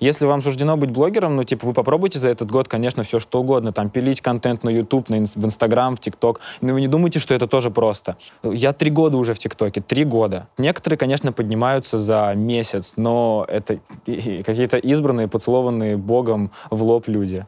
Если 0.00 0.26
вам 0.26 0.42
суждено 0.42 0.76
быть 0.76 0.90
блогером, 0.90 1.36
ну, 1.36 1.44
типа, 1.44 1.66
вы 1.66 1.72
попробуйте 1.72 2.18
за 2.18 2.28
этот 2.28 2.50
год, 2.50 2.68
конечно, 2.68 3.02
все 3.02 3.18
что 3.18 3.40
угодно, 3.40 3.72
там, 3.72 3.90
пилить 3.90 4.20
контент 4.20 4.62
на 4.62 4.70
YouTube, 4.70 5.08
на, 5.08 5.16
в 5.16 5.44
Инстаграм, 5.44 5.96
в 5.96 6.00
ТикТок, 6.00 6.40
но 6.60 6.72
вы 6.72 6.80
не 6.80 6.88
думайте, 6.88 7.18
что 7.18 7.34
это 7.34 7.46
тоже 7.46 7.70
просто. 7.70 8.16
Я 8.42 8.72
три 8.72 8.90
года 8.90 9.16
уже 9.16 9.34
в 9.34 9.38
ТикТоке, 9.38 9.80
три 9.80 10.04
года. 10.04 10.48
Некоторые, 10.56 10.98
конечно, 10.98 11.32
поднимаются 11.32 11.98
за 11.98 12.32
месяц, 12.36 12.94
но 12.96 13.44
это 13.48 13.80
какие-то 14.06 14.78
избранные, 14.78 15.28
поцелованные 15.28 15.96
Богом 15.96 16.52
в 16.70 16.82
лоб 16.82 17.08
люди. 17.08 17.46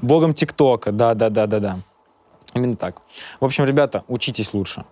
Богом 0.00 0.34
ТикТока, 0.34 0.92
да-да-да-да-да. 0.92 1.78
Именно 2.54 2.76
так. 2.76 3.02
В 3.40 3.44
общем, 3.44 3.64
ребята, 3.64 4.04
учитесь 4.08 4.54
лучше. 4.54 4.84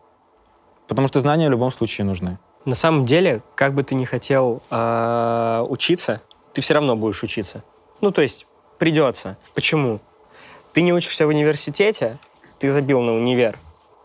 Потому 0.87 1.09
что 1.09 1.21
знания 1.21 1.49
в 1.49 1.51
любом 1.51 1.73
случае 1.73 2.05
нужны. 2.05 2.39
На 2.65 2.75
самом 2.75 3.05
деле, 3.05 3.43
как 3.55 3.75
бы 3.75 3.83
ты 3.83 3.95
ни 3.95 4.05
хотел 4.05 4.63
а, 4.71 5.65
учиться, 5.69 6.21
ты 6.59 6.63
все 6.63 6.75
равно 6.75 6.97
будешь 6.97 7.23
учиться. 7.23 7.63
Ну, 8.01 8.11
то 8.11 8.21
есть 8.21 8.45
придется. 8.81 9.37
Почему? 9.55 10.01
Ты 10.73 10.81
не 10.83 10.93
учишься 10.93 11.25
в 11.25 11.29
университете, 11.29 12.19
ты 12.59 12.69
забил 12.69 13.01
на 13.01 13.15
универ. 13.15 13.57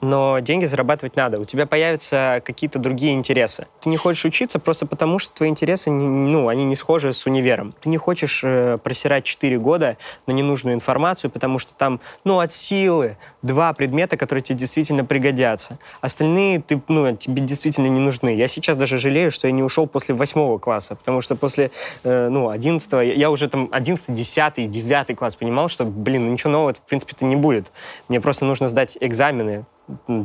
Но 0.04 0.39
деньги 0.39 0.66
зарабатывать 0.66 1.16
надо. 1.16 1.39
У 1.39 1.46
тебя 1.46 1.66
появятся 1.66 2.42
какие-то 2.46 2.78
другие 2.78 3.13
интересы. 3.13 3.68
Ты 3.80 3.89
не 3.89 3.98
хочешь 3.98 4.26
учиться 4.26 4.60
просто 4.60 4.86
потому, 4.86 5.18
что 5.18 5.34
твои 5.34 5.50
интересы, 5.50 5.89
ну, 5.92 6.50
они 6.50 6.66
не 6.66 6.76
схожи 6.76 7.13
с 7.13 7.26
универом. 7.26 7.72
Ты 7.82 7.89
не 7.89 7.98
хочешь 7.98 8.42
э, 8.44 8.78
просирать 8.84 9.24
4 9.24 9.58
года 9.60 9.98
на 10.28 10.34
ненужную 10.34 10.76
информацию, 10.76 11.32
потому 11.32 11.58
что 11.58 11.74
там, 11.74 12.02
ну, 12.26 12.39
от 12.39 12.52
силы 12.52 13.18
два 13.42 13.72
предмета, 13.74 14.18
которые 14.18 14.44
тебе 14.44 14.60
действительно 14.60 15.06
пригодятся. 15.06 15.80
Остальные 16.02 16.62
ты, 16.62 16.82
ну, 16.89 17.16
тебе 17.16 17.42
действительно 17.42 17.88
не 17.88 18.00
нужны. 18.00 18.36
Я 18.36 18.48
сейчас 18.48 18.76
даже 18.76 18.98
жалею, 18.98 19.32
что 19.32 19.48
я 19.48 19.54
не 19.54 19.63
ушел 19.63 19.88
после 19.88 20.16
восьмого 20.16 20.58
класса, 20.58 20.96
потому 20.96 21.22
что 21.22 21.36
после, 21.36 21.72
э, 22.04 22.28
ну, 22.30 22.50
одиннадцатого, 22.50 23.00
я 23.00 23.32
уже 23.32 23.48
там 23.48 23.70
одиннадцатый, 23.72 24.13
десятый, 24.13 24.66
девятый 24.66 25.16
класс 25.16 25.36
понимал, 25.38 25.70
что, 25.70 25.86
блин, 25.86 26.26
ну, 26.26 26.32
ничего 26.34 26.52
нового, 26.52 26.74
в 26.74 26.82
принципе-то 26.82 27.24
не 27.24 27.38
будет. 27.38 27.72
Мне 28.10 28.20
просто 28.20 28.44
нужно 28.44 28.68
сдать 28.68 28.98
экзамены, 29.00 29.66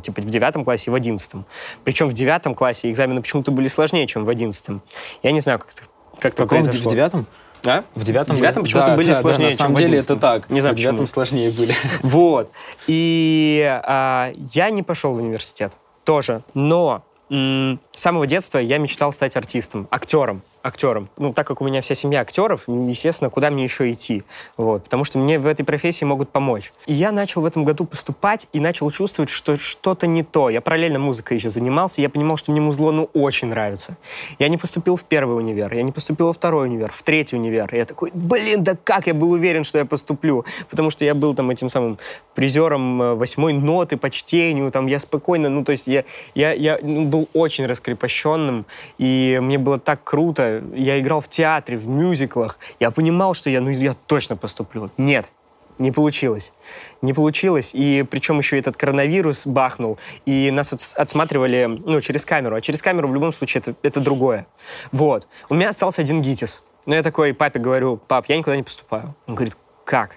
типа 0.03 0.21
в 0.21 0.25
девятом 0.27 0.65
классе 0.65 0.85
и 0.87 0.91
в 0.91 0.95
одиннадцатом. 0.95 1.47
Причем 1.85 2.09
в 2.09 2.13
девятом 2.13 2.55
классе 2.55 2.91
экзамены 2.91 3.23
почему-то 3.23 3.51
были 3.51 3.69
сложнее, 3.69 4.07
чем 4.07 4.25
в 4.25 4.29
одиннадцатом. 4.29 4.83
Я 5.23 5.33
не 5.33 5.41
знаю, 5.41 5.59
как 5.59 5.73
это, 5.73 5.83
как 6.21 6.33
это 6.35 6.47
произошло. 6.47 6.91
В 6.91 6.93
девятом? 6.93 7.27
А? 7.67 7.85
В 7.95 8.05
девятом, 8.05 8.35
в 8.35 8.39
девятом 8.39 8.63
почему-то 8.63 8.89
да, 8.89 8.97
были 8.97 9.09
да, 9.09 9.15
сложнее, 9.17 9.47
да, 9.47 9.51
на 9.51 9.57
самом 9.57 9.77
чем 9.77 9.87
деле 9.87 10.01
в 10.01 10.05
это 10.05 10.17
так. 10.17 10.51
Не 10.51 10.61
знаю, 10.61 10.75
в 10.75 10.79
девятом 10.79 10.99
почему. 10.99 11.13
сложнее 11.13 11.51
были. 11.51 11.75
Вот. 12.03 12.51
И 12.87 13.81
а, 13.85 14.31
я 14.53 14.71
не 14.71 14.83
пошел 14.83 15.13
в 15.13 15.17
университет 15.17 15.73
тоже. 16.05 16.43
Но 16.55 17.03
с 17.31 17.77
самого 17.93 18.27
детства 18.27 18.59
я 18.59 18.79
мечтал 18.79 19.13
стать 19.13 19.37
артистом, 19.37 19.87
актером 19.91 20.43
актером. 20.63 21.09
Ну, 21.17 21.33
так 21.33 21.47
как 21.47 21.61
у 21.61 21.65
меня 21.65 21.81
вся 21.81 21.95
семья 21.95 22.21
актеров, 22.21 22.65
естественно, 22.67 23.31
куда 23.31 23.51
мне 23.51 23.65
еще 23.65 23.91
идти? 23.91 24.25
Вот, 24.57 24.85
потому 24.85 25.05
что 25.05 25.19
мне 25.19 25.39
в 25.39 25.47
этой 25.47 25.65
профессии 25.65 26.05
могут 26.05 26.31
помочь. 26.31 26.73
И 26.87 26.95
я 26.95 27.13
начал 27.13 27.43
в 27.43 27.47
этом 27.47 27.65
году 27.65 27.85
поступать 27.85 28.49
и 28.53 28.61
начал 28.61 28.91
чувствовать, 28.91 29.31
что 29.31 29.57
что-то 29.57 30.07
не 30.07 30.23
то. 30.23 30.51
Я 30.51 30.61
параллельно 30.61 30.99
музыкой 30.99 31.37
еще 31.37 31.51
занимался, 31.51 32.01
я 32.01 32.09
понимал, 32.09 32.37
что 32.37 32.53
мне 32.53 32.61
музло, 32.61 32.91
ну, 32.91 33.11
очень 33.15 33.49
нравится. 33.49 33.97
Я 34.39 34.49
не 34.49 34.57
поступил 34.57 34.97
в 34.97 35.05
первый 35.05 35.37
универ, 35.37 35.73
я 35.75 35.83
не 35.83 35.93
поступил 35.93 36.27
во 36.27 36.33
второй 36.33 36.67
универ, 36.67 36.91
в 36.93 37.03
третий 37.03 37.37
универ. 37.37 37.73
И 37.75 37.79
я 37.79 37.85
такой, 37.85 38.11
блин, 38.13 38.65
да 38.65 38.77
как 38.83 39.07
я 39.07 39.15
был 39.15 39.33
уверен, 39.33 39.65
что 39.65 39.79
я 39.79 39.85
поступлю? 39.85 40.45
Потому 40.71 40.91
что 40.91 41.05
я 41.05 41.15
был 41.15 41.35
там 41.35 41.51
этим 41.51 41.69
самым 41.69 41.99
призером 42.35 43.03
э, 43.03 43.15
восьмой 43.15 43.53
ноты 43.53 43.97
по 43.97 44.11
чтению, 44.11 44.71
там 44.71 44.87
я 44.87 44.99
спокойно, 44.99 45.49
ну, 45.49 45.65
то 45.65 45.73
есть 45.73 45.87
я, 45.87 46.05
я, 46.35 46.53
я 46.53 46.79
ну, 46.83 47.05
был 47.05 47.29
очень 47.33 47.67
раскрепощенным, 47.67 48.67
и 48.99 49.39
мне 49.43 49.59
было 49.59 49.79
так 49.79 50.05
круто, 50.05 50.48
я 50.75 50.99
играл 50.99 51.21
в 51.21 51.29
театре, 51.29 51.79
в 51.79 51.89
мюзиклах, 51.89 52.59
я 52.81 52.91
понимал, 52.91 53.35
что 53.35 53.51
я, 53.51 53.61
ну, 53.61 53.71
я 53.71 53.95
точно 54.07 54.37
поступлю. 54.37 54.91
Нет, 54.97 55.29
не 55.79 55.93
получилось. 55.93 56.53
Не 57.03 57.15
получилось. 57.15 57.71
И 57.75 58.05
причем 58.11 58.39
еще 58.39 58.59
этот 58.59 58.77
коронавирус 58.77 59.47
бахнул, 59.47 59.99
и 60.27 60.51
нас 60.51 60.95
отсматривали 60.97 61.67
ну, 61.67 62.01
через 62.01 62.25
камеру. 62.25 62.57
А 62.57 62.61
через 62.61 62.83
камеру 62.83 63.09
в 63.09 63.15
любом 63.15 63.33
случае 63.33 63.61
это, 63.61 63.75
это 63.83 64.01
другое. 64.01 64.47
Вот. 64.93 65.29
У 65.49 65.55
меня 65.55 65.69
остался 65.69 66.03
один 66.03 66.21
ГИТИС. 66.21 66.63
Но 66.87 66.95
я 66.95 67.03
такой 67.03 67.35
папе 67.35 67.61
говорю, 67.61 67.97
пап, 67.97 68.27
я 68.29 68.37
никуда 68.37 68.57
не 68.57 68.63
поступаю. 68.63 69.15
Он 69.27 69.35
говорит, 69.35 69.57
как? 69.85 70.17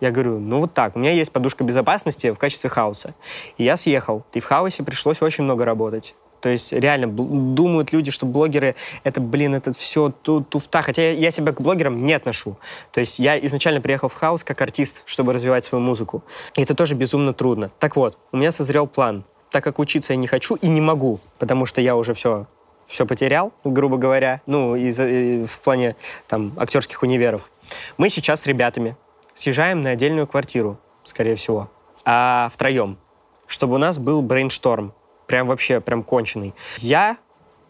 Я 0.00 0.10
говорю, 0.10 0.38
ну 0.40 0.60
вот 0.60 0.74
так, 0.74 0.96
у 0.96 0.98
меня 0.98 1.12
есть 1.12 1.30
подушка 1.32 1.62
безопасности 1.64 2.32
в 2.32 2.38
качестве 2.38 2.68
хаоса. 2.68 3.14
И 3.56 3.64
я 3.64 3.76
съехал. 3.76 4.24
И 4.32 4.40
в 4.40 4.44
хаосе 4.44 4.82
пришлось 4.82 5.22
очень 5.22 5.44
много 5.44 5.64
работать. 5.64 6.14
То 6.42 6.48
есть 6.48 6.72
реально 6.72 7.06
думают 7.06 7.92
люди, 7.92 8.10
что 8.10 8.26
блогеры 8.26 8.74
это, 9.04 9.20
блин, 9.20 9.54
это 9.54 9.72
все 9.72 10.10
ту 10.10 10.42
туфта. 10.42 10.82
Хотя 10.82 11.12
я, 11.12 11.30
себя 11.30 11.52
к 11.52 11.60
блогерам 11.60 12.04
не 12.04 12.12
отношу. 12.12 12.58
То 12.90 13.00
есть 13.00 13.20
я 13.20 13.38
изначально 13.46 13.80
приехал 13.80 14.08
в 14.08 14.14
хаос 14.14 14.42
как 14.42 14.60
артист, 14.60 15.04
чтобы 15.06 15.32
развивать 15.32 15.64
свою 15.64 15.84
музыку. 15.84 16.24
И 16.56 16.62
это 16.62 16.74
тоже 16.74 16.96
безумно 16.96 17.32
трудно. 17.32 17.70
Так 17.78 17.94
вот, 17.94 18.18
у 18.32 18.36
меня 18.36 18.50
созрел 18.50 18.88
план. 18.88 19.24
Так 19.50 19.62
как 19.62 19.78
учиться 19.78 20.14
я 20.14 20.16
не 20.16 20.26
хочу 20.26 20.56
и 20.56 20.66
не 20.66 20.80
могу, 20.80 21.20
потому 21.38 21.64
что 21.64 21.80
я 21.80 21.94
уже 21.94 22.12
все 22.12 22.46
все 22.86 23.06
потерял, 23.06 23.52
грубо 23.64 23.96
говоря, 23.96 24.42
ну, 24.44 24.76
из, 24.76 24.98
э, 25.00 25.44
в 25.44 25.60
плане 25.60 25.96
там 26.26 26.52
актерских 26.56 27.02
универов. 27.02 27.50
Мы 27.96 28.10
сейчас 28.10 28.42
с 28.42 28.46
ребятами 28.46 28.96
съезжаем 29.32 29.80
на 29.80 29.90
отдельную 29.90 30.26
квартиру, 30.26 30.78
скорее 31.04 31.36
всего, 31.36 31.70
а 32.04 32.50
втроем, 32.52 32.98
чтобы 33.46 33.76
у 33.76 33.78
нас 33.78 33.98
был 33.98 34.20
брейншторм, 34.20 34.92
прям 35.26 35.46
вообще, 35.46 35.80
прям 35.80 36.02
конченый. 36.02 36.54
Я, 36.78 37.16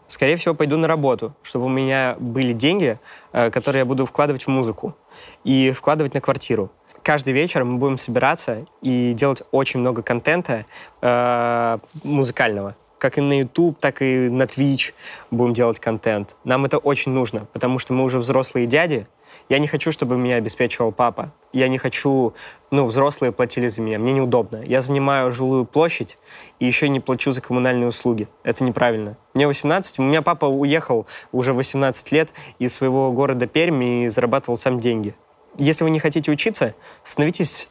скорее 0.07 0.35
всего, 0.35 0.53
пойду 0.53 0.77
на 0.77 0.87
работу, 0.87 1.33
чтобы 1.43 1.65
у 1.65 1.69
меня 1.69 2.15
были 2.19 2.53
деньги, 2.53 2.99
э, 3.31 3.49
которые 3.51 3.81
я 3.81 3.85
буду 3.85 4.05
вкладывать 4.05 4.43
в 4.43 4.47
музыку 4.49 4.95
и 5.43 5.71
вкладывать 5.71 6.13
на 6.13 6.21
квартиру. 6.21 6.71
Каждый 7.03 7.33
вечер 7.33 7.65
мы 7.65 7.77
будем 7.77 7.97
собираться 7.97 8.65
и 8.81 9.13
делать 9.13 9.43
очень 9.51 9.81
много 9.81 10.01
контента 10.03 10.65
э, 11.01 11.77
музыкального. 12.03 12.75
Как 12.97 13.17
и 13.17 13.21
на 13.21 13.39
YouTube, 13.39 13.77
так 13.79 14.01
и 14.01 14.29
на 14.29 14.43
Twitch 14.43 14.93
будем 15.29 15.53
делать 15.53 15.81
контент. 15.81 16.37
Нам 16.45 16.63
это 16.63 16.77
очень 16.77 17.11
нужно, 17.11 17.45
потому 17.51 17.77
что 17.77 17.93
мы 17.93 18.05
уже 18.05 18.19
взрослые 18.19 18.67
дяди, 18.67 19.05
я 19.49 19.59
не 19.59 19.67
хочу, 19.67 19.91
чтобы 19.91 20.17
меня 20.17 20.35
обеспечивал 20.35 20.91
папа. 20.91 21.31
Я 21.51 21.67
не 21.67 21.77
хочу, 21.77 22.33
ну, 22.71 22.85
взрослые 22.85 23.31
платили 23.31 23.67
за 23.67 23.81
меня. 23.81 23.99
Мне 23.99 24.13
неудобно. 24.13 24.63
Я 24.65 24.81
занимаю 24.81 25.31
жилую 25.31 25.65
площадь 25.65 26.17
и 26.59 26.65
еще 26.65 26.89
не 26.89 26.99
плачу 26.99 27.31
за 27.31 27.41
коммунальные 27.41 27.87
услуги. 27.87 28.27
Это 28.43 28.63
неправильно. 28.63 29.17
Мне 29.33 29.47
18, 29.47 29.99
у 29.99 30.03
меня 30.03 30.21
папа 30.21 30.45
уехал 30.45 31.05
уже 31.31 31.53
18 31.53 32.11
лет 32.11 32.33
из 32.59 32.73
своего 32.73 33.11
города 33.11 33.47
Пермь 33.47 33.83
и 33.83 34.07
зарабатывал 34.07 34.57
сам 34.57 34.79
деньги. 34.79 35.15
Если 35.57 35.83
вы 35.83 35.91
не 35.91 35.99
хотите 35.99 36.31
учиться, 36.31 36.73
становитесь 37.03 37.69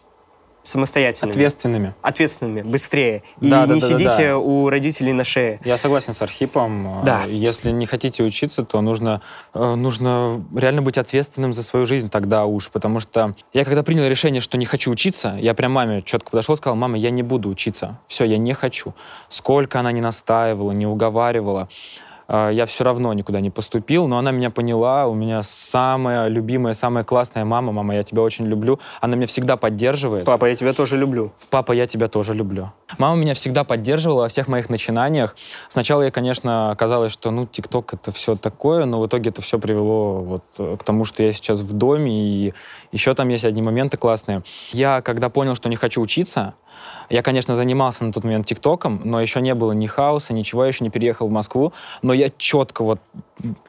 самостоятельными. 0.62 1.32
Ответственными. 1.32 1.94
Ответственными, 2.02 2.62
быстрее. 2.62 3.22
И 3.40 3.48
да, 3.48 3.66
не 3.66 3.80
да, 3.80 3.86
сидите 3.86 4.10
да, 4.10 4.28
да. 4.28 4.38
у 4.38 4.68
родителей 4.68 5.12
на 5.12 5.24
шее. 5.24 5.60
Я 5.64 5.78
согласен 5.78 6.14
с 6.14 6.22
Архипом. 6.22 7.02
Да. 7.04 7.24
Если 7.24 7.70
не 7.70 7.86
хотите 7.86 8.22
учиться, 8.22 8.64
то 8.64 8.80
нужно, 8.80 9.20
э, 9.54 9.74
нужно 9.74 10.44
реально 10.54 10.82
быть 10.82 10.98
ответственным 10.98 11.52
за 11.52 11.62
свою 11.62 11.86
жизнь 11.86 12.10
тогда 12.10 12.44
уж. 12.44 12.70
Потому 12.70 13.00
что 13.00 13.34
я 13.52 13.64
когда 13.64 13.82
принял 13.82 14.06
решение, 14.06 14.40
что 14.40 14.56
не 14.56 14.66
хочу 14.66 14.90
учиться, 14.90 15.36
я 15.40 15.54
прям 15.54 15.72
маме 15.72 16.02
четко 16.02 16.30
подошел 16.30 16.54
и 16.54 16.58
сказал, 16.58 16.76
мама, 16.76 16.96
я 16.98 17.10
не 17.10 17.22
буду 17.22 17.48
учиться. 17.48 17.98
Все, 18.06 18.24
я 18.24 18.38
не 18.38 18.52
хочу. 18.54 18.94
Сколько 19.28 19.80
она 19.80 19.92
не 19.92 20.00
настаивала, 20.00 20.72
не 20.72 20.86
уговаривала. 20.86 21.68
А, 22.32 22.48
я 22.48 22.64
все 22.64 22.82
равно 22.82 23.12
никуда 23.12 23.40
не 23.40 23.50
поступил, 23.50 24.08
но 24.08 24.16
она 24.16 24.30
меня 24.30 24.50
поняла, 24.50 25.06
у 25.06 25.14
меня 25.14 25.42
самая 25.42 26.28
любимая, 26.28 26.72
самая 26.72 27.04
классная 27.04 27.44
мама, 27.44 27.72
мама, 27.72 27.94
я 27.94 28.02
тебя 28.02 28.22
очень 28.22 28.46
люблю, 28.46 28.80
она 29.02 29.16
меня 29.16 29.26
всегда 29.26 29.58
поддерживает. 29.58 30.24
Папа, 30.24 30.46
я 30.46 30.54
тебя 30.54 30.72
тоже 30.72 30.96
люблю. 30.96 31.32
Папа, 31.50 31.72
я 31.72 31.86
тебя 31.86 32.08
тоже 32.08 32.32
люблю. 32.32 32.72
Мама 32.96 33.20
меня 33.20 33.34
всегда 33.34 33.64
поддерживала 33.64 34.22
во 34.22 34.28
всех 34.28 34.48
моих 34.48 34.70
начинаниях. 34.70 35.36
Сначала 35.68 36.02
я, 36.02 36.10
конечно, 36.10 36.74
казалось, 36.78 37.12
что, 37.12 37.30
ну, 37.30 37.46
ТикТок 37.46 37.92
это 37.92 38.12
все 38.12 38.34
такое, 38.34 38.86
но 38.86 38.98
в 39.00 39.06
итоге 39.06 39.28
это 39.28 39.42
все 39.42 39.58
привело 39.58 40.20
вот 40.20 40.44
э, 40.58 40.76
к 40.78 40.84
тому, 40.84 41.04
что 41.04 41.22
я 41.22 41.34
сейчас 41.34 41.60
в 41.60 41.74
доме, 41.74 42.12
и 42.12 42.54
еще 42.92 43.12
там 43.12 43.28
есть 43.28 43.44
одни 43.44 43.60
моменты 43.60 43.98
классные. 43.98 44.42
Я, 44.72 45.02
когда 45.02 45.28
понял, 45.28 45.54
что 45.54 45.68
не 45.68 45.76
хочу 45.76 46.00
учиться, 46.00 46.54
я, 47.12 47.22
конечно, 47.22 47.54
занимался 47.54 48.04
на 48.04 48.12
тот 48.12 48.24
момент 48.24 48.46
ТикТоком, 48.46 49.02
но 49.04 49.20
еще 49.20 49.42
не 49.42 49.54
было 49.54 49.72
ни 49.72 49.86
хаоса, 49.86 50.32
ничего, 50.32 50.64
я 50.64 50.68
еще 50.68 50.82
не 50.82 50.90
переехал 50.90 51.28
в 51.28 51.30
Москву, 51.30 51.74
но 52.00 52.14
я 52.14 52.30
четко 52.38 52.82
вот 52.82 53.00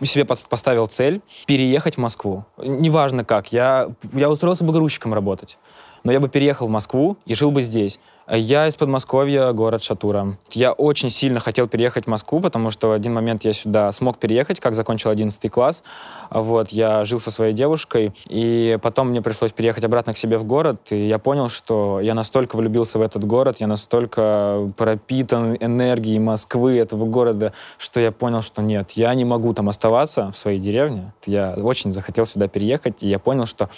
себе 0.01 0.23
поставил 0.23 0.87
цель 0.87 1.21
переехать 1.45 1.95
в 1.95 1.97
Москву. 1.99 2.45
Неважно 2.57 3.25
как, 3.25 3.51
я, 3.51 3.89
я 4.13 4.29
устроился 4.29 4.63
бы 4.63 4.71
грузчиком 4.71 5.13
работать 5.13 5.57
но 6.03 6.11
я 6.11 6.19
бы 6.19 6.29
переехал 6.29 6.67
в 6.67 6.69
Москву 6.69 7.17
и 7.25 7.33
жил 7.33 7.51
бы 7.51 7.61
здесь. 7.61 7.99
Я 8.29 8.67
из 8.67 8.77
Подмосковья, 8.77 9.51
город 9.51 9.83
Шатура. 9.83 10.37
Я 10.51 10.71
очень 10.71 11.09
сильно 11.09 11.41
хотел 11.41 11.67
переехать 11.67 12.05
в 12.05 12.07
Москву, 12.07 12.39
потому 12.39 12.71
что 12.71 12.87
в 12.87 12.91
один 12.93 13.13
момент 13.13 13.43
я 13.43 13.51
сюда 13.51 13.91
смог 13.91 14.17
переехать, 14.17 14.61
как 14.61 14.75
закончил 14.75 15.09
11 15.09 15.51
класс. 15.51 15.83
Вот, 16.29 16.69
я 16.69 17.03
жил 17.03 17.19
со 17.19 17.31
своей 17.31 17.51
девушкой, 17.51 18.13
и 18.29 18.79
потом 18.81 19.09
мне 19.09 19.21
пришлось 19.21 19.51
переехать 19.51 19.83
обратно 19.83 20.13
к 20.13 20.17
себе 20.17 20.37
в 20.37 20.45
город, 20.45 20.79
и 20.91 21.05
я 21.05 21.19
понял, 21.19 21.49
что 21.49 21.99
я 21.99 22.13
настолько 22.13 22.55
влюбился 22.55 22.97
в 22.97 23.01
этот 23.01 23.25
город, 23.25 23.57
я 23.59 23.67
настолько 23.67 24.71
пропитан 24.77 25.57
энергией 25.59 26.19
Москвы, 26.19 26.77
этого 26.77 27.05
города, 27.05 27.51
что 27.77 27.99
я 27.99 28.13
понял, 28.13 28.41
что 28.41 28.61
нет, 28.61 28.91
я 28.91 29.13
не 29.15 29.25
могу 29.25 29.53
там 29.53 29.67
оставаться 29.67 30.31
в 30.31 30.37
своей 30.37 30.59
деревне. 30.59 31.11
Я 31.25 31.55
очень 31.55 31.91
захотел 31.91 32.25
сюда 32.25 32.47
переехать, 32.47 33.03
и 33.03 33.09
я 33.09 33.19
понял, 33.19 33.45
что 33.45 33.69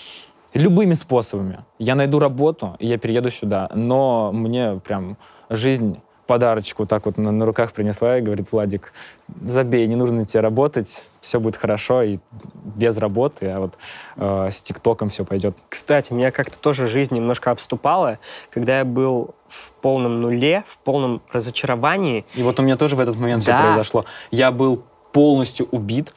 любыми 0.56 0.94
способами. 0.94 1.64
Я 1.80 1.96
найду 1.96 2.20
работу, 2.20 2.76
и 2.80 2.88
я 2.88 2.98
перееду 2.98 3.30
сюда. 3.30 3.70
Но 3.74 4.32
мне 4.34 4.80
прям 4.84 5.18
жизнь 5.50 6.00
подарочек 6.26 6.80
вот 6.80 6.90
так 6.90 7.06
вот 7.06 7.18
на, 7.18 7.32
на 7.32 7.46
руках 7.46 7.72
принесла 7.72 8.18
и 8.18 8.22
говорит, 8.22 8.52
Владик, 8.52 8.94
забей, 9.42 9.86
не 9.88 9.96
нужно 9.96 10.26
тебе 10.26 10.42
работать, 10.42 11.06
все 11.22 11.40
будет 11.40 11.56
хорошо 11.56 12.02
и 12.02 12.20
без 12.64 12.98
работы, 12.98 13.48
а 13.48 13.60
вот 13.60 13.78
э, 14.18 14.50
с 14.52 14.62
ТикТоком 14.62 15.10
все 15.10 15.24
пойдет. 15.24 15.56
Кстати, 15.70 16.14
меня 16.14 16.32
как-то 16.32 16.58
тоже 16.58 16.88
жизнь 16.88 17.14
немножко 17.14 17.52
обступала, 17.52 18.20
когда 18.50 18.80
я 18.80 18.86
был 18.86 19.36
в 19.48 19.72
полном 19.74 20.22
нуле, 20.22 20.64
в 20.68 20.78
полном 20.80 21.22
разочаровании. 21.32 22.26
И 22.34 22.44
вот 22.44 22.60
у 22.60 22.64
меня 22.64 22.78
тоже 22.78 22.96
в 22.96 23.00
этот 23.00 23.18
момент 23.18 23.46
да. 23.46 23.54
все 23.54 23.68
произошло. 23.68 24.06
Я 24.32 24.52
был 24.52 24.84
полностью 25.12 25.68
убит, 25.72 26.14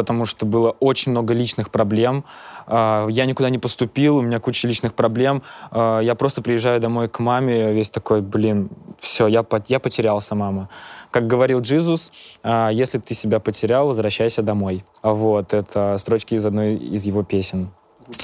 потому 0.00 0.24
что 0.24 0.46
было 0.46 0.70
очень 0.80 1.12
много 1.12 1.34
личных 1.34 1.68
проблем. 1.68 2.24
А, 2.66 3.06
я 3.08 3.26
никуда 3.26 3.50
не 3.50 3.58
поступил, 3.58 4.16
у 4.16 4.22
меня 4.22 4.40
куча 4.40 4.66
личных 4.66 4.94
проблем. 4.94 5.42
А, 5.70 6.00
я 6.00 6.14
просто 6.14 6.40
приезжаю 6.40 6.80
домой 6.80 7.08
к 7.08 7.18
маме, 7.18 7.74
весь 7.74 7.90
такой, 7.90 8.22
блин, 8.22 8.70
все, 8.98 9.26
я, 9.26 9.44
я 9.68 9.78
потерялся, 9.78 10.34
мама. 10.34 10.70
Как 11.10 11.26
говорил 11.26 11.60
Джизус, 11.60 12.12
а, 12.42 12.70
если 12.70 12.98
ты 12.98 13.12
себя 13.12 13.40
потерял, 13.40 13.88
возвращайся 13.88 14.42
домой. 14.42 14.84
Вот, 15.02 15.52
это 15.52 15.98
строчки 15.98 16.34
из 16.34 16.46
одной 16.46 16.76
из 16.76 17.04
его 17.04 17.22
песен. 17.22 17.68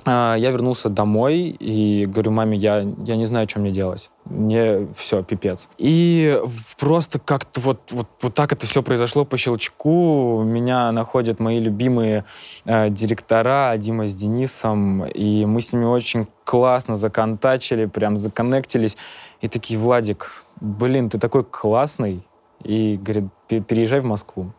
Я 0.04 0.50
вернулся 0.50 0.88
домой 0.88 1.56
и 1.58 2.06
говорю, 2.06 2.30
маме, 2.30 2.56
я, 2.56 2.86
я 3.04 3.16
не 3.16 3.26
знаю, 3.26 3.48
что 3.48 3.60
мне 3.60 3.70
делать 3.70 4.10
мне 4.30 4.88
все, 4.94 5.22
пипец. 5.22 5.68
И 5.78 6.40
просто 6.78 7.18
как-то 7.18 7.60
вот, 7.60 7.92
вот, 7.92 8.08
вот 8.20 8.34
так 8.34 8.52
это 8.52 8.66
все 8.66 8.82
произошло 8.82 9.24
по 9.24 9.36
щелчку. 9.36 10.42
Меня 10.42 10.92
находят 10.92 11.40
мои 11.40 11.60
любимые 11.60 12.24
э, 12.64 12.90
директора, 12.90 13.76
Дима 13.78 14.06
с 14.06 14.14
Денисом, 14.14 15.04
и 15.04 15.46
мы 15.46 15.60
с 15.60 15.72
ними 15.72 15.84
очень 15.84 16.26
классно 16.44 16.96
законтачили, 16.96 17.86
прям 17.86 18.16
законнектились. 18.16 18.96
И 19.40 19.48
такие, 19.48 19.78
Владик, 19.78 20.44
блин, 20.60 21.08
ты 21.08 21.18
такой 21.18 21.44
классный. 21.44 22.26
И 22.62 22.98
говорит, 23.00 23.24
переезжай 23.48 24.00
в 24.00 24.06
Москву. 24.06 24.52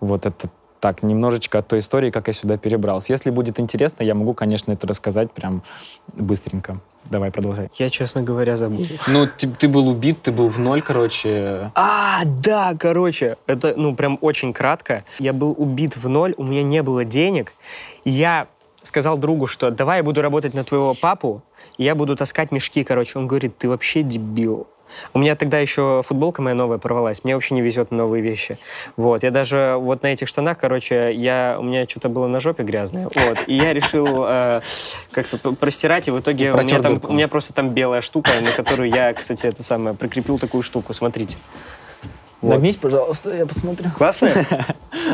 Вот 0.00 0.26
это 0.26 0.48
так, 0.82 1.04
немножечко 1.04 1.58
от 1.58 1.68
той 1.68 1.78
истории, 1.78 2.10
как 2.10 2.26
я 2.26 2.32
сюда 2.32 2.56
перебрался. 2.56 3.12
Если 3.12 3.30
будет 3.30 3.60
интересно, 3.60 4.02
я 4.02 4.16
могу, 4.16 4.34
конечно, 4.34 4.72
это 4.72 4.88
рассказать 4.88 5.30
прям 5.30 5.62
быстренько. 6.12 6.80
Давай, 7.08 7.30
продолжай. 7.30 7.70
Я, 7.78 7.88
честно 7.88 8.20
говоря, 8.20 8.56
забыл. 8.56 8.84
Ну, 9.06 9.28
ты, 9.38 9.46
ты 9.46 9.68
был 9.68 9.86
убит, 9.86 10.22
ты 10.22 10.32
был 10.32 10.48
в 10.48 10.58
ноль, 10.58 10.82
короче. 10.82 11.70
А, 11.76 12.24
да, 12.24 12.74
короче, 12.76 13.36
это, 13.46 13.74
ну, 13.76 13.94
прям 13.94 14.18
очень 14.20 14.52
кратко. 14.52 15.04
Я 15.20 15.32
был 15.32 15.54
убит 15.56 15.96
в 15.96 16.08
ноль, 16.08 16.34
у 16.36 16.42
меня 16.42 16.64
не 16.64 16.82
было 16.82 17.04
денег. 17.04 17.52
Я 18.04 18.48
сказал 18.82 19.16
другу, 19.18 19.46
что 19.46 19.70
давай 19.70 19.98
я 19.98 20.02
буду 20.02 20.20
работать 20.20 20.52
на 20.52 20.64
твоего 20.64 20.94
папу, 20.94 21.44
и 21.78 21.84
я 21.84 21.94
буду 21.94 22.16
таскать 22.16 22.50
мешки, 22.50 22.82
короче. 22.82 23.20
Он 23.20 23.28
говорит, 23.28 23.56
ты 23.56 23.68
вообще 23.68 24.02
дебил. 24.02 24.66
У 25.14 25.18
меня 25.18 25.34
тогда 25.34 25.58
еще 25.58 26.02
футболка 26.04 26.42
моя 26.42 26.54
новая 26.54 26.78
порвалась. 26.78 27.24
Мне 27.24 27.34
вообще 27.34 27.54
не 27.54 27.62
везет 27.62 27.90
на 27.90 27.98
новые 27.98 28.22
вещи. 28.22 28.58
Вот. 28.96 29.22
Я 29.22 29.30
даже 29.30 29.76
вот 29.78 30.02
на 30.02 30.08
этих 30.08 30.28
штанах, 30.28 30.58
короче, 30.58 31.12
я, 31.12 31.56
у 31.58 31.62
меня 31.62 31.84
что-то 31.88 32.08
было 32.08 32.26
на 32.26 32.40
жопе 32.40 32.62
грязное. 32.62 33.08
Вот. 33.14 33.38
И 33.46 33.54
я 33.54 33.72
решил 33.72 34.24
э, 34.26 34.60
как-то 35.10 35.38
простирать, 35.52 36.08
и 36.08 36.10
в 36.10 36.20
итоге 36.20 36.52
у 36.52 36.56
меня, 36.56 36.80
там, 36.80 37.00
у 37.02 37.12
меня 37.12 37.28
просто 37.28 37.52
там 37.52 37.70
белая 37.70 38.00
штука, 38.00 38.30
на 38.40 38.52
которую 38.52 38.90
я, 38.90 39.12
кстати, 39.12 39.46
это 39.46 39.62
самое, 39.62 39.94
прикрепил 39.94 40.38
такую 40.38 40.62
штуку. 40.62 40.94
Смотрите. 40.94 41.38
Вот. 42.42 42.54
Нагнись, 42.54 42.76
пожалуйста, 42.76 43.32
я 43.32 43.46
посмотрю. 43.46 43.90
Классная? 43.96 44.46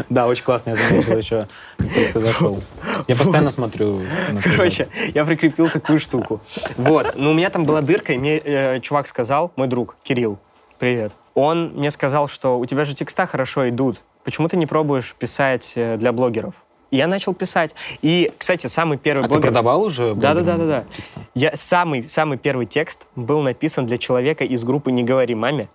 Да, 0.08 0.26
очень 0.26 0.44
классно. 0.44 0.70
Я 0.70 0.76
заметил 0.76 1.16
еще, 1.16 1.46
как 1.76 2.12
ты 2.12 2.20
зашел. 2.20 2.60
Я 3.06 3.16
постоянно 3.16 3.50
смотрю 3.50 4.02
Короче, 4.42 4.88
я 5.14 5.24
прикрепил 5.24 5.70
такую 5.70 5.98
штуку. 5.98 6.40
Вот. 6.76 7.14
Ну, 7.16 7.30
у 7.30 7.34
меня 7.34 7.50
там 7.50 7.64
была 7.64 7.80
дырка, 7.80 8.12
и 8.12 8.18
мне 8.18 8.38
э, 8.38 8.80
чувак 8.80 9.06
сказал, 9.06 9.52
мой 9.56 9.66
друг, 9.66 9.96
Кирилл, 10.02 10.38
привет. 10.78 11.12
Он 11.34 11.72
мне 11.74 11.90
сказал, 11.90 12.28
что 12.28 12.58
у 12.58 12.66
тебя 12.66 12.84
же 12.84 12.94
текста 12.94 13.26
хорошо 13.26 13.68
идут. 13.68 14.02
Почему 14.24 14.48
ты 14.48 14.56
не 14.56 14.66
пробуешь 14.66 15.14
писать 15.14 15.74
э, 15.76 15.96
для 15.96 16.12
блогеров? 16.12 16.54
Я 16.90 17.06
начал 17.06 17.34
писать. 17.34 17.74
И, 18.02 18.32
кстати, 18.38 18.66
самый 18.66 18.98
первый 18.98 19.24
а 19.24 19.28
блогер... 19.28 19.42
ты 19.42 19.48
продавал 19.48 19.82
уже? 19.82 20.14
Да, 20.14 20.34
да, 20.34 20.42
да, 20.42 20.56
да, 20.56 20.66
да. 20.66 20.84
Я 21.34 21.54
самый 21.54 22.08
самый 22.08 22.38
первый 22.38 22.66
текст 22.66 23.06
был 23.14 23.42
написан 23.42 23.86
для 23.86 23.98
человека 23.98 24.44
из 24.44 24.64
группы 24.64 24.90
"Не 24.90 25.02
говори 25.02 25.34
маме" 25.34 25.68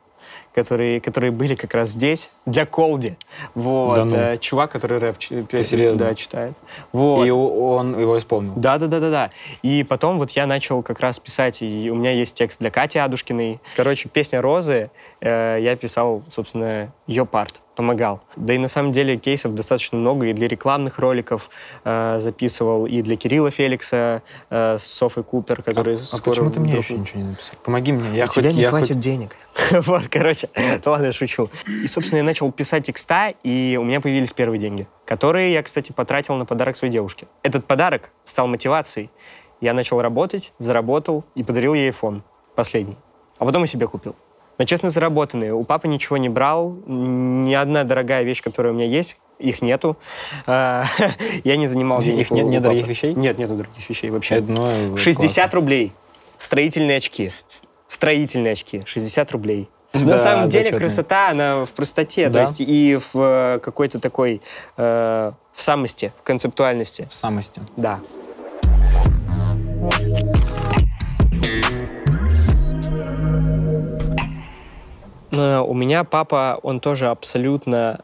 которые, 0.54 1.02
которые 1.02 1.32
были 1.32 1.56
как 1.56 1.74
раз 1.74 1.90
здесь, 1.90 2.30
для 2.46 2.66
Колди. 2.66 3.18
Вот. 3.56 3.96
Да 3.96 4.06
ну. 4.06 4.16
Э, 4.16 4.38
чувак, 4.38 4.72
который 4.72 5.00
рэп 5.00 5.18
Ты 5.18 5.96
да, 5.96 6.14
читает. 6.16 6.54
Вот. 6.92 7.26
И 7.26 7.32
он 7.32 8.00
его 8.00 8.18
исполнил? 8.18 8.54
Да, 8.56 8.78
да, 8.78 8.88
да, 8.88 9.00
да, 9.00 9.10
да. 9.10 9.30
И 9.62 9.84
потом 9.84 10.20
вот 10.20 10.32
я 10.32 10.46
начал 10.46 10.84
как 10.84 11.00
раз 11.00 11.20
писать, 11.20 11.62
и 11.62 11.90
у 11.90 11.96
меня 11.96 12.12
есть 12.12 12.36
текст 12.36 12.60
для 12.60 12.72
Кати 12.72 13.00
Адушкиной. 13.00 13.60
Короче, 13.76 14.10
песня 14.10 14.42
«Розы» 14.42 14.90
э, 15.22 15.58
я 15.62 15.76
писал, 15.76 16.24
собственно, 16.30 16.92
ее 17.08 17.26
парт 17.26 17.62
помогал. 17.76 18.22
Да 18.36 18.54
и 18.54 18.58
на 18.58 18.68
самом 18.68 18.92
деле 18.92 19.18
кейсов 19.18 19.56
достаточно 19.56 19.98
много 19.98 20.28
и 20.28 20.34
для 20.34 20.48
рекламных 20.48 21.00
роликов 21.00 21.50
э, 21.84 22.18
записывал, 22.20 22.86
и 22.86 23.02
для 23.02 23.16
Кирилла 23.16 23.52
Феликса 23.52 24.22
э, 24.50 24.78
с 24.78 24.84
Софой 24.84 25.24
Купер, 25.24 25.64
который 25.64 25.96
а, 25.96 25.98
скоро... 25.98 26.20
А 26.20 26.36
почему 26.36 26.52
ты 26.52 26.60
мне 26.60 26.78
еще 26.78 26.96
ничего 26.96 27.20
не 27.20 27.30
написал? 27.30 27.56
Помоги 27.64 27.92
мне. 27.92 28.16
Я 28.16 28.26
У 28.26 28.28
хоть, 28.28 28.36
тебя 28.36 28.52
не 28.52 28.62
я 28.62 28.70
хватит 28.70 28.96
хоть... 28.96 29.00
денег. 29.00 29.36
вот, 29.72 30.08
короче, 30.10 30.50
ладно, 30.86 31.08
я 31.08 31.12
шучу. 31.12 31.50
И, 31.68 31.88
собственно, 31.88 32.18
я 32.18 32.24
начал 32.24 32.52
писать 32.52 32.86
текста, 32.86 33.34
и 33.44 33.78
у 33.80 33.84
меня 33.84 34.02
появились 34.02 34.34
первые 34.34 34.60
деньги, 34.60 34.88
которые 35.06 35.54
я, 35.54 35.64
кстати, 35.64 35.92
потратил 35.92 36.36
на 36.36 36.46
подарок 36.46 36.76
своей 36.76 36.92
девушке. 36.92 37.28
Этот 37.44 37.66
подарок 37.66 38.12
стал 38.24 38.48
мотивацией. 38.48 39.10
Я 39.62 39.74
начал 39.74 40.02
работать, 40.02 40.54
заработал 40.58 41.24
и 41.36 41.44
подарил 41.44 41.74
ей 41.74 41.92
iPhone, 41.92 42.22
последний. 42.56 42.98
А 43.38 43.46
потом 43.46 43.64
и 43.64 43.68
себе 43.68 43.88
купил 43.88 44.16
но 44.58 44.66
честно 44.66 44.90
заработанные. 44.90 45.54
У 45.54 45.64
папы 45.64 45.88
ничего 45.88 46.18
не 46.18 46.30
брал, 46.30 46.78
ни 46.86 47.54
одна 47.54 47.84
дорогая 47.84 48.24
вещь, 48.24 48.42
которая 48.42 48.74
у 48.74 48.76
меня 48.76 48.86
есть, 48.86 49.18
их 49.40 49.62
нету. 49.62 49.98
А, 50.46 50.86
я 51.44 51.58
не 51.58 51.68
занимал 51.68 52.02
денег. 52.02 52.22
Их 52.22 52.32
нет, 52.32 52.46
нет 52.46 52.62
дорогих 52.62 52.88
вещей? 52.88 53.14
Нет, 53.14 53.38
нету 53.38 53.56
дорогих 53.56 53.90
вещей 53.90 54.10
вообще. 54.10 54.36
Одно 54.36 54.96
60 54.96 55.36
классно. 55.36 55.56
рублей. 55.56 55.92
Строительные 56.38 56.98
очки. 56.98 57.32
Строительные 57.94 58.54
очки. 58.54 58.82
60 58.86 59.32
рублей. 59.34 59.70
Да, 59.94 60.00
На 60.00 60.18
самом 60.18 60.48
деле 60.48 60.64
зачетные. 60.64 60.80
красота, 60.80 61.30
она 61.30 61.66
в 61.66 61.72
простоте, 61.74 62.28
да? 62.28 62.34
то 62.34 62.40
есть 62.40 62.60
и 62.60 62.98
в 62.98 63.16
э, 63.16 63.60
какой-то 63.60 64.00
такой, 64.00 64.42
э, 64.78 65.32
в 65.52 65.62
самости, 65.62 66.12
в 66.20 66.24
концептуальности. 66.24 67.08
В 67.12 67.14
самости. 67.14 67.62
Да. 67.78 68.00
Э, 75.32 75.60
у 75.60 75.76
меня 75.76 76.04
папа, 76.04 76.60
он 76.64 76.80
тоже 76.80 77.10
абсолютно 77.10 78.04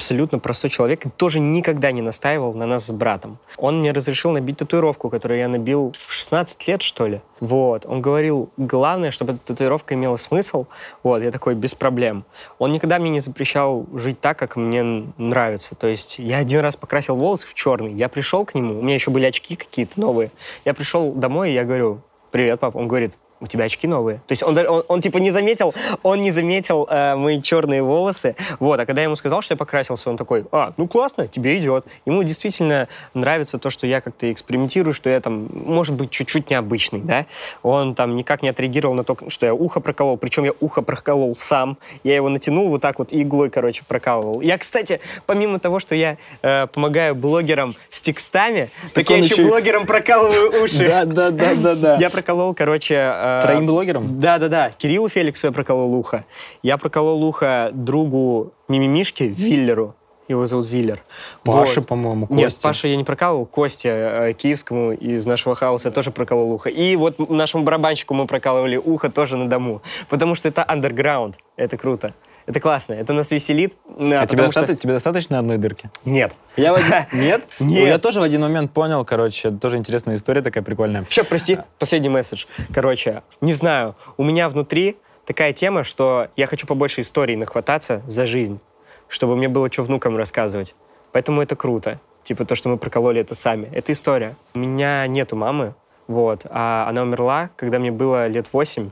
абсолютно 0.00 0.38
простой 0.38 0.70
человек 0.70 1.04
и 1.04 1.10
тоже 1.10 1.40
никогда 1.40 1.92
не 1.92 2.00
настаивал 2.00 2.54
на 2.54 2.64
нас 2.64 2.86
с 2.86 2.90
братом. 2.90 3.38
Он 3.58 3.80
мне 3.80 3.92
разрешил 3.92 4.30
набить 4.30 4.56
татуировку, 4.56 5.10
которую 5.10 5.38
я 5.38 5.46
набил 5.46 5.92
в 6.06 6.10
16 6.10 6.68
лет, 6.68 6.80
что 6.80 7.06
ли. 7.06 7.20
Вот. 7.40 7.84
Он 7.84 8.00
говорил, 8.00 8.48
главное, 8.56 9.10
чтобы 9.10 9.34
эта 9.34 9.40
татуировка 9.48 9.92
имела 9.92 10.16
смысл. 10.16 10.64
Вот. 11.02 11.22
Я 11.22 11.30
такой, 11.30 11.54
без 11.54 11.74
проблем. 11.74 12.24
Он 12.58 12.72
никогда 12.72 12.98
мне 12.98 13.10
не 13.10 13.20
запрещал 13.20 13.86
жить 13.94 14.18
так, 14.20 14.38
как 14.38 14.56
мне 14.56 14.82
нравится. 15.18 15.74
То 15.74 15.86
есть 15.86 16.18
я 16.18 16.38
один 16.38 16.60
раз 16.60 16.76
покрасил 16.76 17.16
волосы 17.16 17.46
в 17.46 17.52
черный. 17.52 17.92
Я 17.92 18.08
пришел 18.08 18.46
к 18.46 18.54
нему, 18.54 18.78
у 18.78 18.82
меня 18.82 18.94
еще 18.94 19.10
были 19.10 19.26
очки 19.26 19.54
какие-то 19.54 20.00
новые. 20.00 20.30
Я 20.64 20.72
пришел 20.72 21.12
домой, 21.12 21.50
и 21.50 21.54
я 21.54 21.64
говорю, 21.64 22.00
привет, 22.30 22.58
папа. 22.58 22.78
Он 22.78 22.88
говорит, 22.88 23.18
у 23.40 23.46
тебя 23.46 23.64
очки 23.64 23.86
новые. 23.86 24.18
То 24.26 24.32
есть 24.32 24.42
он, 24.42 24.56
он, 24.58 24.84
он 24.86 25.00
типа 25.00 25.18
не 25.18 25.30
заметил, 25.30 25.74
он 26.02 26.22
не 26.22 26.30
заметил 26.30 26.86
э, 26.90 27.16
мои 27.16 27.40
черные 27.40 27.82
волосы. 27.82 28.36
Вот, 28.58 28.78
а 28.78 28.86
когда 28.86 29.00
я 29.00 29.04
ему 29.06 29.16
сказал, 29.16 29.40
что 29.42 29.54
я 29.54 29.56
покрасился, 29.56 30.10
он 30.10 30.16
такой, 30.16 30.44
а, 30.52 30.72
ну 30.76 30.86
классно, 30.86 31.26
тебе 31.26 31.58
идет. 31.58 31.86
Ему 32.04 32.22
действительно 32.22 32.88
нравится 33.14 33.58
то, 33.58 33.70
что 33.70 33.86
я 33.86 34.00
как-то 34.00 34.30
экспериментирую, 34.30 34.92
что 34.92 35.08
я 35.08 35.20
там, 35.20 35.48
может 35.52 35.94
быть, 35.94 36.10
чуть-чуть 36.10 36.50
необычный, 36.50 37.00
да. 37.00 37.26
Он 37.62 37.94
там 37.94 38.16
никак 38.16 38.42
не 38.42 38.48
отреагировал 38.48 38.94
на 38.94 39.04
то, 39.04 39.16
что 39.28 39.46
я 39.46 39.54
ухо 39.54 39.80
проколол, 39.80 40.16
причем 40.18 40.44
я 40.44 40.52
ухо 40.60 40.82
проколол 40.82 41.34
сам. 41.34 41.78
Я 42.04 42.16
его 42.16 42.28
натянул 42.28 42.68
вот 42.68 42.82
так 42.82 42.98
вот 42.98 43.12
иглой, 43.12 43.48
короче, 43.50 43.84
прокалывал. 43.86 44.40
Я, 44.40 44.58
кстати, 44.58 45.00
помимо 45.26 45.58
того, 45.58 45.80
что 45.80 45.94
я 45.94 46.18
э, 46.42 46.66
помогаю 46.66 47.14
блогерам 47.14 47.74
с 47.88 48.02
текстами, 48.02 48.70
так, 48.92 49.06
так 49.06 49.10
я 49.10 49.16
еще 49.18 49.42
блогерам 49.42 49.86
прокалываю 49.86 50.62
уши. 50.62 50.86
Да, 50.86 51.04
да, 51.04 51.30
да, 51.30 51.54
да, 51.54 51.74
да. 51.74 51.96
Я 51.96 52.10
проколол, 52.10 52.54
короче, 52.54 53.14
Э, 53.29 53.29
Троим 53.42 53.66
блогерам? 53.66 54.18
Да-да-да. 54.20 54.70
Кириллу 54.76 55.08
Феликсу 55.08 55.48
я 55.48 55.52
проколол 55.52 55.94
ухо. 55.94 56.24
Я 56.62 56.78
проколол 56.78 57.22
ухо 57.24 57.70
другу 57.72 58.52
Мимимишки, 58.68 59.24
Виллеру. 59.24 59.94
Его 60.30 60.46
зовут 60.46 60.68
Виллер. 60.68 61.02
Паша, 61.42 61.80
вот. 61.80 61.88
по-моему, 61.88 62.26
Костя. 62.28 62.42
Нет, 62.44 62.58
Паша 62.62 62.86
я 62.86 62.96
не 62.96 63.02
прокалывал. 63.02 63.46
Костя 63.46 63.88
э, 63.88 64.32
Киевскому 64.32 64.92
из 64.92 65.26
нашего 65.26 65.56
хаоса 65.56 65.88
я 65.88 65.92
тоже 65.92 66.12
проколол 66.12 66.52
ухо. 66.52 66.70
И 66.70 66.94
вот 66.94 67.18
нашему 67.30 67.64
барабанщику 67.64 68.14
мы 68.14 68.28
прокалывали 68.28 68.76
ухо 68.76 69.10
тоже 69.10 69.36
на 69.36 69.48
дому. 69.48 69.82
Потому 70.08 70.36
что 70.36 70.46
это 70.46 70.64
андерграунд. 70.66 71.36
Это 71.56 71.76
круто. 71.76 72.14
Это 72.50 72.58
классно, 72.58 72.94
это 72.94 73.12
нас 73.12 73.30
веселит. 73.30 73.76
А 73.86 74.26
тебе, 74.26 74.48
что... 74.48 74.62
доста... 74.62 74.74
тебе 74.74 74.94
достаточно 74.94 75.38
одной 75.38 75.56
дырки? 75.56 75.88
Нет. 76.04 76.34
Я 76.56 76.74
в 76.74 76.78
один... 76.78 77.06
Нет? 77.12 77.46
Нет. 77.60 77.86
Я 77.86 77.98
тоже 77.98 78.18
в 78.18 78.24
один 78.24 78.40
момент 78.40 78.72
понял, 78.72 79.04
короче, 79.04 79.52
тоже 79.52 79.76
интересная 79.76 80.16
история 80.16 80.42
такая 80.42 80.64
прикольная. 80.64 81.06
Еще, 81.08 81.22
прости, 81.22 81.58
последний 81.78 82.08
месседж. 82.08 82.46
Короче, 82.74 83.22
не 83.40 83.52
знаю, 83.52 83.94
у 84.16 84.24
меня 84.24 84.48
внутри 84.48 84.96
такая 85.26 85.52
тема, 85.52 85.84
что 85.84 86.26
я 86.34 86.48
хочу 86.48 86.66
побольше 86.66 87.02
историй 87.02 87.36
нахвататься 87.36 88.02
за 88.08 88.26
жизнь, 88.26 88.58
чтобы 89.06 89.36
мне 89.36 89.46
было 89.46 89.70
что 89.70 89.84
внукам 89.84 90.16
рассказывать. 90.16 90.74
Поэтому 91.12 91.42
это 91.42 91.54
круто. 91.54 92.00
Типа 92.24 92.44
то, 92.44 92.56
что 92.56 92.68
мы 92.68 92.78
прокололи 92.78 93.20
это 93.20 93.36
сами. 93.36 93.70
Это 93.72 93.92
история. 93.92 94.34
У 94.54 94.58
меня 94.58 95.06
нету 95.06 95.36
мамы, 95.36 95.74
вот, 96.08 96.46
а 96.50 96.86
она 96.88 97.02
умерла, 97.02 97.50
когда 97.54 97.78
мне 97.78 97.92
было 97.92 98.26
лет 98.26 98.52
восемь. 98.52 98.90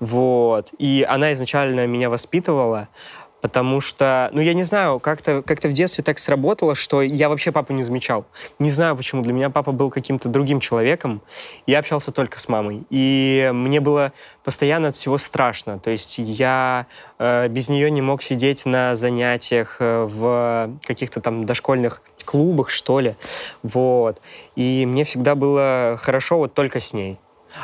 Вот. 0.00 0.72
И 0.78 1.06
она 1.08 1.32
изначально 1.32 1.86
меня 1.86 2.10
воспитывала, 2.10 2.88
Потому 3.40 3.80
что, 3.80 4.30
ну, 4.32 4.40
я 4.40 4.52
не 4.52 4.64
знаю, 4.64 4.98
как-то 4.98 5.42
как 5.42 5.62
в 5.62 5.72
детстве 5.72 6.02
так 6.02 6.18
сработало, 6.18 6.74
что 6.74 7.02
я 7.02 7.28
вообще 7.28 7.52
папу 7.52 7.72
не 7.72 7.84
замечал. 7.84 8.26
Не 8.58 8.70
знаю 8.70 8.96
почему. 8.96 9.22
Для 9.22 9.32
меня 9.32 9.50
папа 9.50 9.70
был 9.70 9.90
каким-то 9.90 10.28
другим 10.28 10.60
человеком. 10.60 11.22
Я 11.66 11.78
общался 11.78 12.10
только 12.10 12.40
с 12.40 12.48
мамой. 12.48 12.82
И 12.90 13.50
мне 13.54 13.80
было 13.80 14.12
постоянно 14.42 14.88
от 14.88 14.94
всего 14.96 15.18
страшно. 15.18 15.78
То 15.78 15.90
есть 15.90 16.18
я 16.18 16.86
э, 17.18 17.48
без 17.48 17.68
нее 17.68 17.90
не 17.90 18.02
мог 18.02 18.22
сидеть 18.22 18.66
на 18.66 18.96
занятиях 18.96 19.76
э, 19.78 20.04
в 20.08 20.72
каких-то 20.84 21.20
там 21.20 21.46
дошкольных 21.46 22.02
клубах, 22.24 22.70
что 22.70 22.98
ли. 22.98 23.14
Вот. 23.62 24.20
И 24.56 24.84
мне 24.86 25.04
всегда 25.04 25.36
было 25.36 25.96
хорошо 26.00 26.38
вот 26.38 26.54
только 26.54 26.80
с 26.80 26.92
ней. 26.92 27.18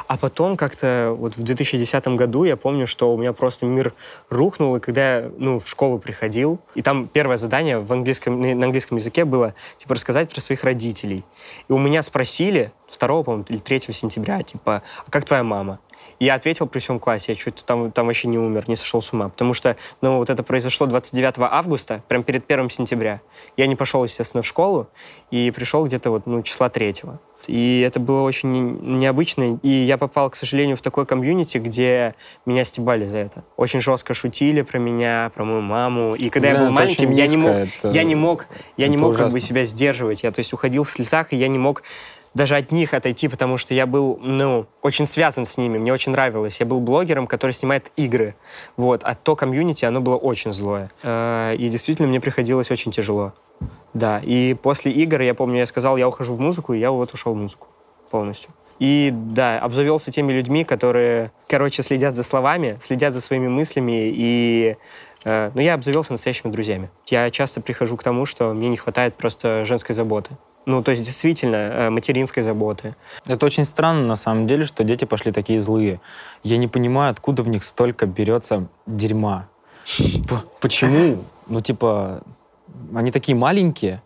А 0.07 0.17
потом 0.17 0.57
как-то 0.57 1.15
вот 1.17 1.37
в 1.37 1.43
2010 1.43 2.09
году 2.09 2.45
я 2.45 2.57
помню, 2.57 2.87
что 2.87 3.13
у 3.13 3.17
меня 3.17 3.33
просто 3.33 3.67
мир 3.67 3.95
рухнул, 4.31 4.77
и 4.77 4.81
когда 4.81 5.17
я 5.17 5.31
ну, 5.39 5.59
в 5.59 5.69
школу 5.69 5.99
приходил, 5.99 6.61
и 6.75 6.83
там 6.83 7.09
первое 7.09 7.37
задание 7.37 7.79
в 7.79 7.93
английском, 7.93 8.41
на 8.41 8.65
английском 8.65 8.99
языке 8.99 9.25
было 9.25 9.55
типа 9.79 9.95
рассказать 9.95 10.31
про 10.31 10.41
своих 10.41 10.65
родителей. 10.65 11.25
И 11.69 11.73
у 11.73 11.79
меня 11.79 12.03
спросили 12.03 12.73
2, 12.99 13.23
по-моему, 13.23 13.45
или 13.49 13.59
3 13.59 13.81
сентября, 13.93 14.43
типа, 14.43 14.83
а 15.07 15.11
как 15.11 15.25
твоя 15.25 15.43
мама? 15.43 15.81
И 16.19 16.27
я 16.27 16.35
ответил 16.35 16.67
при 16.67 16.79
всем 16.79 17.01
классе, 17.01 17.33
я 17.33 17.37
чуть 17.37 17.65
там, 17.65 17.91
там 17.91 18.07
вообще 18.07 18.29
не 18.29 18.39
умер, 18.39 18.65
не 18.69 18.77
сошел 18.77 19.01
с 19.01 19.13
ума. 19.13 19.29
Потому 19.29 19.53
что, 19.53 19.77
ну, 20.01 20.19
вот 20.19 20.31
это 20.31 20.43
произошло 20.43 20.87
29 20.87 21.35
августа, 21.39 22.03
прям 22.09 22.23
перед 22.23 22.51
1 22.51 22.71
сентября. 22.71 23.21
Я 23.57 23.67
не 23.67 23.77
пошел, 23.77 24.05
естественно, 24.05 24.43
в 24.43 24.47
школу, 24.47 24.89
и 25.31 25.51
пришел 25.51 25.85
где-то 25.85 26.11
вот, 26.11 26.27
ну, 26.27 26.43
числа 26.43 26.69
3. 26.69 26.95
И 27.49 27.81
это 27.87 28.01
было 28.01 28.23
очень 28.23 28.51
необычно. 28.99 29.59
И 29.63 29.69
я 29.69 29.99
попал, 29.99 30.31
к 30.31 30.37
сожалению, 30.37 30.77
в 30.77 30.83
такой 30.83 31.07
комьюнити, 31.07 31.59
где 31.59 32.15
меня 32.47 32.65
стебали 32.65 33.05
за 33.05 33.19
это. 33.19 33.45
Очень 33.57 33.81
жестко 33.81 34.15
шутили 34.15 34.63
про 34.63 34.79
меня, 34.79 35.31
про 35.35 35.45
мою 35.45 35.61
маму. 35.61 36.15
И 36.15 36.29
когда 36.29 36.51
Блин, 36.51 36.61
я 36.61 36.67
был 36.67 36.73
маленьким, 36.73 37.11
я 37.11 37.27
не 37.27 37.37
мог, 37.37 37.51
это... 37.51 37.89
я 37.89 38.05
не 38.05 38.15
мог, 38.15 38.47
я 38.77 38.89
не 38.89 38.97
мог 38.97 39.17
как 39.17 39.33
бы 39.33 39.41
себя 39.41 39.65
сдерживать. 39.65 40.23
Я, 40.23 40.33
то 40.33 40.41
есть, 40.41 40.53
уходил 40.53 40.85
в 40.85 40.91
слезах, 40.91 41.33
и 41.33 41.37
я 41.37 41.49
не 41.49 41.59
мог 41.59 41.83
даже 42.35 42.57
от 42.57 42.73
них 42.73 42.95
отойти, 42.95 43.29
потому 43.29 43.59
что 43.59 43.75
я 43.75 43.87
был, 43.87 44.19
ну, 44.23 44.67
очень 44.83 45.07
связан 45.07 45.45
с 45.45 45.57
ними, 45.57 45.79
мне 45.79 45.93
очень 45.93 46.13
нравилось. 46.13 46.61
Я 46.61 46.67
был 46.67 46.81
блогером, 46.81 47.27
который 47.27 47.53
снимает 47.53 47.91
игры, 47.97 48.35
вот. 48.77 49.03
А 49.05 49.15
то 49.15 49.37
комьюнити, 49.37 49.85
оно 49.85 50.01
было 50.01 50.17
очень 50.17 50.53
злое. 50.53 50.91
Э, 51.03 51.55
и 51.57 51.69
действительно, 51.69 52.09
мне 52.09 52.21
приходилось 52.21 52.71
очень 52.71 52.91
тяжело. 52.91 53.33
Да, 53.95 54.21
и 54.23 54.55
после 54.55 54.91
игр, 54.93 55.21
я 55.21 55.35
помню, 55.35 55.59
я 55.59 55.67
сказал, 55.67 55.97
я 55.97 56.09
ухожу 56.09 56.35
в 56.35 56.41
музыку, 56.41 56.75
и 56.75 56.81
я 56.81 56.91
вот 56.91 57.15
ушел 57.15 57.35
в 57.35 57.37
музыку 57.37 57.69
полностью. 58.11 58.51
И 58.81 59.11
да, 59.13 59.61
обзавелся 59.61 60.11
теми 60.11 60.33
людьми, 60.33 60.65
которые, 60.65 61.31
короче, 61.49 61.83
следят 61.83 62.17
за 62.17 62.25
словами, 62.25 62.77
следят 62.81 63.13
за 63.13 63.21
своими 63.21 63.47
мыслями, 63.47 64.11
и 64.13 64.77
э, 65.25 65.53
ну, 65.55 65.61
я 65.61 65.75
обзавелся 65.75 66.13
настоящими 66.13 66.51
друзьями. 66.51 66.91
Я 67.07 67.31
часто 67.31 67.61
прихожу 67.61 67.97
к 67.97 68.03
тому, 68.03 68.27
что 68.27 68.53
мне 68.53 68.69
не 68.69 68.77
хватает 68.77 69.15
просто 69.15 69.65
женской 69.65 69.95
заботы. 69.95 70.37
Ну, 70.67 70.83
то 70.83 70.93
есть, 70.93 71.05
действительно, 71.05 71.57
э, 71.57 71.91
материнской 71.91 72.43
заботы. 72.43 72.95
Это 73.27 73.45
очень 73.47 73.65
странно, 73.65 74.07
на 74.07 74.17
самом 74.17 74.47
деле, 74.47 74.65
что 74.65 74.83
дети 74.85 75.05
пошли 75.05 75.33
такие 75.33 75.61
злые. 75.61 76.01
Я 76.43 76.57
не 76.57 76.69
понимаю, 76.69 77.11
откуда 77.11 77.43
в 77.43 77.49
них 77.49 77.65
столько 77.65 78.07
берется 78.07 78.67
дерьма. 78.87 79.47
Почему? 80.61 81.25
Ну, 81.47 81.61
типа, 81.61 82.23
они 82.95 83.11
такие 83.11 83.37
маленькие, 83.37 84.03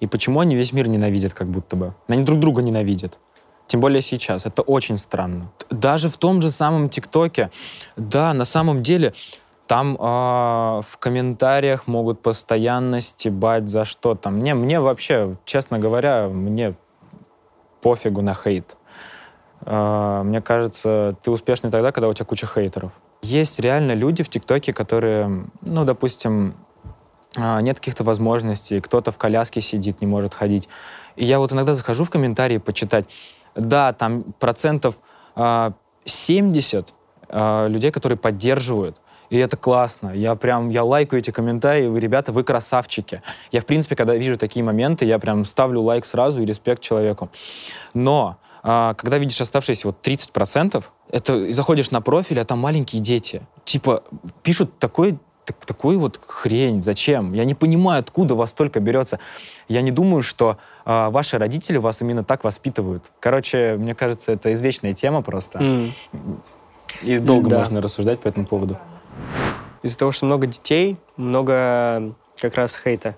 и 0.00 0.06
почему 0.06 0.40
они 0.40 0.56
весь 0.56 0.72
мир 0.72 0.88
ненавидят 0.88 1.34
как 1.34 1.48
будто 1.48 1.76
бы? 1.76 1.94
Они 2.06 2.22
друг 2.22 2.40
друга 2.40 2.62
ненавидят. 2.62 3.18
Тем 3.66 3.80
более 3.80 4.00
сейчас. 4.00 4.46
Это 4.46 4.62
очень 4.62 4.96
странно. 4.96 5.50
Даже 5.68 6.08
в 6.08 6.16
том 6.16 6.40
же 6.40 6.50
самом 6.50 6.88
ТикТоке, 6.88 7.50
да, 7.96 8.32
на 8.32 8.46
самом 8.46 8.82
деле, 8.82 9.12
там 9.68 9.94
э, 9.94 9.98
в 10.00 10.98
комментариях 10.98 11.86
могут 11.86 12.20
постоянно 12.20 13.00
стебать 13.00 13.68
за 13.68 13.84
что 13.84 14.14
там. 14.14 14.36
Мне, 14.36 14.54
мне 14.54 14.80
вообще, 14.80 15.36
честно 15.44 15.78
говоря, 15.78 16.28
мне 16.28 16.74
пофигу 17.82 18.22
на 18.22 18.34
хейт. 18.34 18.76
Э, 19.60 20.22
мне 20.24 20.40
кажется, 20.40 21.14
ты 21.22 21.30
успешный 21.30 21.70
тогда, 21.70 21.92
когда 21.92 22.08
у 22.08 22.12
тебя 22.12 22.24
куча 22.24 22.46
хейтеров. 22.46 22.92
Есть 23.22 23.60
реально 23.60 23.92
люди 23.92 24.22
в 24.22 24.28
ТикТоке, 24.28 24.72
которые, 24.72 25.46
ну, 25.60 25.84
допустим, 25.84 26.54
а, 27.36 27.60
нет 27.60 27.78
каких-то 27.78 28.04
возможностей, 28.04 28.80
кто-то 28.80 29.10
в 29.10 29.18
коляске 29.18 29.60
сидит, 29.60 30.00
не 30.00 30.06
может 30.06 30.34
ходить. 30.34 30.68
И 31.16 31.24
я 31.24 31.38
вот 31.38 31.52
иногда 31.52 31.74
захожу 31.74 32.04
в 32.04 32.10
комментарии 32.10 32.58
почитать, 32.58 33.06
да, 33.54 33.92
там 33.92 34.24
процентов 34.38 34.98
70 35.34 36.88
а, 37.28 37.64
а, 37.64 37.68
людей, 37.68 37.90
которые 37.90 38.16
поддерживают, 38.18 38.98
и 39.30 39.36
это 39.38 39.56
классно. 39.56 40.10
Я 40.10 40.34
прям, 40.34 40.70
я 40.70 40.84
лайкаю 40.84 41.20
эти 41.20 41.30
комментарии, 41.30 41.86
вы, 41.86 42.00
ребята, 42.00 42.32
вы 42.32 42.44
красавчики. 42.44 43.22
Я, 43.52 43.60
в 43.60 43.66
принципе, 43.66 43.96
когда 43.96 44.14
вижу 44.14 44.36
такие 44.36 44.64
моменты, 44.64 45.04
я 45.04 45.18
прям 45.18 45.44
ставлю 45.44 45.82
лайк 45.82 46.04
сразу 46.04 46.42
и 46.42 46.46
респект 46.46 46.82
человеку. 46.82 47.30
Но 47.94 48.38
когда 48.62 49.18
видишь 49.18 49.40
оставшиеся 49.40 49.88
вот 49.88 50.06
30%, 50.06 50.84
это 51.10 51.52
заходишь 51.52 51.90
на 51.90 52.00
профиль, 52.00 52.40
а 52.40 52.44
там 52.44 52.58
маленькие 52.58 53.00
дети. 53.00 53.42
Типа, 53.64 54.02
пишут 54.42 54.78
такой 54.78 55.18
так, 55.48 55.64
такую 55.64 55.98
вот 55.98 56.20
хрень, 56.26 56.82
зачем? 56.82 57.32
Я 57.32 57.44
не 57.44 57.54
понимаю, 57.54 58.00
откуда 58.00 58.34
вас 58.34 58.50
столько 58.50 58.80
берется. 58.80 59.18
Я 59.66 59.80
не 59.80 59.90
думаю, 59.90 60.22
что 60.22 60.58
э, 60.84 61.08
ваши 61.08 61.38
родители 61.38 61.78
вас 61.78 62.02
именно 62.02 62.22
так 62.22 62.44
воспитывают. 62.44 63.02
Короче, 63.20 63.76
мне 63.78 63.94
кажется, 63.94 64.32
это 64.32 64.52
извечная 64.52 64.92
тема 64.92 65.22
просто. 65.22 65.58
Mm. 65.58 65.92
И 67.02 67.18
долго 67.18 67.48
да. 67.48 67.58
можно 67.58 67.80
рассуждать 67.80 68.20
по 68.20 68.28
этому 68.28 68.46
поводу. 68.46 68.76
Из-за 69.88 70.00
того, 70.00 70.12
что 70.12 70.26
много 70.26 70.46
детей, 70.46 70.98
много 71.16 72.12
как 72.38 72.56
раз 72.56 72.78
хейта, 72.78 73.16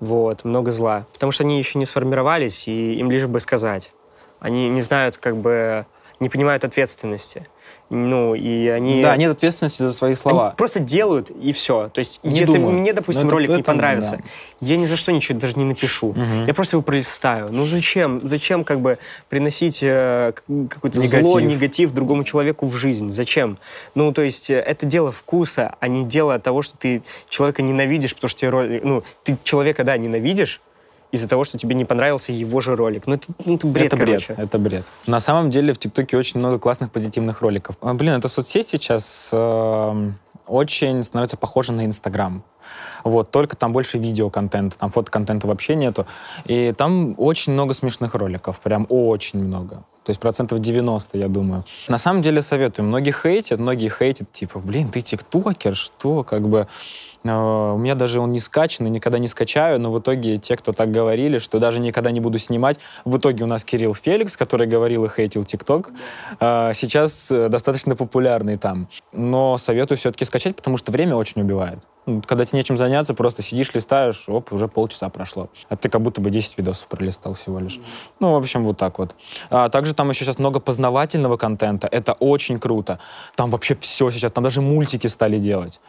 вот, 0.00 0.44
много 0.44 0.72
зла. 0.72 1.04
Потому 1.12 1.30
что 1.30 1.44
они 1.44 1.58
еще 1.58 1.78
не 1.78 1.84
сформировались, 1.84 2.66
и 2.68 2.94
им 2.94 3.10
лишь 3.10 3.26
бы 3.26 3.38
сказать. 3.38 3.92
Они 4.40 4.70
не 4.70 4.80
знают, 4.80 5.18
как 5.18 5.36
бы, 5.36 5.84
не 6.18 6.30
понимают 6.30 6.64
ответственности. 6.64 7.46
Ну, 7.88 8.34
и 8.34 8.66
они... 8.66 9.00
Да, 9.00 9.16
нет 9.16 9.30
ответственности 9.30 9.82
за 9.82 9.92
свои 9.92 10.14
слова. 10.14 10.48
Они 10.48 10.56
просто 10.56 10.80
делают, 10.80 11.30
и 11.30 11.52
все. 11.52 11.88
То 11.88 12.00
есть, 12.00 12.20
не 12.24 12.38
если 12.38 12.54
думаю. 12.54 12.78
мне, 12.78 12.92
допустим, 12.92 13.26
Но 13.26 13.32
ролик 13.32 13.50
это, 13.50 13.58
не 13.58 13.62
понравится, 13.62 14.18
да. 14.18 14.66
я 14.66 14.76
ни 14.76 14.86
за 14.86 14.96
что 14.96 15.12
ничего 15.12 15.38
даже 15.38 15.54
не 15.56 15.64
напишу. 15.64 16.08
Угу. 16.08 16.46
Я 16.46 16.54
просто 16.54 16.76
его 16.76 16.82
пролистаю. 16.82 17.48
Ну, 17.52 17.64
зачем? 17.64 18.20
Зачем, 18.24 18.64
как 18.64 18.80
бы, 18.80 18.98
приносить 19.28 19.80
э, 19.82 20.32
какое-то 20.68 21.00
зло, 21.00 21.38
негатив 21.38 21.92
другому 21.92 22.24
человеку 22.24 22.66
в 22.66 22.74
жизнь? 22.74 23.08
Зачем? 23.08 23.56
Ну, 23.94 24.12
то 24.12 24.22
есть, 24.22 24.50
э, 24.50 24.58
это 24.58 24.84
дело 24.84 25.12
вкуса, 25.12 25.76
а 25.78 25.86
не 25.86 26.04
дело 26.04 26.38
того, 26.40 26.62
что 26.62 26.76
ты 26.76 27.02
человека 27.28 27.62
ненавидишь, 27.62 28.14
потому 28.14 28.28
что 28.28 28.40
тебе 28.40 28.50
ролик... 28.50 28.82
Ну, 28.82 29.04
ты 29.22 29.38
человека, 29.44 29.84
да, 29.84 29.96
ненавидишь, 29.96 30.60
из-за 31.12 31.28
того, 31.28 31.44
что 31.44 31.58
тебе 31.58 31.74
не 31.74 31.84
понравился 31.84 32.32
его 32.32 32.60
же 32.60 32.76
ролик. 32.76 33.06
Ну, 33.06 33.14
это, 33.14 33.32
ну, 33.44 33.54
это 33.56 33.66
бред, 33.66 33.86
это 33.86 33.96
короче. 33.96 34.34
бред, 34.34 34.38
это 34.38 34.58
бред. 34.58 34.84
На 35.06 35.20
самом 35.20 35.50
деле 35.50 35.72
в 35.72 35.78
ТикТоке 35.78 36.16
очень 36.16 36.40
много 36.40 36.58
классных 36.58 36.90
позитивных 36.90 37.40
роликов. 37.40 37.76
А, 37.80 37.94
блин, 37.94 38.14
эта 38.14 38.28
соцсеть 38.28 38.68
сейчас 38.68 39.30
э, 39.32 40.10
очень 40.46 41.02
становится 41.02 41.36
похожа 41.36 41.72
на 41.72 41.84
Инстаграм. 41.84 42.42
Вот, 43.04 43.30
только 43.30 43.56
там 43.56 43.72
больше 43.72 43.98
видеоконтента, 43.98 44.78
там 44.78 44.90
фотоконтента 44.90 45.46
вообще 45.46 45.76
нету. 45.76 46.06
И 46.44 46.72
там 46.72 47.14
очень 47.18 47.52
много 47.52 47.74
смешных 47.74 48.14
роликов, 48.14 48.60
прям 48.60 48.86
очень 48.88 49.38
много. 49.38 49.84
То 50.04 50.10
есть 50.10 50.20
процентов 50.20 50.60
90, 50.60 51.18
я 51.18 51.28
думаю. 51.28 51.64
На 51.88 51.98
самом 51.98 52.22
деле 52.22 52.42
советую. 52.42 52.86
Многие 52.86 53.12
хейтят, 53.12 53.58
многие 53.58 53.88
хейтят, 53.88 54.30
типа, 54.30 54.58
блин, 54.60 54.88
ты 54.90 55.00
тиктокер, 55.00 55.74
что, 55.74 56.22
как 56.22 56.48
бы... 56.48 56.68
Э, 57.28 57.72
у 57.74 57.78
меня 57.78 57.94
даже 57.94 58.20
он 58.20 58.32
не 58.32 58.40
скачан, 58.40 58.86
и 58.86 58.90
никогда 58.90 59.18
не 59.18 59.28
скачаю, 59.28 59.80
но 59.80 59.90
в 59.90 59.98
итоге 59.98 60.38
те, 60.38 60.56
кто 60.56 60.72
так 60.72 60.90
говорили, 60.90 61.38
что 61.38 61.58
даже 61.58 61.80
никогда 61.80 62.10
не 62.10 62.20
буду 62.20 62.38
снимать, 62.38 62.78
в 63.04 63.16
итоге 63.16 63.44
у 63.44 63.46
нас 63.46 63.64
Кирилл 63.64 63.94
Феликс, 63.94 64.36
который 64.36 64.66
говорил 64.66 65.04
и 65.04 65.08
хейтил 65.08 65.44
ТикТок, 65.44 65.90
э, 66.40 66.72
сейчас 66.74 67.30
э, 67.30 67.48
достаточно 67.48 67.96
популярный 67.96 68.56
там. 68.56 68.88
Но 69.12 69.58
советую 69.58 69.98
все-таки 69.98 70.24
скачать, 70.24 70.56
потому 70.56 70.76
что 70.76 70.92
время 70.92 71.16
очень 71.16 71.42
убивает. 71.42 71.78
Ну, 72.06 72.22
когда 72.24 72.44
тебе 72.44 72.58
нечем 72.58 72.76
заняться, 72.76 73.14
просто 73.14 73.42
сидишь, 73.42 73.74
листаешь, 73.74 74.28
оп, 74.28 74.52
уже 74.52 74.68
полчаса 74.68 75.08
прошло. 75.08 75.48
А 75.68 75.76
ты 75.76 75.88
как 75.88 76.00
будто 76.02 76.20
бы 76.20 76.30
10 76.30 76.58
видосов 76.58 76.86
пролистал 76.86 77.34
всего 77.34 77.58
лишь. 77.58 77.80
Ну, 78.20 78.32
в 78.32 78.36
общем, 78.36 78.64
вот 78.64 78.76
так 78.76 78.98
вот. 78.98 79.16
А 79.50 79.68
также 79.68 79.92
там 79.92 80.10
еще 80.10 80.24
сейчас 80.24 80.38
много 80.38 80.60
познавательного 80.60 81.36
контента. 81.36 81.88
Это 81.88 82.12
очень 82.12 82.60
круто. 82.60 83.00
Там 83.34 83.50
вообще 83.50 83.74
все 83.74 84.10
сейчас, 84.10 84.30
там 84.30 84.44
даже 84.44 84.60
мультики 84.60 85.08
стали 85.08 85.38
делать. 85.38 85.80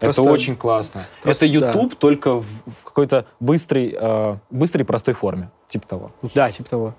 Просто, 0.00 0.22
это 0.22 0.30
очень 0.30 0.56
классно. 0.56 1.06
Просто, 1.22 1.46
это 1.46 1.54
YouTube 1.54 1.90
да. 1.90 1.96
только 1.96 2.34
в, 2.40 2.44
в 2.44 2.84
какой-то 2.84 3.26
быстрой, 3.40 3.96
э, 3.98 4.36
быстрой 4.50 4.84
простой 4.84 5.14
форме, 5.14 5.50
типа 5.68 5.86
того. 5.86 6.10
Да, 6.34 6.50
типа 6.50 6.68
того. 6.68 6.94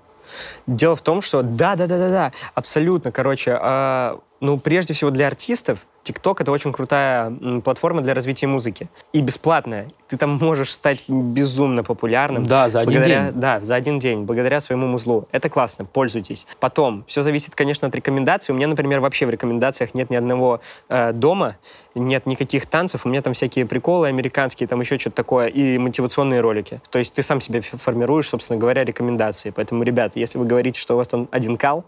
Дело 0.66 0.96
в 0.96 1.02
том, 1.02 1.22
что 1.22 1.42
да, 1.42 1.76
да, 1.76 1.86
да, 1.86 1.98
да, 1.98 2.08
да, 2.08 2.32
абсолютно. 2.54 3.12
Короче, 3.12 3.58
э, 3.60 4.16
ну 4.40 4.58
прежде 4.58 4.94
всего 4.94 5.10
для 5.10 5.26
артистов 5.26 5.86
TikTok— 6.06 6.36
это 6.40 6.52
очень 6.52 6.72
крутая 6.72 7.32
платформа 7.64 8.02
для 8.02 8.14
развития 8.14 8.46
музыки. 8.46 8.88
И 9.12 9.20
бесплатная. 9.20 9.88
Ты 10.08 10.16
там 10.16 10.38
можешь 10.38 10.72
стать 10.72 11.04
безумно 11.08 11.82
популярным. 11.82 12.44
Да, 12.44 12.68
за 12.68 12.80
один 12.80 12.94
благодаря, 12.94 13.24
день. 13.24 13.40
Да, 13.40 13.60
за 13.60 13.74
один 13.74 13.98
день, 13.98 14.22
благодаря 14.22 14.60
своему 14.60 14.86
музлу. 14.86 15.26
Это 15.32 15.48
классно, 15.48 15.84
пользуйтесь. 15.84 16.46
Потом, 16.60 17.04
все 17.06 17.22
зависит, 17.22 17.54
конечно, 17.54 17.88
от 17.88 17.94
рекомендаций. 17.94 18.52
У 18.52 18.56
меня, 18.56 18.68
например, 18.68 19.00
вообще 19.00 19.26
в 19.26 19.30
рекомендациях 19.30 19.94
нет 19.94 20.10
ни 20.10 20.16
одного 20.16 20.60
э, 20.88 21.12
дома, 21.12 21.56
нет 21.94 22.26
никаких 22.26 22.66
танцев, 22.66 23.06
у 23.06 23.08
меня 23.08 23.22
там 23.22 23.32
всякие 23.32 23.66
приколы 23.66 24.08
американские, 24.08 24.68
там 24.68 24.80
еще 24.80 24.98
что-то 24.98 25.16
такое, 25.16 25.46
и 25.46 25.78
мотивационные 25.78 26.40
ролики. 26.40 26.80
То 26.90 26.98
есть 26.98 27.14
ты 27.14 27.22
сам 27.22 27.40
себе 27.40 27.60
формируешь, 27.60 28.28
собственно 28.28 28.60
говоря, 28.60 28.84
рекомендации. 28.84 29.50
Поэтому, 29.50 29.82
ребят, 29.82 30.12
если 30.14 30.38
вы 30.38 30.44
говорите, 30.44 30.80
что 30.80 30.94
у 30.94 30.96
вас 30.98 31.08
там 31.08 31.28
один 31.30 31.56
кал, 31.56 31.84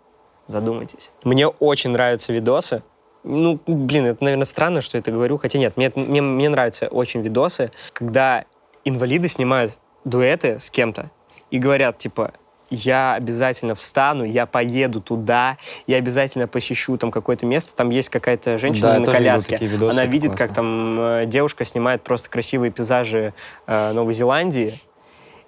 задумайтесь. 0.46 1.10
Мне 1.24 1.46
очень 1.46 1.90
нравятся 1.90 2.32
видосы, 2.32 2.82
ну, 3.24 3.60
блин, 3.66 4.06
это, 4.06 4.22
наверное, 4.22 4.44
странно, 4.44 4.80
что 4.80 4.96
я 4.96 5.00
это 5.00 5.10
говорю, 5.10 5.38
хотя 5.38 5.58
нет, 5.58 5.76
мне, 5.76 5.92
мне, 5.94 6.22
мне 6.22 6.48
нравятся 6.48 6.88
очень 6.88 7.20
видосы, 7.20 7.70
когда 7.92 8.44
инвалиды 8.84 9.28
снимают 9.28 9.76
дуэты 10.04 10.58
с 10.58 10.70
кем-то 10.70 11.10
и 11.50 11.58
говорят, 11.58 11.98
типа, 11.98 12.32
я 12.70 13.14
обязательно 13.14 13.74
встану, 13.74 14.24
я 14.24 14.46
поеду 14.46 15.00
туда, 15.00 15.56
я 15.86 15.96
обязательно 15.96 16.46
посещу 16.46 16.96
там 16.98 17.10
какое-то 17.10 17.46
место, 17.46 17.74
там 17.74 17.90
есть 17.90 18.10
какая-то 18.10 18.58
женщина 18.58 18.94
Да, 18.94 19.00
на 19.00 19.06
коляске, 19.06 19.56
видосы, 19.56 19.92
она 19.92 20.04
видит, 20.04 20.30
классно. 20.30 20.46
как 20.46 20.54
там 20.54 21.00
э, 21.00 21.26
девушка 21.26 21.64
снимает 21.64 22.02
просто 22.02 22.28
красивые 22.28 22.70
пейзажи 22.70 23.32
э, 23.66 23.92
Новой 23.92 24.12
Зеландии, 24.12 24.80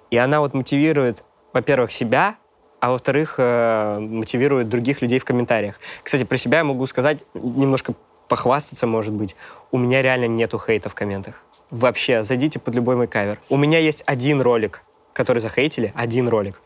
и 0.09 0.17
она 0.17 0.39
вот 0.39 0.53
мотивирует, 0.53 1.23
во-первых, 1.53 1.91
себя, 1.91 2.35
а 2.81 2.89
во-вторых, 2.89 3.35
э, 3.37 3.99
мотивирует 3.99 4.67
других 4.67 5.01
людей 5.01 5.19
в 5.19 5.23
комментариях. 5.23 5.79
Кстати, 6.03 6.23
про 6.23 6.35
себя 6.35 6.57
я 6.57 6.63
могу 6.63 6.85
сказать, 6.87 7.23
немножко 7.35 7.93
похвастаться, 8.27 8.87
может 8.87 9.13
быть, 9.13 9.35
у 9.71 9.77
меня 9.77 10.01
реально 10.01 10.25
нету 10.25 10.59
хейта 10.59 10.89
в 10.89 10.95
комментах. 10.95 11.35
Вообще, 11.69 12.23
зайдите 12.23 12.59
под 12.59 12.73
любой 12.73 12.95
мой 12.95 13.07
кавер. 13.07 13.39
У 13.49 13.57
меня 13.57 13.77
есть 13.77 14.03
один 14.07 14.41
ролик, 14.41 14.83
который 15.13 15.39
захейтили, 15.39 15.93
один 15.95 16.27
ролик. 16.27 16.59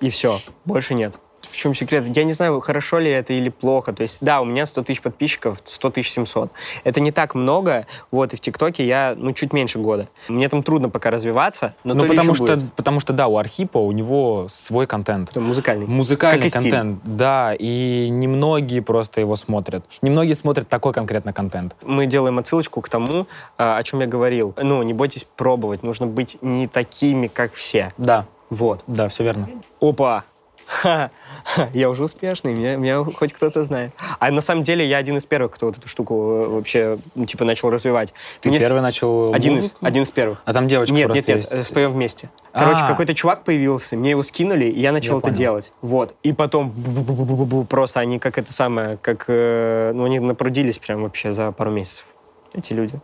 И 0.00 0.10
все, 0.10 0.38
больше 0.66 0.94
нет. 0.94 1.18
В 1.48 1.56
чем 1.56 1.74
секрет? 1.74 2.04
Я 2.16 2.24
не 2.24 2.32
знаю, 2.32 2.60
хорошо 2.60 2.98
ли 2.98 3.10
это 3.10 3.32
или 3.32 3.48
плохо. 3.48 3.92
То 3.92 4.02
есть, 4.02 4.18
да, 4.20 4.40
у 4.40 4.44
меня 4.44 4.66
100 4.66 4.82
тысяч 4.82 5.00
подписчиков, 5.02 5.60
100 5.64 5.90
тысяч 5.90 6.10
700. 6.12 6.50
Это 6.84 7.00
не 7.00 7.10
так 7.12 7.34
много, 7.34 7.86
вот, 8.10 8.32
и 8.32 8.36
в 8.36 8.40
ТикТоке 8.40 8.86
я, 8.86 9.14
ну, 9.16 9.32
чуть 9.32 9.52
меньше 9.52 9.78
года. 9.78 10.08
Мне 10.28 10.48
там 10.48 10.62
трудно 10.62 10.88
пока 10.88 11.10
развиваться, 11.10 11.74
но 11.84 11.94
Ну, 11.94 12.06
потому 12.06 12.34
что, 12.34 12.56
будет. 12.56 12.72
потому 12.74 13.00
что, 13.00 13.12
да, 13.12 13.28
у 13.28 13.36
Архипа, 13.38 13.78
у 13.78 13.92
него 13.92 14.46
свой 14.50 14.86
контент. 14.86 15.30
Это 15.30 15.40
музыкальный. 15.40 15.86
Музыкальный 15.86 16.50
Как 16.50 16.60
и 16.60 16.62
контент, 16.62 17.00
да, 17.04 17.54
и 17.58 18.08
немногие 18.10 18.82
просто 18.82 19.20
его 19.20 19.36
смотрят. 19.36 19.84
Немногие 20.02 20.34
смотрят 20.34 20.68
такой 20.68 20.92
конкретно 20.92 21.32
контент. 21.32 21.76
Мы 21.82 22.06
делаем 22.06 22.38
отсылочку 22.38 22.80
к 22.80 22.88
тому, 22.88 23.26
а, 23.58 23.76
о 23.78 23.82
чем 23.82 24.00
я 24.00 24.06
говорил. 24.06 24.54
Ну, 24.56 24.82
не 24.82 24.92
бойтесь 24.92 25.24
пробовать. 25.36 25.82
Нужно 25.82 26.06
быть 26.06 26.38
не 26.42 26.66
такими, 26.68 27.26
как 27.28 27.52
все. 27.54 27.90
Да, 27.98 28.26
Вот. 28.50 28.82
да, 28.86 29.08
все 29.08 29.24
верно. 29.24 29.48
Опа! 29.80 30.24
Ха, 30.66 31.10
ха, 31.44 31.68
я 31.74 31.90
уже 31.90 32.04
успешный, 32.04 32.54
меня, 32.54 32.76
меня 32.76 33.04
хоть 33.04 33.32
кто-то 33.32 33.64
знает. 33.64 33.92
А 34.18 34.30
на 34.30 34.40
самом 34.40 34.62
деле 34.62 34.86
я 34.86 34.96
один 34.98 35.16
из 35.16 35.26
первых, 35.26 35.52
кто 35.52 35.66
вот 35.66 35.78
эту 35.78 35.88
штуку 35.88 36.14
э, 36.14 36.46
вообще, 36.48 36.98
ну, 37.14 37.24
типа, 37.26 37.44
начал 37.44 37.70
развивать. 37.70 38.14
Ты 38.40 38.48
Мне 38.48 38.58
с- 38.58 38.62
первый 38.62 38.80
начал 38.80 39.32
Один 39.34 39.58
из, 39.58 39.74
один 39.80 40.02
из 40.04 40.10
первых. 40.10 40.42
А 40.44 40.52
там 40.52 40.68
девочка 40.68 40.94
Нет, 40.94 41.08
нет, 41.12 41.28
нет, 41.28 41.36
есть. 41.38 41.52
э, 41.52 41.64
споем 41.64 41.92
вместе. 41.92 42.30
Короче, 42.52 42.80
А. 42.84 42.86
какой-то 42.86 43.14
чувак 43.14 43.44
появился, 43.44 43.96
мне 43.96 44.10
его 44.10 44.22
скинули, 44.22 44.66
и 44.66 44.80
я 44.80 44.92
начал 44.92 45.14
Я 45.14 45.18
это 45.18 45.24
понял. 45.28 45.36
делать. 45.36 45.72
Вот. 45.82 46.14
И 46.22 46.32
потом 46.32 46.72
просто 47.68 48.00
они 48.00 48.18
как 48.18 48.38
это 48.38 48.52
самое, 48.52 48.96
как, 48.96 49.24
э, 49.28 49.92
ну, 49.94 50.04
они 50.04 50.20
напрудились 50.20 50.78
прям 50.78 51.02
вообще 51.02 51.32
за 51.32 51.52
пару 51.52 51.70
месяцев, 51.70 52.04
эти 52.54 52.72
люди. 52.72 53.00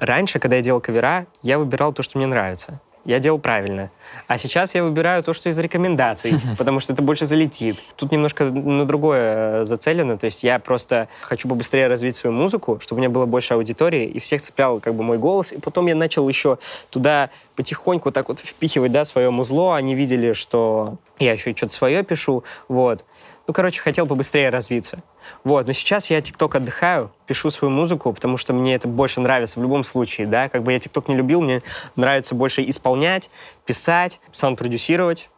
Раньше, 0.00 0.38
когда 0.38 0.56
я 0.56 0.62
делал 0.62 0.80
кавера, 0.80 1.26
я 1.42 1.58
выбирал 1.58 1.92
то, 1.92 2.02
что 2.02 2.18
мне 2.18 2.26
нравится. 2.26 2.80
Я 3.06 3.20
делал 3.20 3.38
правильно. 3.38 3.90
А 4.26 4.36
сейчас 4.36 4.74
я 4.74 4.82
выбираю 4.82 5.22
то, 5.22 5.32
что 5.32 5.48
из 5.48 5.56
рекомендаций, 5.58 6.40
потому 6.58 6.80
что 6.80 6.92
это 6.92 7.02
больше 7.02 7.24
залетит. 7.24 7.78
Тут 7.94 8.10
немножко 8.10 8.44
на 8.44 8.84
другое 8.84 9.60
э, 9.60 9.64
зацелено. 9.64 10.18
То 10.18 10.24
есть 10.24 10.42
я 10.42 10.58
просто 10.58 11.08
хочу 11.22 11.48
побыстрее 11.48 11.86
развить 11.86 12.16
свою 12.16 12.34
музыку, 12.34 12.80
чтобы 12.80 12.98
у 12.98 13.02
меня 13.02 13.10
было 13.10 13.24
больше 13.24 13.54
аудитории, 13.54 14.04
и 14.04 14.18
всех 14.18 14.42
цеплял 14.42 14.80
как 14.80 14.94
бы 14.96 15.04
мой 15.04 15.18
голос. 15.18 15.52
И 15.52 15.60
потом 15.60 15.86
я 15.86 15.94
начал 15.94 16.28
еще 16.28 16.58
туда 16.90 17.30
потихоньку 17.54 18.10
так 18.10 18.28
вот 18.28 18.40
впихивать, 18.40 18.90
да, 18.90 19.04
свое 19.04 19.30
музло. 19.30 19.76
Они 19.76 19.94
видели, 19.94 20.32
что 20.32 20.96
я 21.20 21.32
еще 21.32 21.54
что-то 21.54 21.74
свое 21.74 22.02
пишу. 22.02 22.42
Вот. 22.66 23.04
Ну, 23.46 23.54
короче, 23.54 23.80
хотел 23.80 24.06
побыстрее 24.06 24.50
развиться. 24.50 25.02
Вот, 25.44 25.66
но 25.66 25.72
сейчас 25.72 26.10
я 26.10 26.20
ТикТок 26.20 26.56
отдыхаю, 26.56 27.12
пишу 27.26 27.50
свою 27.50 27.72
музыку, 27.72 28.12
потому 28.12 28.36
что 28.36 28.52
мне 28.52 28.74
это 28.74 28.88
больше 28.88 29.20
нравится 29.20 29.60
в 29.60 29.62
любом 29.62 29.84
случае, 29.84 30.26
да. 30.26 30.48
Как 30.48 30.64
бы 30.64 30.72
я 30.72 30.80
ТикТок 30.80 31.08
не 31.08 31.14
любил, 31.14 31.40
мне 31.40 31.62
нравится 31.94 32.34
больше 32.34 32.68
исполнять, 32.68 33.30
писать, 33.64 34.20
саунд-продюсировать 34.32 35.30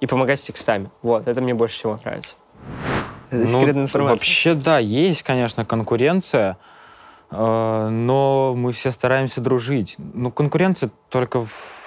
и 0.00 0.06
помогать 0.06 0.40
с 0.40 0.44
текстами. 0.44 0.90
Вот, 1.02 1.28
это 1.28 1.40
мне 1.42 1.52
больше 1.52 1.76
всего 1.76 1.98
нравится. 2.02 2.36
Это 3.30 3.42
Ну, 3.42 3.46
секретная 3.46 3.82
информация. 3.84 4.16
Вообще, 4.16 4.54
да, 4.54 4.78
есть, 4.78 5.22
конечно, 5.22 5.66
конкуренция, 5.66 6.56
э, 7.30 7.88
но 7.90 8.54
мы 8.56 8.72
все 8.72 8.90
стараемся 8.90 9.42
дружить. 9.42 9.96
Ну, 9.98 10.30
конкуренция 10.30 10.90
только 11.10 11.44
в... 11.44 11.81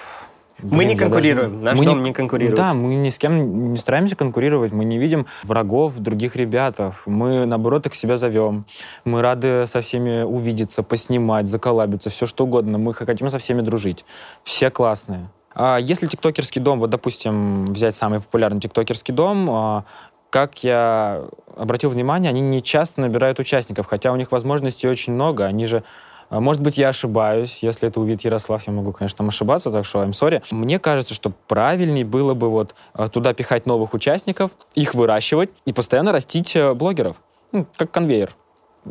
Мы 0.62 0.84
не 0.86 0.96
конкурируем, 0.96 1.62
наш 1.62 1.78
мы 1.78 1.84
дом 1.84 2.02
не 2.02 2.12
конкурирует. 2.12 2.56
Да, 2.56 2.72
мы 2.72 2.94
ни 2.94 3.10
с 3.10 3.18
кем 3.18 3.72
не 3.72 3.78
стараемся 3.78 4.16
конкурировать, 4.16 4.72
мы 4.72 4.84
не 4.84 4.98
видим 4.98 5.26
врагов 5.42 5.98
других 5.98 6.36
ребятах. 6.36 7.02
Мы, 7.06 7.44
наоборот, 7.44 7.86
их 7.86 7.94
себя 7.94 8.16
зовем. 8.16 8.64
Мы 9.04 9.20
рады 9.20 9.66
со 9.66 9.80
всеми 9.80 10.22
увидеться, 10.22 10.82
поснимать, 10.82 11.46
заколабиться, 11.46 12.08
все 12.08 12.26
что 12.26 12.44
угодно. 12.44 12.78
Мы 12.78 12.94
хотим 12.94 13.28
со 13.28 13.38
всеми 13.38 13.60
дружить. 13.60 14.04
Все 14.42 14.70
классные. 14.70 15.28
А 15.54 15.78
если 15.78 16.06
тиктокерский 16.06 16.60
дом, 16.60 16.80
вот, 16.80 16.90
допустим, 16.90 17.66
взять 17.66 17.94
самый 17.94 18.20
популярный 18.20 18.60
тиктокерский 18.60 19.12
дом, 19.12 19.48
а, 19.50 19.84
как 20.30 20.62
я 20.62 21.24
обратил 21.56 21.90
внимание, 21.90 22.28
они 22.28 22.40
не 22.40 22.62
часто 22.62 23.00
набирают 23.00 23.38
участников, 23.38 23.86
хотя 23.86 24.12
у 24.12 24.16
них 24.16 24.32
возможностей 24.32 24.86
очень 24.86 25.14
много. 25.14 25.44
Они 25.44 25.66
же 25.66 25.82
может 26.30 26.62
быть, 26.62 26.78
я 26.78 26.88
ошибаюсь. 26.88 27.58
Если 27.62 27.88
это 27.88 28.00
увидит 28.00 28.22
Ярослав, 28.22 28.66
я 28.66 28.72
могу, 28.72 28.92
конечно, 28.92 29.18
там 29.18 29.28
ошибаться, 29.28 29.70
так 29.70 29.84
что 29.84 30.02
I'm 30.02 30.10
sorry. 30.10 30.42
Мне 30.50 30.78
кажется, 30.78 31.14
что 31.14 31.32
правильней 31.48 32.04
было 32.04 32.34
бы 32.34 32.50
вот 32.50 32.74
а, 32.92 33.08
туда 33.08 33.32
пихать 33.32 33.66
новых 33.66 33.94
участников, 33.94 34.50
их 34.74 34.94
выращивать 34.94 35.50
и 35.64 35.72
постоянно 35.72 36.12
растить 36.12 36.56
э, 36.56 36.74
блогеров. 36.74 37.16
Ну, 37.52 37.66
как 37.76 37.90
конвейер. 37.90 38.34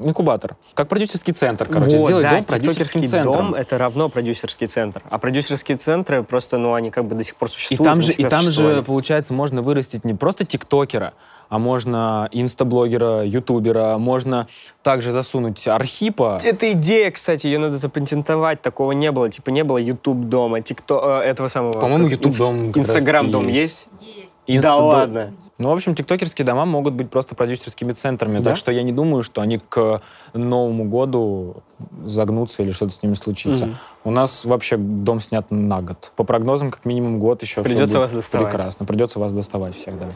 Инкубатор. 0.04 0.56
Как 0.74 0.88
продюсерский 0.88 1.34
центр, 1.34 1.68
короче. 1.68 1.98
Вот, 1.98 2.06
Сделать 2.08 2.24
да, 2.24 2.32
дом 2.36 2.43
продюсерским 2.43 3.02
тиктокерский 3.02 3.08
центром. 3.08 3.34
дом— 3.52 3.54
это 3.56 3.78
равно 3.78 4.10
продюсерский 4.10 4.68
центр. 4.68 5.02
А 5.10 5.18
продюсерские 5.18 5.78
центры 5.78 6.24
просто, 6.24 6.58
ну, 6.58 6.74
они 6.74 6.91
как 6.91 7.06
бы 7.06 7.16
до 7.16 7.24
сих 7.24 7.36
пор 7.36 7.48
И 7.48 7.52
существуют. 7.52 7.84
там 7.84 7.93
они 8.00 8.02
же, 8.02 8.12
и 8.14 8.24
там 8.26 8.41
же, 8.52 8.84
получается, 8.84 9.34
можно 9.34 9.62
вырастить 9.62 10.04
не 10.06 10.14
просто 10.14 10.43
тиктокера, 10.46 11.14
а 11.48 11.60
можно 11.60 12.28
инстаблогера, 12.32 13.24
ютубера, 13.24 13.98
можно 13.98 14.48
также 14.84 15.12
засунуть 15.12 15.68
архипа. 15.68 16.39
Это 16.43 16.72
идея, 16.74 17.12
кстати, 17.12 17.48
ее 17.48 17.60
надо 17.60 17.78
запатентовать. 17.78 18.62
Такого 18.62 18.91
не 18.93 19.12
было. 19.12 19.30
Типа 19.30 19.50
не 19.52 19.64
было 19.64 19.78
YouTube 19.78 20.26
дома, 20.26 20.62
тикто 20.62 21.22
э, 21.24 21.30
этого 21.30 21.48
самого. 21.48 21.80
По-моему, 21.80 22.08
YouTube 22.08 22.36
дом 22.36 22.72
Инстаграм 22.76 23.30
дом 23.32 23.48
есть. 23.48 23.88
есть? 24.02 24.30
Инста- 24.48 24.62
Да 24.64 24.76
ладно. 24.76 25.34
Ну, 25.58 25.70
в 25.70 25.74
общем, 25.74 25.95
тиктокерские 25.95 26.45
дома 26.45 26.66
могут 26.66 26.95
быть 26.95 27.10
просто 27.10 27.34
продюсерскими 27.34 27.93
центрами, 27.93 28.39
Да? 28.39 28.43
так 28.51 28.58
что 28.58 28.72
я 28.74 28.84
не 28.84 28.91
думаю, 28.91 29.24
что 29.24 29.39
они 29.41 29.58
к 29.58 30.01
Новому 30.34 30.84
году 30.84 31.64
загнутся 32.06 32.62
или 32.64 32.72
что-то 32.72 32.91
с 32.91 33.01
ними 33.01 33.14
случится. 33.14 33.68
Мгм. 33.68 33.76
У 34.03 34.12
нас 34.12 34.43
вообще 34.43 34.76
дом 34.76 35.22
снят 35.22 35.49
на 35.51 35.82
год. 35.82 36.12
По 36.18 36.26
прогнозам, 36.26 36.72
как 36.72 36.84
минимум 36.84 37.20
год 37.20 37.41
еще 37.41 37.64
Придется 37.64 37.99
вас 37.99 38.12
доставать. 38.12 38.49
Прекрасно, 38.49 38.86
придется 38.86 39.20
вас 39.20 39.32
доставать 39.32 39.76
всех, 39.76 39.95
да. 39.97 40.10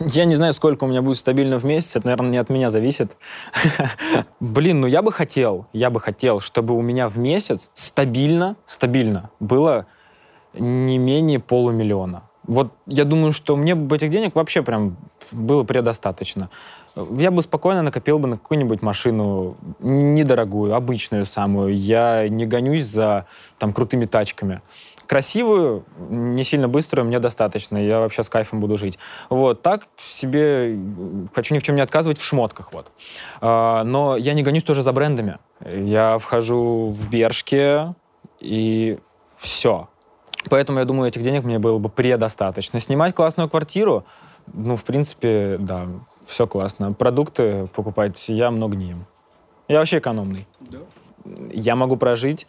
Я 0.00 0.24
не 0.24 0.34
знаю, 0.34 0.52
сколько 0.52 0.84
у 0.84 0.86
меня 0.88 1.02
будет 1.02 1.18
стабильно 1.18 1.58
в 1.58 1.64
месяц, 1.64 1.96
это, 1.96 2.06
наверное, 2.06 2.30
не 2.30 2.38
от 2.38 2.50
меня 2.50 2.70
зависит. 2.70 3.16
Блин, 4.40 4.80
ну 4.80 4.86
я 4.86 5.02
бы 5.02 5.12
хотел, 5.12 5.66
я 5.72 5.90
бы 5.90 6.00
хотел, 6.00 6.40
чтобы 6.40 6.74
у 6.74 6.82
меня 6.82 7.08
в 7.08 7.16
месяц 7.16 7.70
стабильно, 7.74 8.56
стабильно 8.66 9.30
было 9.38 9.86
не 10.52 10.98
менее 10.98 11.38
полумиллиона. 11.38 12.24
Вот 12.46 12.72
я 12.86 13.04
думаю, 13.04 13.32
что 13.32 13.56
мне 13.56 13.74
бы 13.74 13.96
этих 13.96 14.10
денег 14.10 14.34
вообще 14.34 14.62
прям 14.62 14.96
было 15.32 15.64
предостаточно. 15.64 16.50
Я 16.94 17.30
бы 17.30 17.42
спокойно 17.42 17.82
накопил 17.82 18.18
бы 18.18 18.28
на 18.28 18.36
какую-нибудь 18.36 18.82
машину 18.82 19.56
недорогую, 19.80 20.74
обычную 20.74 21.24
самую. 21.24 21.76
Я 21.76 22.28
не 22.28 22.46
гонюсь 22.46 22.84
за 22.84 23.26
там 23.58 23.72
крутыми 23.72 24.04
тачками. 24.04 24.60
Красивую, 25.06 25.84
не 26.08 26.44
сильно 26.44 26.68
быструю, 26.68 27.06
мне 27.06 27.18
достаточно. 27.18 27.76
Я 27.76 28.00
вообще 28.00 28.22
с 28.22 28.28
кайфом 28.28 28.60
буду 28.60 28.76
жить. 28.76 28.98
Вот, 29.28 29.62
так 29.62 29.86
себе 29.96 30.78
хочу 31.34 31.54
ни 31.54 31.58
в 31.58 31.62
чем 31.62 31.76
не 31.76 31.82
отказывать 31.82 32.18
в 32.18 32.24
шмотках, 32.24 32.72
вот. 32.72 32.90
А, 33.40 33.84
но 33.84 34.16
я 34.16 34.34
не 34.34 34.42
гонюсь 34.42 34.64
тоже 34.64 34.82
за 34.82 34.92
брендами. 34.92 35.38
Я 35.70 36.18
вхожу 36.18 36.86
в 36.86 37.10
Бершки, 37.10 37.94
и 38.40 38.98
все. 39.36 39.88
Поэтому, 40.50 40.78
я 40.78 40.84
думаю, 40.84 41.08
этих 41.08 41.22
денег 41.22 41.44
мне 41.44 41.58
было 41.58 41.78
бы 41.78 41.88
предостаточно. 41.88 42.80
Снимать 42.80 43.14
классную 43.14 43.48
квартиру, 43.48 44.04
ну, 44.52 44.76
в 44.76 44.84
принципе, 44.84 45.56
да, 45.58 45.88
все 46.26 46.46
классно. 46.46 46.92
Продукты 46.92 47.66
покупать 47.74 48.28
я 48.28 48.50
много 48.50 48.76
не 48.76 48.90
ем. 48.90 49.06
Я 49.68 49.78
вообще 49.78 49.98
экономный. 49.98 50.46
Да. 50.60 50.78
Я 51.52 51.74
могу 51.74 51.96
прожить, 51.96 52.46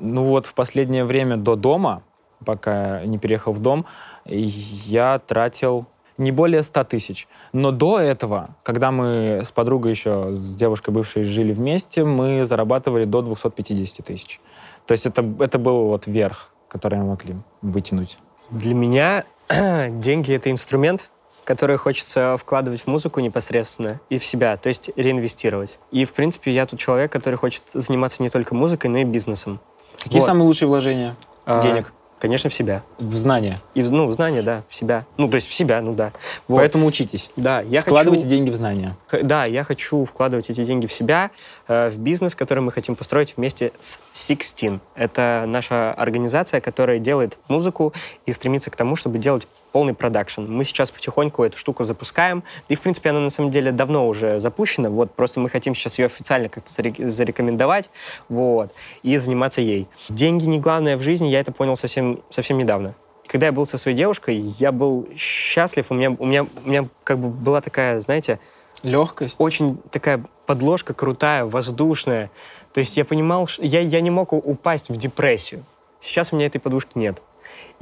ну 0.00 0.24
вот 0.24 0.46
в 0.46 0.54
последнее 0.54 1.04
время 1.04 1.36
до 1.36 1.56
дома, 1.56 2.02
пока 2.44 3.04
не 3.04 3.18
переехал 3.18 3.52
в 3.52 3.60
дом, 3.60 3.86
я 4.24 5.18
тратил 5.18 5.86
не 6.18 6.30
более 6.30 6.62
100 6.62 6.84
тысяч. 6.84 7.28
Но 7.52 7.70
до 7.70 7.98
этого, 7.98 8.50
когда 8.62 8.90
мы 8.90 9.40
с 9.42 9.50
подругой 9.50 9.92
еще, 9.92 10.32
с 10.32 10.54
девушкой 10.54 10.90
бывшей 10.90 11.24
жили 11.24 11.52
вместе, 11.52 12.04
мы 12.04 12.44
зарабатывали 12.44 13.04
до 13.04 13.22
250 13.22 14.06
тысяч. 14.06 14.40
То 14.86 14.92
есть 14.92 15.06
это, 15.06 15.24
это 15.40 15.58
был 15.58 15.86
вот 15.86 16.06
верх, 16.06 16.52
который 16.68 16.98
мы 16.98 17.06
могли 17.06 17.36
вытянуть. 17.60 18.18
Для 18.50 18.74
меня 18.74 19.24
деньги— 19.90 20.34
это 20.34 20.50
инструмент, 20.50 21.10
который 21.44 21.76
хочется 21.76 22.36
вкладывать 22.36 22.82
в 22.82 22.86
музыку 22.86 23.20
непосредственно 23.20 24.00
и 24.08 24.18
в 24.18 24.24
себя, 24.24 24.56
то 24.56 24.68
есть 24.68 24.90
реинвестировать. 24.96 25.78
И, 25.90 26.04
в 26.04 26.12
принципе, 26.12 26.52
я 26.52 26.66
тут 26.66 26.78
человек, 26.78 27.10
который 27.10 27.34
хочет 27.34 27.64
заниматься 27.72 28.22
не 28.22 28.30
только 28.30 28.54
музыкой, 28.54 28.90
но 28.90 28.98
и 28.98 29.04
бизнесом. 29.04 29.60
Какие 30.02 30.20
Вот. 30.20 30.26
самые 30.26 30.46
лучшие 30.46 30.68
вложения 30.68 31.14
А, 31.46 31.62
денег? 31.62 31.92
Конечно, 32.18 32.48
в 32.50 32.54
себя. 32.54 32.82
В 33.00 33.16
знания. 33.16 33.58
И 33.74 33.82
в, 33.82 33.90
ну, 33.90 34.06
в 34.06 34.12
знания, 34.12 34.42
да, 34.42 34.62
в 34.68 34.74
себя. 34.76 35.06
Ну, 35.16 35.28
то 35.28 35.34
есть 35.34 35.48
в 35.48 35.52
себя, 35.54 35.80
ну 35.80 35.92
да. 35.92 36.12
Вот. 36.46 36.58
Поэтому 36.58 36.86
учитесь. 36.86 37.30
Да, 37.34 37.62
я 37.62 37.80
Вкладывайте 37.80 38.22
хочу... 38.24 38.36
деньги 38.36 38.50
в 38.50 38.54
знания. 38.54 38.94
Х- 39.08 39.22
Да, 39.24 39.44
я 39.44 39.64
хочу 39.64 40.04
вкладывать 40.04 40.48
эти 40.48 40.62
деньги 40.62 40.86
в 40.86 40.92
себя, 40.92 41.32
э, 41.66 41.90
в 41.90 41.98
бизнес, 41.98 42.36
который 42.36 42.60
мы 42.60 42.70
хотим 42.70 42.94
построить 42.94 43.34
вместе 43.36 43.72
с 43.80 43.98
Sixteen. 44.14 44.78
Это 44.94 45.46
наша 45.48 45.92
организация, 45.94 46.60
которая 46.60 47.00
делает 47.00 47.38
музыку 47.48 47.92
и 48.24 48.30
стремится 48.32 48.70
к 48.70 48.76
тому, 48.76 48.94
чтобы 48.94 49.18
делать 49.18 49.48
полный 49.72 49.94
продакшн. 49.94 50.42
Мы 50.42 50.64
сейчас 50.64 50.90
потихоньку 50.90 51.42
эту 51.42 51.58
штуку 51.58 51.84
запускаем. 51.84 52.44
И, 52.68 52.74
в 52.76 52.80
принципе, 52.80 53.10
она 53.10 53.20
на 53.20 53.30
самом 53.30 53.50
деле 53.50 53.72
давно 53.72 54.06
уже 54.06 54.38
запущена. 54.38 54.90
Вот 54.90 55.12
просто 55.14 55.40
мы 55.40 55.48
хотим 55.48 55.74
сейчас 55.74 55.98
ее 55.98 56.06
официально 56.06 56.48
как-то 56.48 56.70
заре- 56.70 57.08
зарекомендовать 57.08 57.90
вот, 58.28 58.72
и 59.02 59.16
заниматься 59.16 59.60
ей. 59.60 59.88
Деньги 60.08 60.44
не 60.44 60.60
главное 60.60 60.96
в 60.96 61.02
жизни, 61.02 61.28
я 61.28 61.40
это 61.40 61.52
понял 61.52 61.74
совсем, 61.76 62.22
совсем 62.30 62.58
недавно. 62.58 62.94
Когда 63.26 63.46
я 63.46 63.52
был 63.52 63.64
со 63.64 63.78
своей 63.78 63.96
девушкой, 63.96 64.36
я 64.36 64.72
был 64.72 65.08
счастлив. 65.16 65.86
У 65.90 65.94
меня, 65.94 66.10
у 66.10 66.26
меня, 66.26 66.46
у 66.64 66.68
меня 66.68 66.88
как 67.02 67.18
бы 67.18 67.28
была 67.28 67.60
такая, 67.62 67.98
знаете, 68.00 68.38
Легкость. 68.82 69.36
очень 69.38 69.78
такая 69.90 70.22
подложка 70.44 70.92
крутая, 70.92 71.44
воздушная. 71.44 72.30
То 72.74 72.80
есть 72.80 72.96
я 72.96 73.04
понимал, 73.04 73.46
что 73.46 73.64
я, 73.64 73.80
я 73.80 74.00
не 74.00 74.10
мог 74.10 74.32
упасть 74.32 74.90
в 74.90 74.96
депрессию. 74.96 75.64
Сейчас 76.00 76.32
у 76.32 76.36
меня 76.36 76.46
этой 76.46 76.58
подушки 76.58 76.90
нет. 76.96 77.22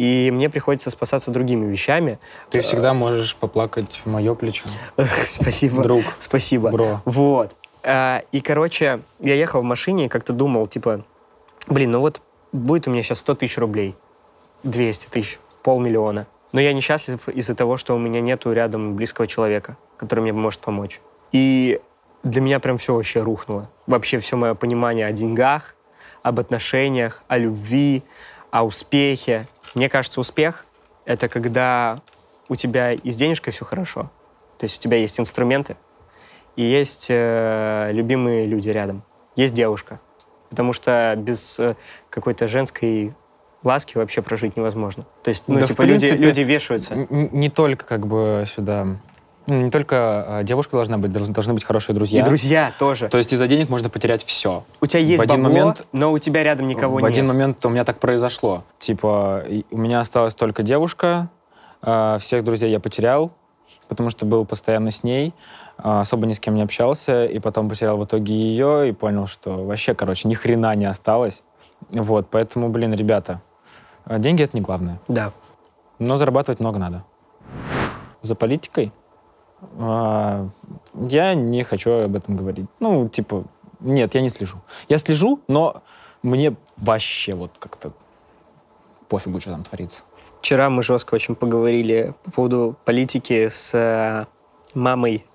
И 0.00 0.30
мне 0.32 0.48
приходится 0.48 0.88
спасаться 0.88 1.30
другими 1.30 1.66
вещами. 1.66 2.18
Ты 2.48 2.62
всегда 2.62 2.94
можешь 2.94 3.36
поплакать 3.36 4.00
в 4.02 4.08
мое 4.08 4.34
плечо. 4.34 4.64
Спасибо. 5.26 5.82
Друг. 5.82 6.02
Спасибо. 6.16 6.70
Бро. 6.70 7.02
Вот. 7.04 7.54
А, 7.82 8.22
и, 8.32 8.40
короче, 8.40 9.00
я 9.18 9.34
ехал 9.34 9.60
в 9.60 9.64
машине 9.64 10.06
и 10.06 10.08
как-то 10.08 10.32
думал, 10.32 10.66
типа, 10.66 11.04
блин, 11.68 11.90
ну 11.90 12.00
вот 12.00 12.22
будет 12.50 12.88
у 12.88 12.90
меня 12.90 13.02
сейчас 13.02 13.18
100 13.18 13.34
тысяч 13.34 13.58
рублей, 13.58 13.94
200 14.62 15.08
тысяч, 15.08 15.38
полмиллиона. 15.62 16.26
Но 16.52 16.62
я 16.62 16.72
несчастлив 16.72 17.28
из-за 17.28 17.54
того, 17.54 17.76
что 17.76 17.94
у 17.94 17.98
меня 17.98 18.22
нету 18.22 18.54
рядом 18.54 18.96
близкого 18.96 19.26
человека, 19.26 19.76
который 19.98 20.20
мне 20.20 20.32
может 20.32 20.60
помочь. 20.60 21.02
И 21.32 21.78
для 22.22 22.40
меня 22.40 22.58
прям 22.58 22.78
все 22.78 22.94
вообще 22.94 23.20
рухнуло. 23.20 23.68
Вообще 23.86 24.18
все 24.18 24.38
мое 24.38 24.54
понимание 24.54 25.06
о 25.06 25.12
деньгах, 25.12 25.74
об 26.22 26.40
отношениях, 26.40 27.22
о 27.28 27.36
любви, 27.36 28.02
о 28.50 28.64
успехе. 28.64 29.46
Мне 29.74 29.88
кажется, 29.88 30.20
успех— 30.20 30.64
это 31.04 31.28
когда 31.28 32.00
у 32.48 32.56
тебя 32.56 32.92
и 32.92 33.10
с 33.10 33.16
денежкой 33.16 33.52
все 33.52 33.64
хорошо. 33.64 34.10
То 34.58 34.64
есть 34.64 34.78
у 34.78 34.80
тебя 34.80 34.96
есть 34.96 35.18
инструменты, 35.20 35.76
и 36.56 36.62
есть 36.62 37.06
э, 37.08 37.90
любимые 37.92 38.46
люди 38.46 38.68
рядом. 38.70 39.02
Есть 39.36 39.54
девушка. 39.54 40.00
Потому 40.50 40.72
что 40.72 41.14
без 41.16 41.58
э, 41.60 41.76
какой-то 42.10 42.48
женской 42.48 43.14
ласки 43.62 43.96
вообще 43.96 44.20
прожить 44.20 44.56
невозможно. 44.56 45.06
То 45.22 45.28
есть, 45.28 45.44
ну, 45.46 45.60
Да, 45.60 45.66
типа, 45.66 45.82
люди, 45.82 46.00
принципе, 46.08 46.22
люди 46.26 46.40
вешаются. 46.40 46.94
Н- 46.94 47.06
н- 47.10 47.28
Не 47.32 47.48
только 47.50 47.86
как 47.86 48.06
бы 48.06 48.44
сюда... 48.52 48.86
ну, 49.50 49.62
Не 49.64 49.70
только 49.70 50.38
а, 50.38 50.42
девушка 50.42 50.76
должна 50.76 50.98
быть, 50.98 51.12
должны 51.12 51.54
быть 51.54 51.64
хорошие 51.64 51.94
друзья. 51.94 52.20
И 52.20 52.24
друзья 52.24 52.72
тоже. 52.78 53.08
То 53.08 53.18
есть 53.18 53.32
из-за 53.32 53.46
денег 53.46 53.68
можно 53.68 53.88
потерять 53.90 54.24
все. 54.24 54.64
у 54.80 54.86
тебя 54.86 55.00
есть 55.00 55.20
в 55.20 55.22
один 55.22 55.42
бабло, 55.42 55.58
момент- 55.58 55.86
но 55.92 56.12
у 56.12 56.18
тебя 56.18 56.42
рядом 56.42 56.66
никого 56.68 56.96
в 56.96 57.00
нет. 57.00 57.10
один 57.10 57.26
момент 57.26 57.64
у 57.66 57.68
меня 57.68 57.84
так 57.84 57.98
произошло. 57.98 58.64
Типа, 58.78 59.44
у 59.70 59.76
меня 59.76 60.00
осталась 60.00 60.34
только 60.34 60.62
девушка, 60.62 61.28
а, 61.82 62.18
всех 62.18 62.44
друзей 62.44 62.70
я 62.70 62.80
потерял, 62.80 63.32
потому 63.88 64.10
что 64.10 64.24
был 64.26 64.44
постоянно 64.44 64.90
с 64.90 65.02
ней, 65.02 65.34
а, 65.78 66.00
особо 66.02 66.26
ни 66.26 66.32
с 66.32 66.40
кем 66.40 66.54
не 66.54 66.62
общался, 66.62 67.24
и 67.26 67.38
потом 67.38 67.68
потерял 67.68 67.96
в 67.98 68.04
итоге 68.04 68.34
ее, 68.34 68.88
и 68.88 68.92
понял, 68.92 69.26
что 69.26 69.64
вообще, 69.64 69.94
короче, 69.94 70.28
ни 70.28 70.34
хрена 70.34 70.74
не 70.74 70.84
осталось. 70.86 71.42
Вот, 71.90 72.28
поэтому, 72.30 72.68
блин, 72.68 72.92
ребята, 72.92 73.40
деньги— 74.06 74.42
это 74.44 74.56
не 74.56 74.60
главное, 74.60 75.00
Да. 75.08 75.32
но 75.98 76.16
зарабатывать 76.16 76.60
много 76.60 76.78
надо. 76.78 77.04
За 78.20 78.34
политикой 78.34 78.92
а, 79.78 80.48
я 80.94 81.34
не 81.34 81.64
хочу 81.64 81.90
об 81.90 82.16
этом 82.16 82.36
говорить. 82.36 82.66
Ну, 82.80 83.08
типа, 83.08 83.44
нет, 83.80 84.14
я 84.14 84.20
не 84.20 84.28
слежу. 84.28 84.58
Я 84.88 84.98
слежу, 84.98 85.40
но 85.48 85.82
мне 86.22 86.54
вообще 86.76 87.34
вот 87.34 87.52
как-то 87.58 87.92
пофигу, 89.08 89.40
что 89.40 89.50
там 89.50 89.64
творится. 89.64 90.04
Вчера 90.40 90.70
мы 90.70 90.82
жестко 90.82 91.14
очень 91.14 91.34
поговорили 91.34 92.14
по 92.24 92.30
поводу 92.30 92.76
политики 92.84 93.48
с 93.48 93.74
э, 93.74 94.26
мамой 94.74 95.26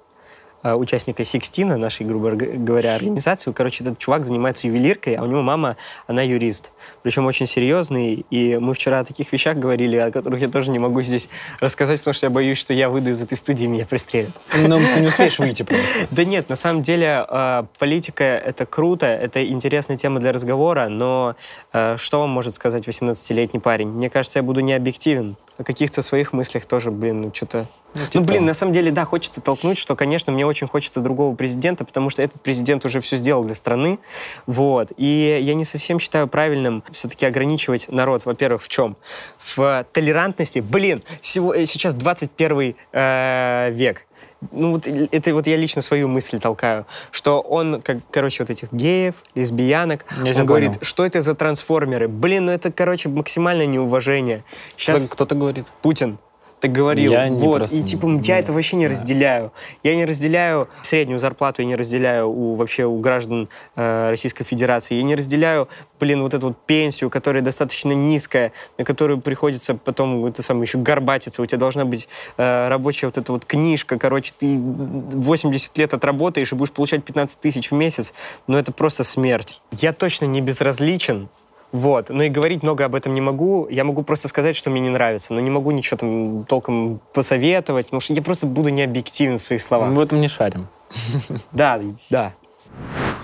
участника 0.73 1.23
Сикстина, 1.23 1.77
нашей, 1.77 2.05
грубо 2.05 2.31
говоря, 2.31 2.95
организации. 2.95 3.51
Короче, 3.51 3.83
этот 3.83 3.99
чувак 3.99 4.25
занимается 4.25 4.67
ювелиркой, 4.67 5.15
а 5.15 5.23
у 5.23 5.27
него 5.27 5.41
мама, 5.41 5.77
она 6.07 6.21
юрист. 6.21 6.71
Причем 7.03 7.25
очень 7.25 7.45
серьезный. 7.45 8.25
И 8.29 8.57
мы 8.57 8.73
вчера 8.73 8.99
о 8.99 9.03
таких 9.05 9.31
вещах 9.31 9.57
говорили, 9.57 9.97
о 9.97 10.11
которых 10.11 10.41
я 10.41 10.47
тоже 10.47 10.71
не 10.71 10.79
могу 10.79 11.01
здесь 11.01 11.29
рассказать, 11.59 11.99
потому 11.99 12.13
что 12.13 12.25
я 12.25 12.29
боюсь, 12.29 12.57
что 12.57 12.73
я 12.73 12.89
выйду 12.89 13.11
из 13.11 13.21
этой 13.21 13.37
студии, 13.37 13.65
меня 13.65 13.85
пристрелят. 13.85 14.31
Но 14.55 14.79
ты 14.79 14.99
не 14.99 15.07
успеешь 15.07 15.39
выйти 15.39 15.63
просто. 15.63 15.85
Да 16.11 16.23
нет, 16.23 16.49
на 16.49 16.55
самом 16.55 16.81
деле 16.81 17.25
э, 17.27 17.63
политика— 17.77 18.23
это 18.45 18.65
круто, 18.65 19.05
это 19.05 19.45
интересная 19.45 19.97
тема 19.97 20.19
для 20.19 20.31
разговора, 20.31 20.87
но 20.87 21.35
э, 21.73 21.97
что 21.97 22.19
вам 22.21 22.29
может 22.29 22.55
сказать 22.55 22.87
18-летний 22.87 23.59
парень? 23.59 23.89
Мне 23.89 24.09
кажется, 24.09 24.39
я 24.39 24.43
буду 24.43 24.61
не 24.61 24.73
объективен. 24.73 25.35
О 25.57 25.63
каких-то 25.63 26.01
своих 26.01 26.33
мыслях 26.33 26.65
тоже, 26.65 26.91
блин, 26.91 27.21
ну 27.21 27.31
что-то... 27.33 27.67
Ну, 27.93 28.05
типа. 28.07 28.25
блин, 28.25 28.45
на 28.45 28.53
самом 28.53 28.73
деле, 28.73 28.91
да, 28.91 29.05
хочется 29.05 29.39
толкнуть, 29.39 29.77
что, 29.77 29.95
конечно, 29.95 30.33
мне 30.33 30.45
очень 30.45 30.67
хочется 30.67 30.99
другого 30.99 31.33
президента, 31.33 31.85
потому 31.85 32.09
что 32.09 32.21
этот 32.21 32.41
президент 32.41 32.83
уже 32.83 32.99
все 32.99 33.15
сделал 33.15 33.43
для 33.45 33.55
страны, 33.55 33.99
вот. 34.47 34.91
И 34.97 35.39
я 35.41 35.53
не 35.53 35.63
совсем 35.63 35.99
считаю 35.99 36.27
правильным 36.27 36.83
все-таки 36.91 37.25
ограничивать 37.25 37.87
народ, 37.89 38.25
во-первых, 38.25 38.63
в 38.63 38.67
чем? 38.67 38.97
В 39.39 39.85
толерантности. 39.93 40.59
Блин, 40.59 41.01
сего- 41.21 41.53
э, 41.53 41.65
сейчас 41.65 41.95
21 41.95 42.75
э, 42.91 43.69
век 43.71 44.04
ну 44.51 44.71
вот 44.71 44.87
это 44.87 45.33
вот 45.33 45.47
я 45.47 45.57
лично 45.57 45.81
свою 45.81 46.07
мысль 46.07 46.39
толкаю, 46.39 46.85
что 47.11 47.41
он, 47.41 47.81
как, 47.81 47.97
короче, 48.11 48.43
вот 48.43 48.49
этих 48.49 48.71
геев, 48.71 49.15
лесбиянок, 49.33 50.05
Я 50.23 50.33
он 50.35 50.45
говорит, 50.45 50.71
понял. 50.71 50.81
что 50.83 51.05
это 51.05 51.21
за 51.21 51.35
трансформеры? 51.35 52.07
Блин, 52.07 52.45
ну 52.45 52.51
это, 52.51 52.71
короче, 52.71 53.09
максимальное 53.09 53.65
неуважение. 53.65 54.43
Сейчас 54.77 55.09
Кто-то 55.09 55.35
говорит. 55.35 55.67
Путин 55.81 56.17
так 56.65 56.75
говорил. 56.75 57.11
Я 57.11 57.29
не 57.29 57.37
вот. 57.37 57.57
просто 57.57 57.75
И 57.75 57.83
типа 57.83 58.19
я 58.23 58.39
это 58.39 58.51
вообще 58.51 58.75
не 58.75 58.85
да. 58.87 58.91
разделяю. 58.91 59.51
Я 59.83 59.95
не 59.95 60.05
разделяю 60.05 60.67
среднюю 60.81 61.19
зарплату, 61.19 61.61
я 61.61 61.67
не 61.67 61.75
разделяю 61.75 62.29
у 62.29 62.55
вообще 62.55 62.85
у 62.85 62.99
граждан 62.99 63.49
э, 63.75 64.09
Российской 64.09 64.43
Федерации. 64.43 64.95
Я 64.95 65.03
не 65.03 65.15
разделяю, 65.15 65.67
блин, 65.99 66.21
вот 66.21 66.33
эту 66.33 66.47
вот 66.47 66.57
пенсию, 66.65 67.09
которая 67.09 67.43
достаточно 67.43 67.91
низкая, 67.91 68.51
на 68.77 68.83
которую 68.83 69.21
приходится 69.21 69.75
потом 69.75 70.25
это 70.25 70.41
самое 70.41 70.63
еще 70.63 70.77
горбатиться. 70.77 71.41
У 71.41 71.45
тебя 71.45 71.59
должна 71.59 71.85
быть 71.85 72.07
э, 72.37 72.67
рабочая 72.67 73.07
вот 73.07 73.17
эта 73.17 73.31
вот 73.31 73.45
книжка. 73.45 73.99
Короче, 73.99 74.33
ты 74.37 74.57
80 74.57 75.77
лет 75.77 75.93
отработаешь 75.93 76.51
и 76.51 76.55
будешь 76.55 76.71
получать 76.71 77.03
15 77.03 77.39
тысяч 77.39 77.71
в 77.71 77.75
месяц. 77.75 78.13
Но 78.47 78.57
это 78.57 78.71
просто 78.71 79.03
смерть. 79.03 79.61
Я 79.71 79.93
точно 79.93 80.25
не 80.25 80.41
безразличен 80.41 81.29
вот. 81.71 82.09
Но 82.09 82.23
и 82.23 82.29
говорить 82.29 82.63
много 82.63 82.85
об 82.85 82.95
этом 82.95 83.13
не 83.13 83.21
могу. 83.21 83.67
Я 83.69 83.83
могу 83.83 84.03
просто 84.03 84.27
сказать, 84.27 84.55
что 84.55 84.69
мне 84.69 84.81
не 84.81 84.89
нравится, 84.89 85.33
но 85.33 85.39
не 85.39 85.49
могу 85.49 85.71
ничего 85.71 85.97
там 85.97 86.45
толком 86.45 86.99
посоветовать, 87.13 87.87
потому 87.87 87.99
что 87.99 88.13
я 88.13 88.21
просто 88.21 88.45
буду 88.45 88.69
необъективен 88.69 89.37
в 89.37 89.41
своих 89.41 89.61
словах. 89.61 89.89
Мы 89.89 89.95
в 89.95 89.99
этом 89.99 90.21
не 90.21 90.27
шарим. 90.27 90.67
Да, 91.51 91.79
да. 92.09 92.33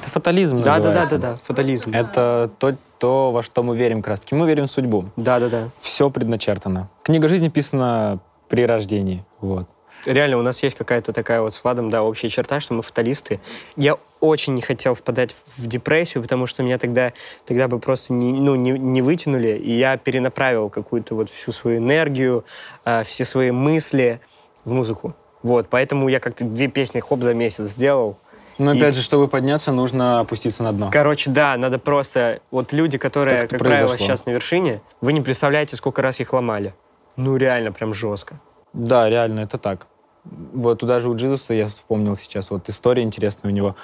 Это 0.01 0.09
фатализм 0.09 0.61
Да, 0.61 0.79
да, 0.79 0.93
да, 0.93 1.05
да, 1.05 1.17
да. 1.17 1.35
Фатализм. 1.43 1.93
Это 1.93 2.49
то, 2.57 2.75
то, 2.99 3.31
во 3.31 3.43
что 3.43 3.63
мы 3.63 3.75
верим, 3.75 4.01
как 4.01 4.09
раз 4.09 4.21
таки. 4.21 4.35
Мы 4.35 4.47
верим 4.47 4.67
в 4.67 4.71
судьбу. 4.71 5.05
Да, 5.15 5.39
да, 5.39 5.49
да. 5.49 5.69
Все 5.79 6.09
предначертано. 6.09 6.89
Книга 7.03 7.27
жизни 7.27 7.49
писана 7.49 8.19
при 8.47 8.65
рождении. 8.65 9.25
Вот. 9.39 9.67
Реально, 10.05 10.37
у 10.37 10.41
нас 10.41 10.63
есть 10.63 10.75
какая-то 10.75 11.13
такая 11.13 11.41
вот 11.41 11.53
с 11.53 11.63
Владом, 11.63 11.89
да, 11.89 12.03
общая 12.03 12.29
черта, 12.29 12.59
что 12.59 12.73
мы 12.73 12.81
фаталисты. 12.81 13.39
Я 13.75 13.97
очень 14.19 14.53
не 14.53 14.61
хотел 14.61 14.93
впадать 14.93 15.35
в 15.57 15.67
депрессию, 15.67 16.21
потому 16.23 16.47
что 16.47 16.63
меня 16.63 16.77
тогда, 16.77 17.13
тогда 17.45 17.67
бы 17.67 17.79
просто 17.79 18.13
не, 18.13 18.31
ну, 18.31 18.55
не, 18.55 18.71
не 18.71 19.01
вытянули, 19.01 19.49
и 19.49 19.71
я 19.71 19.97
перенаправил 19.97 20.69
какую-то 20.69 21.15
вот 21.15 21.29
всю 21.29 21.51
свою 21.51 21.77
энергию, 21.77 22.45
э, 22.85 23.03
все 23.03 23.25
свои 23.25 23.51
мысли 23.51 24.19
в 24.65 24.71
музыку. 24.71 25.15
Вот, 25.43 25.67
поэтому 25.69 26.07
я 26.07 26.19
как-то 26.19 26.45
две 26.45 26.67
песни 26.67 26.99
хоп 26.99 27.21
за 27.21 27.33
месяц 27.33 27.65
сделал. 27.65 28.17
Но 28.57 28.71
опять 28.71 28.93
и... 28.93 28.97
же, 28.97 29.01
чтобы 29.01 29.27
подняться, 29.27 29.71
нужно 29.71 30.19
опуститься 30.19 30.61
на 30.61 30.71
дно. 30.71 30.89
Короче, 30.91 31.31
да, 31.31 31.57
надо 31.57 31.79
просто... 31.79 32.41
Вот 32.51 32.73
люди, 32.73 32.97
которые, 32.99 33.41
как, 33.41 33.51
как 33.51 33.59
правило, 33.59 33.97
сейчас 33.97 34.25
на 34.25 34.31
вершине, 34.31 34.81
вы 35.01 35.13
не 35.13 35.21
представляете, 35.21 35.75
сколько 35.75 36.01
раз 36.01 36.19
их 36.19 36.33
ломали. 36.33 36.75
Ну, 37.15 37.37
реально, 37.37 37.71
прям 37.71 37.93
жестко. 37.93 38.39
Да, 38.73 39.09
реально, 39.09 39.41
это 39.41 39.57
так. 39.57 39.87
Вот 40.23 40.79
туда 40.79 40.99
же 40.99 41.09
у 41.09 41.15
Джизуса, 41.15 41.53
я 41.53 41.67
вспомнил 41.67 42.15
сейчас, 42.15 42.51
вот 42.51 42.69
история 42.69 43.03
интересная 43.03 43.51
у 43.51 43.53
него. 43.53 43.75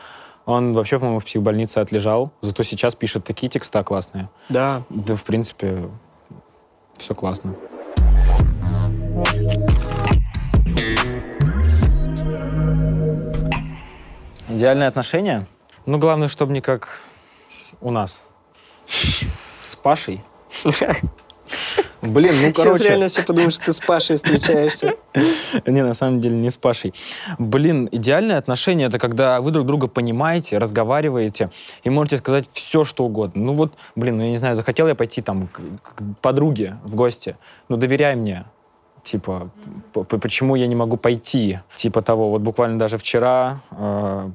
Он 0.46 0.74
вообще, 0.74 0.98
по-моему, 0.98 1.20
в 1.20 1.26
психбольнице 1.26 1.80
отлежал, 1.80 2.32
зато 2.42 2.64
сейчас 2.64 2.96
пишет 2.96 3.26
такие 3.26 3.50
текста 3.50 3.84
классные. 3.84 4.30
Да. 4.50 4.84
Да, 4.90 5.16
в 5.16 5.24
принципе, 5.24 5.90
все 6.96 7.14
классно. 7.14 7.56
Идеальные 14.50 14.88
отношения? 14.88 15.48
Ну, 15.86 15.98
главное, 15.98 16.28
чтобы 16.28 16.54
не 16.54 16.62
как 16.62 17.02
у 17.82 17.92
нас. 17.92 18.22
С 18.88 19.78
Пашей. 19.82 20.24
Блин, 22.08 22.34
ну, 22.42 22.54
короче... 22.54 22.78
Сейчас 22.78 22.90
реально 22.90 23.08
все 23.08 23.24
подумают, 23.24 23.54
что 23.54 23.66
ты 23.66 23.74
с 23.74 23.80
Пашей 23.80 24.16
встречаешься. 24.16 24.96
Не, 25.66 25.84
на 25.84 25.94
самом 25.94 26.22
деле 26.22 26.36
не 26.36 26.50
с 26.50 26.58
Пашей. 26.58 26.94
Блин, 27.38 27.90
идеальные 27.92 28.38
отношения— 28.38 28.86
это 28.88 29.00
когда 29.00 29.42
вы 29.42 29.52
друг 29.52 29.66
друга 29.66 29.88
понимаете, 29.88 30.58
разговариваете 30.58 31.50
и 31.84 31.90
можете 31.90 32.18
сказать 32.18 32.48
все, 32.52 32.84
что 32.84 33.06
угодно. 33.06 33.44
Ну 33.44 33.54
вот, 33.54 33.74
блин, 33.96 34.18
ну 34.18 34.24
я 34.24 34.30
не 34.32 34.38
знаю, 34.38 34.56
захотел 34.56 34.88
я 34.88 34.96
пойти 34.96 35.22
там 35.22 35.48
к, 35.48 35.60
к 35.82 36.04
подруге 36.22 36.78
в 36.84 36.96
гости. 36.96 37.36
Ну 37.70 37.78
доверяй 37.78 38.16
мне. 38.16 38.46
Типа, 39.04 39.50
почему 39.94 40.56
я 40.56 40.68
не 40.68 40.76
могу 40.76 40.98
пойти? 40.98 41.60
Типа 41.76 42.02
того, 42.02 42.30
вот 42.30 42.42
буквально 42.42 42.78
даже 42.78 42.98
вчера 42.98 43.62
э, 43.72 44.30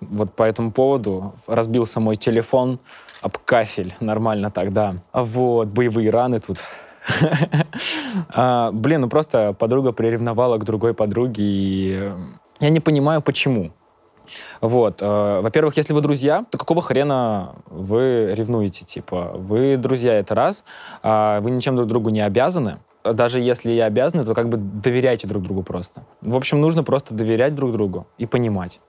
вот 0.00 0.34
по 0.34 0.42
этому 0.42 0.70
поводу 0.70 1.34
разбился 1.46 1.98
мой 2.00 2.16
телефон 2.16 2.78
об 3.22 3.38
кафель. 3.38 3.94
Нормально 4.00 4.50
так, 4.50 4.72
да. 4.72 4.96
Вот, 5.12 5.68
боевые 5.68 6.10
раны 6.10 6.40
тут. 6.40 6.58
А, 8.30 8.70
блин, 8.72 9.02
ну 9.02 9.08
просто 9.08 9.52
подруга 9.52 9.92
приревновала 9.92 10.58
к 10.58 10.64
другой 10.64 10.94
подруге, 10.94 11.42
и 11.42 12.12
я 12.60 12.70
не 12.70 12.80
понимаю, 12.80 13.22
почему. 13.22 13.70
Вот. 14.60 15.00
Э, 15.00 15.40
во-первых, 15.40 15.76
если 15.76 15.92
вы 15.92 16.00
друзья, 16.00 16.44
то 16.50 16.58
какого 16.58 16.82
хрена 16.82 17.54
вы 17.66 18.34
ревнуете? 18.34 18.84
Типа, 18.84 19.32
вы 19.34 19.76
друзья, 19.76 20.14
это 20.14 20.34
раз, 20.34 20.64
а 21.02 21.40
вы 21.40 21.50
ничем 21.50 21.76
друг 21.76 21.88
другу 21.88 22.10
не 22.10 22.20
обязаны. 22.20 22.78
Даже 23.04 23.40
если 23.40 23.72
и 23.72 23.78
обязаны, 23.78 24.24
то 24.24 24.34
как 24.34 24.48
бы 24.48 24.56
доверяйте 24.56 25.26
друг 25.26 25.44
другу 25.44 25.62
просто. 25.62 26.02
В 26.20 26.36
общем, 26.36 26.60
нужно 26.60 26.82
просто 26.82 27.14
доверять 27.14 27.54
друг 27.54 27.72
другу 27.72 28.06
и 28.18 28.26
понимать. 28.26 28.80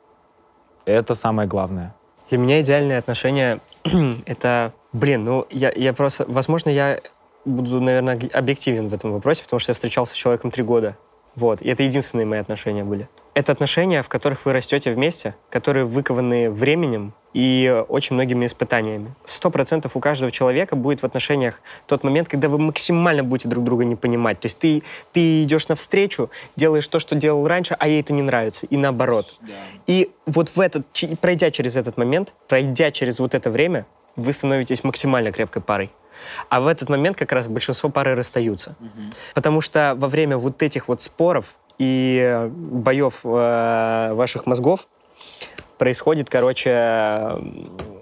Это 0.86 1.14
самое 1.14 1.48
главное. 1.48 1.96
Для 2.30 2.38
меня 2.38 2.62
идеальные 2.62 2.98
отношения— 2.98 3.60
это... 4.26 4.74
Блин, 4.92 5.24
ну, 5.24 5.46
я, 5.52 5.72
я 5.76 5.94
просто... 5.94 6.26
Возможно, 6.28 6.70
я 6.70 7.00
буду, 7.50 7.82
наверное, 7.82 8.20
объективен 8.34 8.88
в 8.88 8.94
этом 8.94 9.12
вопросе, 9.12 9.44
потому 9.44 9.60
что 9.60 9.72
я 9.72 9.74
встречался 9.74 10.14
с 10.14 10.18
человеком 10.18 10.52
три 10.52 10.64
года. 10.64 10.96
Вот. 11.36 11.62
И 11.62 11.70
это 11.70 11.84
единственные 11.84 12.26
мои 12.26 12.40
отношения 12.40 12.84
были. 12.84 13.08
Это 13.34 13.52
отношения, 13.52 14.04
в 14.04 14.10
которых 14.10 14.46
вы 14.46 14.54
растете 14.54 14.92
вместе, 14.92 15.36
которые 15.50 15.86
выкованы 15.86 16.50
временем 16.50 17.14
и 17.34 17.84
очень 17.88 18.16
многими 18.16 18.46
испытаниями. 18.46 19.14
Сто 19.24 19.50
процентов 19.50 19.96
у 19.96 20.00
каждого 20.00 20.32
человека 20.32 20.76
будет 20.76 21.02
в 21.02 21.06
отношениях 21.06 21.62
тот 21.88 22.04
момент, 22.04 22.28
когда 22.28 22.50
вы 22.50 22.58
максимально 22.58 23.24
будете 23.24 23.48
друг 23.48 23.64
друга 23.64 23.86
не 23.86 23.96
понимать. 23.96 24.40
То 24.40 24.48
есть 24.48 24.60
ты, 24.60 24.84
ты 25.12 25.44
идешь 25.44 25.68
навстречу, 25.68 26.30
делаешь 26.56 26.88
то, 26.88 27.00
что 27.00 27.16
делал 27.16 27.48
раньше, 27.48 27.76
а 27.80 27.88
ей 27.88 28.02
это 28.02 28.14
не 28.14 28.24
нравится, 28.24 28.66
и 28.66 28.76
наоборот. 28.78 29.38
Да. 29.42 29.54
И 29.88 30.12
вот 30.26 30.50
в 30.50 30.60
этот, 30.60 30.88
пройдя 31.22 31.52
через 31.52 31.78
этот 31.78 31.98
момент, 31.98 32.34
пройдя 32.48 32.92
через 32.92 33.20
вот 33.20 33.36
это 33.36 33.50
время, 33.50 33.86
вы 34.16 34.34
становитесь 34.34 34.84
максимально 34.84 35.32
крепкой 35.32 35.62
парой. 35.62 35.92
А 36.50 36.62
в 36.62 36.68
этот 36.68 36.90
момент 36.90 37.18
как 37.18 37.32
раз 37.32 37.48
большинство 37.48 37.90
пары 37.90 38.16
расстаются. 38.16 38.76
Угу. 38.80 39.02
Потому 39.36 39.62
что 39.62 39.94
во 39.98 40.08
время 40.08 40.38
вот 40.38 40.62
этих 40.64 40.88
вот 40.88 41.02
споров 41.02 41.58
и 41.78 42.50
боев 42.52 43.22
э, 43.24 44.14
ваших 44.14 44.46
мозгов 44.46 44.88
происходит, 45.78 46.30
короче, 46.30 47.36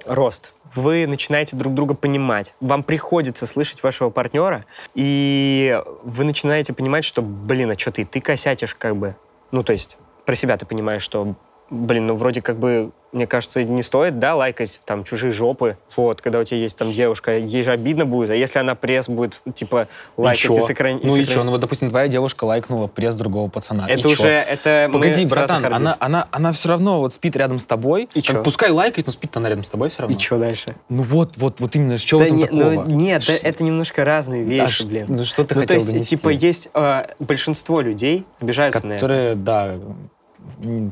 рост. 0.05 0.51
Вы 0.75 1.07
начинаете 1.07 1.55
друг 1.55 1.73
друга 1.73 1.93
понимать. 1.93 2.53
Вам 2.59 2.83
приходится 2.83 3.45
слышать 3.45 3.83
вашего 3.83 4.09
партнера, 4.09 4.65
и 4.95 5.81
вы 6.03 6.23
начинаете 6.23 6.73
понимать, 6.73 7.05
что, 7.05 7.21
блин, 7.21 7.71
а 7.71 7.77
что 7.77 7.91
ты, 7.91 8.03
ты 8.03 8.19
косятишь 8.19 8.75
как 8.75 8.95
бы. 8.95 9.15
Ну, 9.51 9.63
то 9.63 9.73
есть 9.73 9.97
про 10.25 10.35
себя 10.35 10.57
ты 10.57 10.65
понимаешь, 10.65 11.03
что 11.03 11.35
блин, 11.69 12.07
ну 12.07 12.15
вроде 12.15 12.41
как 12.41 12.57
бы, 12.57 12.91
мне 13.11 13.27
кажется, 13.27 13.63
не 13.63 13.83
стоит, 13.83 14.19
да, 14.19 14.35
лайкать 14.35 14.81
там 14.85 15.03
чужие 15.03 15.31
жопы. 15.31 15.77
Вот, 15.95 16.21
когда 16.21 16.39
у 16.39 16.43
тебя 16.43 16.59
есть 16.59 16.77
там 16.77 16.91
девушка, 16.91 17.37
ей 17.37 17.63
же 17.63 17.71
обидно 17.71 18.05
будет. 18.05 18.29
А 18.29 18.35
если 18.35 18.59
она 18.59 18.75
пресс 18.75 19.07
будет, 19.07 19.41
типа, 19.53 19.87
лайкать 20.15 20.55
и, 20.55 20.59
и 20.59 20.61
сохранить... 20.61 21.03
Ну 21.03 21.15
и, 21.15 21.21
и 21.21 21.25
что? 21.25 21.43
Ну 21.43 21.51
вот, 21.51 21.61
допустим, 21.61 21.89
твоя 21.89 22.07
девушка 22.07 22.45
лайкнула 22.45 22.87
пресс 22.87 23.15
другого 23.15 23.49
пацана. 23.49 23.87
Это 23.87 24.07
и 24.07 24.11
уже, 24.11 24.21
чё? 24.21 24.27
это 24.27 24.89
Погоди, 24.91 25.25
братан, 25.25 25.65
она, 25.65 25.97
она, 25.99 26.27
она 26.31 26.51
все 26.51 26.69
равно 26.69 26.99
вот 26.99 27.13
спит 27.13 27.35
рядом 27.35 27.59
с 27.59 27.65
тобой. 27.65 28.09
И 28.13 28.21
что? 28.21 28.41
Пускай 28.43 28.71
лайкает, 28.71 29.07
но 29.07 29.13
спит 29.13 29.35
она 29.35 29.49
рядом 29.49 29.63
с 29.63 29.69
тобой 29.69 29.89
все 29.89 30.03
равно. 30.03 30.15
И 30.15 30.19
что 30.19 30.37
дальше? 30.37 30.75
Ну 30.89 31.03
вот, 31.03 31.37
вот, 31.37 31.59
вот 31.59 31.75
именно, 31.75 31.97
с 31.97 32.01
чего 32.01 32.19
да 32.19 32.29
не, 32.29 32.45
такого? 32.45 32.71
Ну, 32.71 32.85
нет, 32.85 33.23
Ш... 33.23 33.33
это 33.33 33.63
немножко 33.63 34.05
разные 34.05 34.43
вещи, 34.43 34.83
а, 34.83 34.85
блин. 34.85 35.05
Ну 35.09 35.25
что 35.25 35.43
ты 35.43 35.55
ну, 35.55 35.61
хотел 35.61 35.67
то 35.67 35.73
есть, 35.75 35.91
донести? 35.91 36.17
типа, 36.17 36.29
есть 36.29 36.69
э, 36.73 37.07
большинство 37.19 37.81
людей 37.81 38.25
обижаются 38.39 38.81
Которые, 38.81 38.89
на 38.89 38.97
это. 38.97 39.05
Которые, 39.05 39.35
да, 39.35 39.79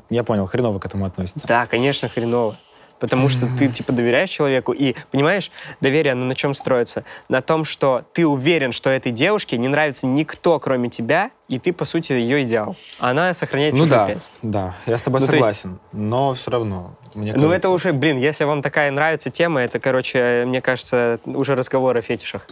я 0.10 0.24
понял, 0.24 0.46
хреново 0.48 0.80
к 0.80 0.86
этому 0.86 1.06
относится. 1.06 1.48
Да, 1.48 1.66
конечно, 1.66 2.10
хреново. 2.10 2.58
Потому 3.00 3.28
что 3.28 3.48
ты, 3.58 3.68
типа, 3.68 3.92
доверяешь 3.92 4.30
человеку, 4.30 4.72
и, 4.72 4.96
понимаешь, 5.12 5.52
доверие, 5.82 6.14
оно 6.14 6.26
на 6.26 6.36
чем 6.36 6.54
строится? 6.54 7.04
На 7.28 7.42
том, 7.42 7.66
что 7.66 8.04
ты 8.14 8.26
уверен, 8.26 8.72
что 8.72 8.90
этой 8.90 9.12
девушке 9.12 9.58
не 9.58 9.68
нравится 9.68 10.08
никто, 10.08 10.60
кроме 10.60 10.90
тебя, 10.90 11.32
и 11.50 11.60
ты, 11.60 11.74
по 11.74 11.84
сути, 11.84 12.14
ее 12.14 12.44
идеал. 12.44 12.78
Она 13.00 13.34
сохраняет 13.34 13.74
ну 13.74 13.84
чужой 13.84 13.98
да, 13.98 14.06
пресс. 14.06 14.30
да, 14.42 14.76
я 14.86 14.98
с 14.98 15.02
тобой 15.02 15.20
ну, 15.20 15.26
согласен, 15.26 15.72
есть... 15.72 15.94
но 15.94 16.34
все 16.34 16.52
равно, 16.52 16.96
мне 17.14 17.28
кажется... 17.28 17.48
Ну 17.48 17.54
это 17.54 17.70
уже, 17.70 17.92
блин, 17.92 18.18
если 18.18 18.46
вам 18.46 18.62
такая 18.62 18.90
нравится 18.92 19.30
тема, 19.30 19.62
это, 19.62 19.80
короче, 19.80 20.46
мне 20.48 20.62
кажется, 20.62 21.20
уже 21.26 21.56
разговор 21.56 21.98
о 21.98 22.02
фетишах. 22.02 22.48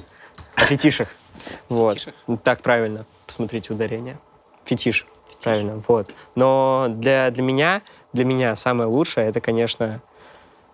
О 0.55 0.61
фетишах. 0.65 1.07
Вот. 1.67 1.95
Фетишах. 1.95 2.13
Так 2.43 2.61
правильно. 2.61 3.05
Посмотрите 3.25 3.73
ударение. 3.73 4.17
Фетиш. 4.65 5.05
Правильно, 5.43 5.83
вот. 5.87 6.09
Но 6.35 6.87
для, 6.89 7.29
для 7.31 7.43
меня, 7.43 7.81
для 8.13 8.25
меня 8.25 8.55
самое 8.55 8.89
лучшее 8.89 9.27
это, 9.27 9.41
конечно, 9.41 10.01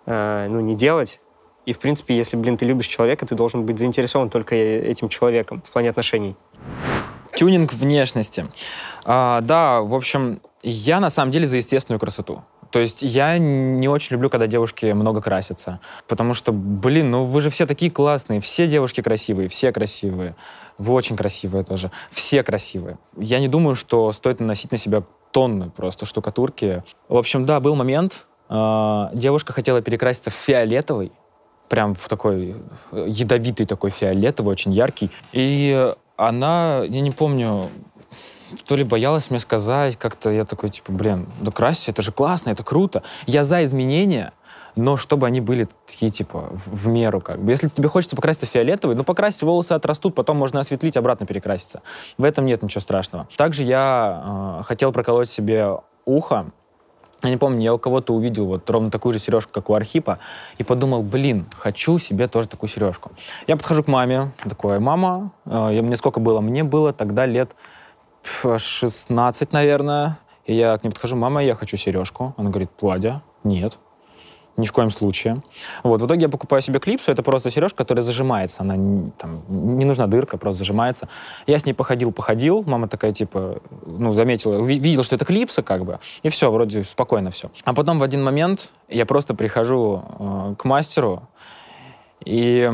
э, 0.06 0.48
ну, 0.50 0.60
не 0.60 0.76
делать. 0.76 1.20
И, 1.66 1.74
в 1.74 1.80
принципе, 1.80 2.16
если, 2.16 2.38
блин, 2.38 2.58
ты 2.58 2.66
любишь 2.66 2.88
человека, 2.88 3.26
ты 3.26 3.36
должен 3.36 3.66
быть 3.66 3.78
заинтересован 3.80 4.30
только 4.30 4.56
этим 4.56 5.10
человеком 5.10 5.62
в 5.64 5.72
плане 5.72 5.90
отношений. 5.90 6.36
Тюнинг 7.36 7.74
внешности. 7.74 8.46
А, 9.06 9.42
да, 9.42 9.82
в 9.82 9.96
общем, 9.96 10.42
я 10.64 11.00
на 11.00 11.10
самом 11.10 11.32
деле 11.32 11.48
за 11.48 11.58
естественную 11.58 12.00
красоту. 12.00 12.44
То 12.72 12.80
есть 12.80 13.02
я 13.02 13.38
не 13.38 13.88
очень 13.88 14.14
люблю, 14.14 14.30
когда 14.30 14.48
девушки 14.48 14.86
много 14.92 15.22
красятся. 15.22 15.80
Потому 16.08 16.34
что, 16.34 16.52
блин, 16.52 17.12
ну 17.12 17.24
вы 17.24 17.42
же 17.42 17.50
все 17.50 17.66
такие 17.66 17.92
классные. 17.92 18.40
Все 18.40 18.68
девушки 18.68 19.02
красивые, 19.02 19.50
все 19.50 19.72
красивые. 19.72 20.36
Вы 20.78 20.94
очень 20.94 21.16
красивые 21.16 21.64
тоже. 21.64 21.92
Все 22.12 22.44
красивые. 22.44 22.98
Я 23.18 23.40
не 23.40 23.48
думаю, 23.48 23.76
что 23.76 24.12
стоит 24.12 24.40
наносить 24.40 24.72
на 24.72 24.78
себя 24.78 25.04
тонны 25.32 25.70
просто 25.70 26.06
штукатурки. 26.06 26.84
В 27.08 27.18
общем, 27.18 27.46
да, 27.46 27.60
был 27.60 27.76
момент. 27.76 28.26
Э, 28.50 29.10
девушка 29.14 29.54
хотела 29.54 29.82
перекраситься 29.82 30.30
в 30.30 30.34
фиолетовый. 30.34 31.12
Прям 31.70 31.96
в 31.96 32.08
такой 32.08 32.56
э, 32.92 33.06
ядовитый 33.08 33.66
такой 33.66 33.92
фиолетовый, 33.92 34.52
очень 34.52 34.72
яркий. 34.72 35.12
И 35.34 35.94
она, 36.18 36.84
я 36.84 37.02
не 37.02 37.12
помню, 37.12 37.70
то 38.66 38.76
ли 38.76 38.84
боялась 38.84 39.30
мне 39.30 39.40
сказать, 39.40 39.96
как-то 39.96 40.30
я 40.30 40.46
такой, 40.46 40.70
типа, 40.70 40.92
блин, 40.92 41.28
да 41.40 41.52
красься, 41.52 41.92
это 41.92 42.02
же 42.02 42.12
классно, 42.12 42.50
это 42.50 42.64
круто. 42.64 43.04
Я 43.26 43.44
за 43.44 43.64
изменения, 43.64 44.34
но 44.76 44.98
чтобы 44.98 45.28
они 45.28 45.42
были 45.42 45.68
такие, 45.86 46.12
типа, 46.12 46.50
в, 46.52 46.86
в 46.86 46.88
меру, 46.88 47.22
как 47.22 47.42
бы. 47.42 47.52
Если 47.52 47.70
тебе 47.70 47.90
хочется 47.90 48.16
покраситься 48.16 48.46
фиолетовый, 48.46 48.96
ну, 48.96 49.04
покрасить, 49.04 49.44
волосы 49.44 49.74
отрастут, 49.74 50.16
потом 50.16 50.38
можно 50.38 50.60
осветлить, 50.60 50.98
обратно 50.98 51.26
перекраситься. 51.26 51.82
В 52.18 52.24
этом 52.24 52.46
нет 52.46 52.62
ничего 52.62 52.82
страшного. 52.82 53.28
Также 53.36 53.64
я 53.64 54.60
э, 54.62 54.64
хотел 54.66 54.92
проколоть 54.92 55.30
себе 55.30 55.78
ухо, 56.06 56.52
я 57.22 57.30
не 57.32 57.38
помню, 57.38 57.62
я 57.62 57.74
у 57.74 57.78
кого-то 57.78 58.14
увидел 58.14 58.46
вот 58.46 58.70
ровно 58.70 58.90
такую 58.90 59.14
же 59.14 59.20
сережку, 59.20 59.52
как 59.52 59.70
у 59.70 59.74
Архипа, 59.74 60.20
и 60.58 60.64
подумал, 60.64 61.04
блин, 61.04 61.48
хочу 61.58 61.98
себе 61.98 62.28
тоже 62.28 62.48
такую 62.48 62.70
сережку. 62.70 63.12
Я 63.46 63.58
подхожу 63.58 63.84
к 63.84 63.88
маме, 63.88 64.32
такой, 64.44 64.80
мама, 64.80 65.32
э, 65.46 65.82
мне 65.82 65.98
сколько 65.98 66.22
было? 66.22 66.40
Мне 66.40 66.64
было 66.64 66.94
тогда 66.94 67.26
лет 67.26 67.52
16, 68.24 69.54
наверное. 69.54 70.18
И 70.46 70.54
я 70.54 70.78
к 70.78 70.84
ней 70.84 70.90
подхожу, 70.90 71.16
мама, 71.16 71.44
я 71.44 71.56
хочу 71.56 71.78
сережку. 71.78 72.34
Она 72.38 72.50
говорит, 72.50 72.72
Владя, 72.82 73.22
нет. 73.44 73.78
Ни 74.58 74.66
в 74.66 74.74
коем 74.74 74.92
случае. 74.92 75.42
Вот, 75.84 76.02
в 76.02 76.06
итоге 76.06 76.24
я 76.24 76.30
покупаю 76.30 76.62
себе 76.62 76.80
клипсу, 76.80 77.12
это 77.14 77.24
просто 77.24 77.50
сережка, 77.50 77.78
которая 77.78 78.04
зажимается, 78.04 78.64
она 78.64 79.12
там, 79.18 79.44
не 79.48 79.86
нужна 79.86 80.06
дырка, 80.08 80.38
просто 80.38 80.60
зажимается. 80.60 81.08
Я 81.48 81.60
с 81.60 81.66
ней 81.66 81.72
походил, 81.72 82.12
походил, 82.12 82.64
мама 82.64 82.90
такая, 82.90 83.14
типа, 83.14 83.62
ну, 83.86 84.12
заметила, 84.12 84.62
видела, 84.62 85.06
что 85.06 85.16
это 85.16 85.24
клипса, 85.24 85.64
как 85.64 85.86
бы, 85.86 86.00
и 86.24 86.30
все, 86.30 86.52
вроде 86.52 86.84
спокойно 86.84 87.32
все. 87.32 87.50
А 87.64 87.74
потом 87.74 88.00
в 88.00 88.04
один 88.04 88.22
момент 88.22 88.72
я 88.90 89.06
просто 89.06 89.34
прихожу 89.34 90.04
э, 90.20 90.56
к 90.58 90.66
мастеру, 90.66 91.30
и 92.26 92.70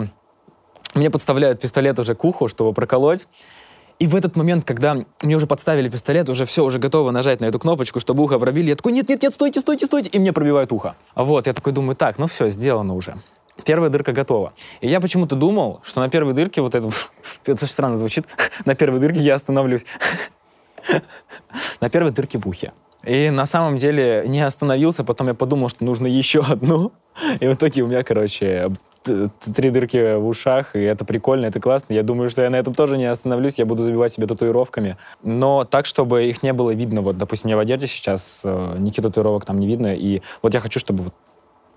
мне 0.96 1.12
подставляют 1.12 1.60
пистолет 1.60 2.00
уже 2.00 2.16
к 2.16 2.24
уху, 2.24 2.48
чтобы 2.48 2.74
проколоть, 2.74 3.28
и 3.98 4.08
в 4.08 4.16
этот 4.16 4.36
момент, 4.36 4.66
когда 4.66 4.98
мне 5.22 5.36
уже 5.36 5.48
подставили 5.48 5.90
пистолет, 5.90 6.30
уже 6.30 6.46
все, 6.46 6.64
уже 6.64 6.80
готово 6.80 7.12
нажать 7.12 7.40
на 7.40 7.46
эту 7.46 7.60
кнопочку, 7.60 8.00
чтобы 8.00 8.24
ухо 8.24 8.38
пробили, 8.40 8.70
я 8.70 8.76
такой, 8.76 8.92
нет-нет-нет, 8.92 9.34
стойте, 9.34 9.62
стойте, 9.62 9.86
стойте, 9.86 10.10
и 10.10 10.20
мне 10.20 10.34
пробивают 10.34 10.72
ухо. 10.72 10.96
Вот, 11.16 11.48
я 11.48 11.54
такой 11.54 11.72
думаю, 11.72 11.96
так, 11.96 12.18
ну 12.18 12.28
все, 12.28 12.50
сделано 12.50 12.94
уже. 12.94 13.16
Первая 13.64 13.90
дырка 13.90 14.12
готова. 14.12 14.54
И 14.82 14.90
я 14.90 15.00
почему-то 15.00 15.38
думал, 15.38 15.80
что 15.84 16.02
на 16.02 16.10
первой 16.10 16.34
дырке, 16.34 16.62
вот 16.62 16.76
это, 16.76 16.90
это 17.46 17.52
очень 17.54 17.68
странно 17.68 17.96
звучит, 17.96 18.26
на 18.66 18.76
первой 18.76 19.00
дырке 19.00 19.22
я 19.22 19.36
остановлюсь. 19.36 19.86
На 21.82 21.90
первой 21.90 22.12
дырке 22.12 22.38
в 22.38 22.48
ухе. 22.48 22.72
И 23.04 23.30
на 23.30 23.46
самом 23.46 23.78
деле 23.78 24.24
не 24.28 24.42
остановился, 24.42 25.04
потом 25.04 25.28
я 25.28 25.34
подумал, 25.34 25.70
что 25.70 25.84
нужно 25.84 26.06
еще 26.06 26.42
одну. 26.42 26.92
И 27.40 27.48
в 27.48 27.54
итоге 27.54 27.82
у 27.82 27.88
меня, 27.88 28.04
короче, 28.04 28.72
три 29.06 29.70
дырки 29.70 30.16
в 30.16 30.28
ушах, 30.28 30.76
и 30.76 30.82
это 30.82 31.06
прикольно, 31.06 31.46
это 31.46 31.60
классно. 31.60 31.94
Я 31.94 32.04
думаю, 32.04 32.30
что 32.30 32.42
я 32.42 32.50
на 32.50 32.56
этом 32.56 32.74
тоже 32.74 32.98
не 32.98 33.06
остановлюсь, 33.06 33.60
я 33.60 33.66
буду 33.66 33.84
забивать 33.84 34.14
себе 34.14 34.28
татуировками. 34.28 34.98
Но 35.24 35.64
так, 35.64 35.86
чтобы 35.86 36.26
их 36.26 36.44
не 36.44 36.54
было 36.54 36.72
видно. 36.72 37.02
Вот, 37.02 37.18
допустим, 37.18 37.48
мне 37.48 37.56
в 37.56 37.60
одежде 37.60 37.88
сейчас 37.88 38.42
э, 38.44 38.76
никаких 38.78 39.06
татуировок 39.06 39.46
там 39.46 39.60
не 39.60 39.68
видно, 39.68 39.94
и 39.94 40.22
вот 40.42 40.54
я 40.54 40.60
хочу, 40.60 40.80
чтобы 40.80 41.04
вот 41.04 41.14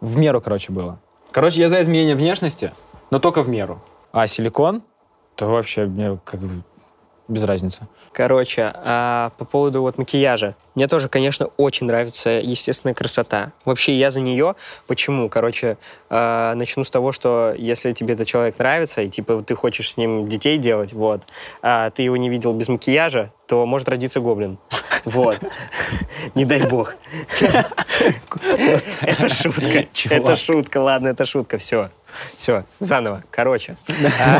в 0.00 0.16
меру, 0.16 0.40
короче, 0.40 0.72
было. 0.72 1.00
Короче, 1.30 1.60
я 1.60 1.68
за 1.68 1.82
изменение 1.82 2.14
внешности, 2.14 2.72
но 3.10 3.18
только 3.18 3.42
в 3.42 3.48
меру. 3.48 3.82
А 4.12 4.26
силикон, 4.26 4.82
то 5.36 5.46
вообще 5.46 5.86
мне 5.86 6.18
как 6.24 6.40
бы 6.40 6.62
без 7.28 7.44
разницы. 7.44 7.86
Короче, 8.12 8.72
а 8.74 9.30
по 9.38 9.44
поводу 9.44 9.82
вот 9.82 9.98
макияжа. 9.98 10.56
Мне 10.74 10.88
тоже, 10.88 11.08
конечно, 11.08 11.50
очень 11.56 11.86
нравится 11.86 12.30
естественная 12.30 12.94
красота. 12.94 13.52
Вообще 13.64 13.94
я 13.94 14.10
за 14.10 14.20
нее. 14.20 14.54
Почему? 14.86 15.28
Короче, 15.28 15.76
э, 16.08 16.52
начну 16.54 16.84
с 16.84 16.90
того, 16.90 17.12
что 17.12 17.54
если 17.56 17.92
тебе 17.92 18.14
этот 18.14 18.26
человек 18.26 18.58
нравится, 18.58 19.02
и 19.02 19.08
типа 19.08 19.42
ты 19.42 19.54
хочешь 19.54 19.92
с 19.92 19.96
ним 19.96 20.28
детей 20.28 20.58
делать, 20.58 20.92
вот, 20.92 21.22
а 21.62 21.90
ты 21.90 22.02
его 22.02 22.16
не 22.16 22.28
видел 22.28 22.52
без 22.54 22.68
макияжа, 22.68 23.30
то 23.48 23.64
может 23.66 23.88
родиться 23.88 24.20
гоблин. 24.20 24.58
Вот. 25.04 25.38
Не 26.34 26.44
дай 26.44 26.62
бог. 26.66 26.94
Это 29.00 29.28
шутка. 29.28 29.86
Это 30.10 30.36
шутка, 30.36 30.78
ладно, 30.78 31.08
это 31.08 31.24
шутка, 31.24 31.56
все. 31.56 31.90
Все, 32.36 32.64
заново. 32.80 33.22
Короче. 33.30 33.76
А, 34.18 34.38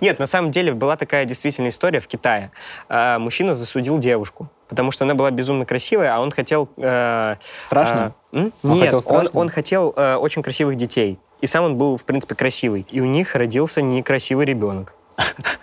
нет, 0.00 0.18
на 0.18 0.26
самом 0.26 0.50
деле 0.50 0.72
была 0.72 0.96
такая 0.96 1.24
действительно 1.24 1.68
история 1.68 2.00
в 2.00 2.06
Китае. 2.06 2.50
А, 2.88 3.18
мужчина 3.18 3.54
засудил 3.54 3.98
девушку, 3.98 4.48
потому 4.68 4.90
что 4.90 5.04
она 5.04 5.14
была 5.14 5.30
безумно 5.30 5.64
красивая, 5.64 6.14
а 6.14 6.20
он 6.20 6.30
хотел... 6.30 6.68
Э, 6.76 7.36
Страшно? 7.56 8.14
Нет, 8.32 8.94
он 9.32 9.48
хотел 9.48 9.94
э, 9.96 10.16
очень 10.16 10.42
красивых 10.42 10.76
детей. 10.76 11.18
И 11.40 11.46
сам 11.46 11.64
он 11.64 11.76
был, 11.76 11.96
в 11.96 12.04
принципе, 12.04 12.34
красивый. 12.34 12.84
И 12.90 13.00
у 13.00 13.04
них 13.04 13.36
родился 13.36 13.80
некрасивый 13.80 14.44
ребенок. 14.44 14.94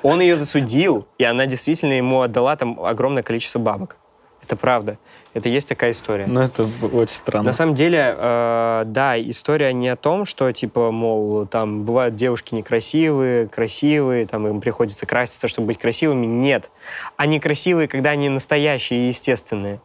Он 0.03 0.21
ее 0.21 0.35
засудил, 0.35 1.07
и 1.17 1.23
она 1.23 1.45
действительно 1.45 1.93
ему 1.93 2.21
отдала 2.21 2.55
там 2.55 2.79
огромное 2.83 3.23
количество 3.23 3.59
бабок. 3.59 3.97
Это 4.45 4.55
правда. 4.55 4.99
Это 5.33 5.49
есть 5.49 5.67
такая 5.67 5.91
история. 5.91 6.27
Ну, 6.27 6.39
это 6.39 6.67
очень 6.93 7.15
странно. 7.15 7.47
На 7.47 7.53
самом 7.53 7.73
деле, 7.73 8.15
э, 8.15 8.83
да, 8.85 9.19
история 9.19 9.73
не 9.73 9.89
о 9.89 9.95
том, 9.95 10.25
что, 10.25 10.51
типа, 10.51 10.91
мол, 10.91 11.47
там 11.47 11.83
бывают 11.83 12.15
девушки 12.15 12.53
некрасивые, 12.53 13.47
красивые, 13.47 14.27
там 14.27 14.47
им 14.47 14.61
приходится 14.61 15.07
краситься, 15.07 15.47
чтобы 15.47 15.67
быть 15.67 15.79
красивыми. 15.79 16.27
Нет. 16.27 16.69
Они 17.17 17.39
красивые, 17.39 17.87
когда 17.87 18.11
они 18.11 18.29
настоящие 18.29 19.05
и 19.05 19.07
естественные. 19.07 19.81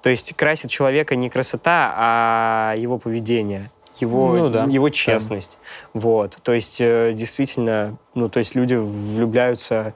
То 0.00 0.10
есть 0.10 0.32
красит 0.36 0.70
человека 0.70 1.16
не 1.16 1.28
красота, 1.28 1.92
а 1.96 2.74
его 2.76 2.98
поведение 2.98 3.70
его, 4.00 4.36
ну, 4.36 4.48
да. 4.50 4.64
его 4.64 4.88
честность. 4.88 5.58
Да. 5.94 6.00
Вот. 6.00 6.38
То 6.42 6.52
есть, 6.52 6.80
э, 6.80 7.12
действительно, 7.14 7.96
ну, 8.14 8.28
то 8.28 8.38
есть 8.38 8.54
люди 8.54 8.74
влюбляются 8.74 9.94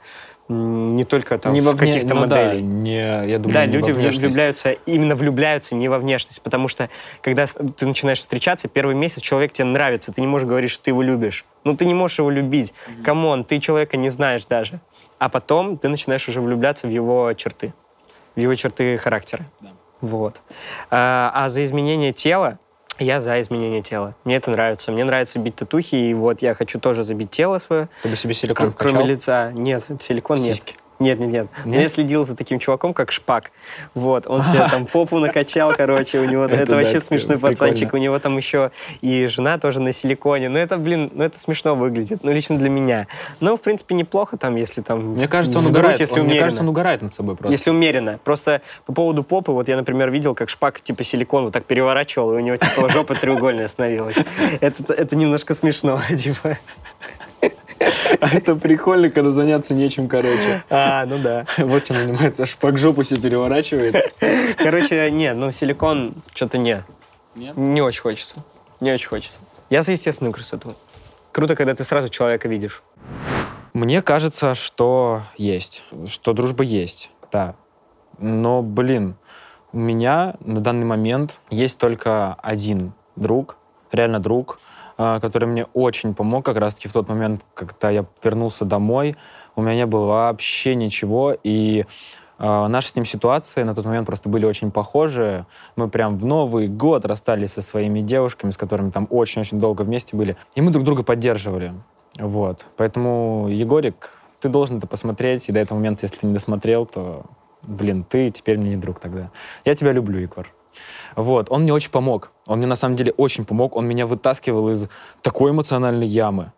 не 0.49 1.05
только 1.05 1.39
там 1.39 1.53
не 1.53 1.61
в 1.61 1.77
каких-то 1.77 2.15
ну, 2.15 2.21
моделей. 2.23 2.61
Да, 2.61 2.61
не, 2.61 3.27
я 3.29 3.39
думаю, 3.39 3.53
да 3.53 3.67
не 3.67 3.73
люди 3.73 3.91
влюбляются, 3.91 4.73
именно 4.87 5.15
влюбляются 5.15 5.75
не 5.75 5.89
во 5.89 5.99
внешность, 5.99 6.41
потому 6.41 6.69
что 6.69 6.89
когда 7.21 7.47
ты 7.47 7.87
начинаешь 7.87 8.21
встречаться, 8.21 8.67
первый 8.69 8.95
месяц 8.95 9.21
человек 9.21 9.53
тебе 9.53 9.67
нравится, 9.67 10.11
ты 10.11 10.23
не 10.23 10.27
можешь 10.27 10.49
говорить, 10.49 10.71
что 10.71 10.85
ты 10.85 10.91
его 10.91 11.03
любишь. 11.03 11.45
Ну, 11.65 11.77
ты 11.77 11.85
не 11.85 11.93
можешь 11.93 12.19
его 12.19 12.31
любить. 12.31 12.73
Come 13.05 13.25
on, 13.25 13.41
угу. 13.41 13.45
ты 13.45 13.61
человека 13.61 13.97
не 13.99 14.09
знаешь 14.09 14.47
даже. 14.47 14.81
А 15.19 15.29
потом 15.29 15.77
ты 15.77 15.89
начинаешь 15.89 16.27
уже 16.29 16.41
влюбляться 16.41 16.87
в 16.87 16.91
его 16.91 17.33
черты, 17.35 17.75
в 18.35 18.41
его 18.41 18.55
черты 18.55 18.97
характера. 18.97 19.45
Да. 19.61 19.71
Вот. 20.01 20.41
А, 20.91 21.31
а 21.35 21.49
за 21.51 21.65
изменение 21.65 22.13
тела 22.13 22.59
я 22.99 23.21
за 23.21 23.41
изменение 23.41 23.83
тела. 23.83 24.15
Мне 24.25 24.37
это 24.37 24.51
нравится. 24.51 24.93
Мне 24.93 25.05
нравится 25.05 25.39
бить 25.39 25.57
татухи, 25.57 25.95
и 25.95 26.15
вот 26.15 26.43
я 26.43 26.55
хочу 26.55 26.81
тоже 26.81 27.03
забить 27.05 27.31
тело 27.31 27.59
свое. 27.59 27.89
Ты 28.03 28.09
бы 28.09 28.17
себе 28.17 28.35
силикон 28.35 28.73
Кроме 28.73 29.05
лица. 29.05 29.53
Нет, 29.53 29.85
силикон 30.01 30.39
Сиськи. 30.39 30.73
нет. 30.73 30.77
Нет, 30.99 31.19
нет, 31.19 31.31
нет. 31.31 31.47
нет? 31.65 31.83
Я 31.83 31.89
следил 31.89 32.25
за 32.25 32.37
таким 32.37 32.59
чуваком, 32.59 32.93
как 32.93 33.13
Шпак. 33.13 33.53
Вот, 33.95 34.27
он 34.27 34.43
себе 34.43 34.67
там 34.69 34.87
попу 34.93 35.19
накачал, 35.19 35.75
короче, 35.77 36.19
у 36.19 36.25
него... 36.25 36.45
Это 36.45 36.75
вообще 36.75 37.01
смешной 37.01 37.39
пацанчик. 37.39 37.95
У 37.95 37.97
него 37.97 38.19
там 38.19 38.37
еще 38.37 38.71
и 39.01 39.27
жена 39.27 39.59
тоже 39.59 39.81
на 39.81 39.93
силиконе. 39.93 40.49
Ну, 40.49 40.59
это, 40.59 40.77
блин, 40.77 41.11
ну, 41.15 41.25
это 41.25 41.39
смешно 41.39 41.75
выглядит. 41.75 42.25
Ну, 42.25 42.33
лично 42.33 42.59
для 42.59 42.71
меня. 42.71 43.07
Но, 43.41 43.57
в 43.57 43.61
принципе, 43.61 43.95
неплохо 43.95 44.37
там, 44.37 44.57
если 44.57 44.83
там... 44.83 45.13
Мне 45.13 45.29
кажется, 45.29 45.59
он 45.59 45.67
угорает. 45.67 46.01
Если 46.01 46.21
Мне 46.21 46.41
кажется, 46.41 46.63
он 46.63 46.69
угорает 46.69 47.03
над 47.03 47.15
собой 47.15 47.37
просто. 47.37 47.53
Если 47.53 47.71
умеренно. 47.71 48.19
Просто 48.25 48.61
по 48.87 48.93
поводу 48.93 49.23
попы, 49.23 49.53
вот 49.53 49.69
я, 49.69 49.77
например, 49.77 50.11
видел, 50.11 50.35
как 50.35 50.49
Шпак, 50.49 50.81
типа, 50.81 51.05
силикон 51.05 51.45
вот 51.45 51.53
так 51.53 51.65
переворачивал, 51.65 52.33
и 52.33 52.37
у 52.37 52.41
него, 52.41 52.57
типа, 52.57 52.89
жопа 52.89 53.15
треугольная 53.15 53.69
становилась. 53.69 54.17
Это, 54.61 54.93
это 54.93 55.17
немножко 55.17 55.55
смешно, 55.55 56.01
типа. 56.17 56.59
А 58.21 58.35
это 58.35 58.57
прикольно, 58.57 59.11
когда 59.11 59.31
заняться 59.31 59.75
нечем, 59.75 60.09
короче. 60.09 60.65
А, 60.69 61.07
ну 61.07 61.19
да. 61.19 61.47
Вот 61.59 61.85
чем 61.85 61.97
занимается, 61.97 62.47
шпак 62.47 62.79
жопу 62.79 63.03
себе 63.03 63.21
переворачивает. 63.21 64.13
Короче, 64.59 65.11
нет, 65.11 65.37
ну 65.37 65.53
силикон 65.53 66.15
что-то 66.35 66.59
нет. 66.59 66.85
Нет? 67.37 67.57
Не 67.57 67.81
очень 67.81 68.01
хочется. 68.01 68.37
Не 68.81 68.93
очень 68.93 69.09
хочется. 69.09 69.41
Я 69.71 69.83
за 69.83 69.93
естественную 69.93 70.33
красоту. 70.33 70.71
Круто, 71.33 71.55
когда 71.55 71.75
ты 71.75 71.85
сразу 71.85 72.09
человека 72.09 72.49
видишь. 72.49 72.83
Мне 73.73 74.03
кажется, 74.03 74.55
что 74.55 75.23
есть. 75.37 75.85
Что 76.07 76.33
дружба 76.33 76.65
есть, 76.65 77.11
да. 77.31 77.55
Но, 78.19 78.63
блин, 78.63 79.17
у 79.73 79.79
меня 79.79 80.35
на 80.41 80.61
данный 80.61 80.87
момент 80.87 81.39
есть 81.51 81.79
только 81.79 82.35
один 82.35 82.93
друг, 83.15 83.57
реально 83.93 84.19
друг, 84.19 84.59
который 84.99 85.47
мне 85.47 85.65
очень 85.75 86.13
помог 86.13 86.45
как 86.45 86.57
раз-таки 86.57 86.89
в 86.89 86.93
тот 86.93 87.09
момент, 87.09 87.45
когда 87.55 87.89
я 87.89 88.05
вернулся 88.23 88.65
домой. 88.65 89.17
У 89.55 89.63
меня 89.63 89.77
не 89.77 89.87
было 89.87 90.07
вообще 90.07 90.75
ничего, 90.75 91.37
и 91.43 91.85
э, 92.39 92.67
наши 92.67 92.89
с 92.89 92.97
ним 92.97 93.05
ситуации 93.05 93.63
на 93.63 93.75
тот 93.75 93.85
момент 93.85 94.07
просто 94.07 94.29
были 94.29 94.45
очень 94.45 94.73
похожи. 94.73 95.47
Мы 95.77 95.89
прям 95.89 96.17
в 96.17 96.25
Новый 96.25 96.67
год 96.67 97.05
расстались 97.05 97.53
со 97.53 97.63
своими 97.63 98.01
девушками, 98.01 98.51
с 98.51 98.57
которыми 98.57 98.91
там 98.91 99.07
очень-очень 99.09 99.61
долго 99.61 99.83
вместе 99.83 100.17
были, 100.17 100.37
и 100.57 100.61
мы 100.61 100.73
друг 100.73 100.85
друга 100.85 101.05
поддерживали. 101.05 101.73
Вот. 102.19 102.67
Поэтому, 102.77 103.47
Егорик, 103.49 104.19
ты 104.41 104.49
должен 104.49 104.79
это 104.79 104.89
посмотреть, 104.89 105.49
и 105.49 105.53
до 105.53 105.61
этого 105.61 105.79
момента, 105.79 106.07
если 106.07 106.19
ты 106.19 106.27
не 106.27 106.35
досмотрел, 106.35 106.87
то, 106.87 107.25
блин, 107.63 108.05
ты 108.09 108.31
теперь 108.31 108.59
мне 108.59 108.71
не 108.71 108.77
друг 108.77 108.99
тогда. 108.99 109.31
Я 109.65 109.75
тебя 109.75 109.93
люблю, 109.93 110.19
Егор. 110.19 110.49
Вот, 111.19 111.51
он 111.51 111.63
мне 111.63 111.75
очень 111.75 111.91
помог. 111.91 112.31
Он 112.47 112.59
мне 112.59 112.69
на 112.69 112.77
самом 112.77 112.95
деле 112.95 113.13
очень 113.17 113.45
помог. 113.45 113.75
Он 113.75 113.89
меня 113.89 114.07
вытаскивал 114.07 114.71
из 114.71 114.89
такой 115.21 115.51
эмоциональной 115.51 116.07
ямы. 116.07 116.53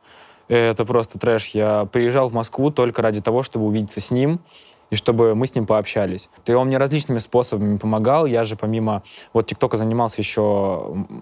Это 0.49 0.85
просто 0.85 1.19
трэш. 1.19 1.47
Я 1.55 1.87
приезжал 1.87 2.29
в 2.29 2.35
Москву 2.35 2.71
только 2.71 3.01
ради 3.01 3.23
того, 3.23 3.43
чтобы 3.43 3.65
увидеться 3.65 4.03
с 4.03 4.11
ним 4.11 4.39
и 4.91 4.97
чтобы 4.97 5.35
мы 5.35 5.47
с 5.47 5.55
ним 5.55 5.65
пообщались. 5.65 6.29
И 6.45 6.53
он 6.53 6.67
мне 6.67 6.77
различными 6.77 7.21
способами 7.21 7.79
помогал. 7.79 8.27
Я 8.27 8.45
же 8.45 8.55
помимо 8.55 9.03
вот 9.33 9.47
ТикТока 9.47 9.79
занимался 9.79 10.21
еще 10.21 10.43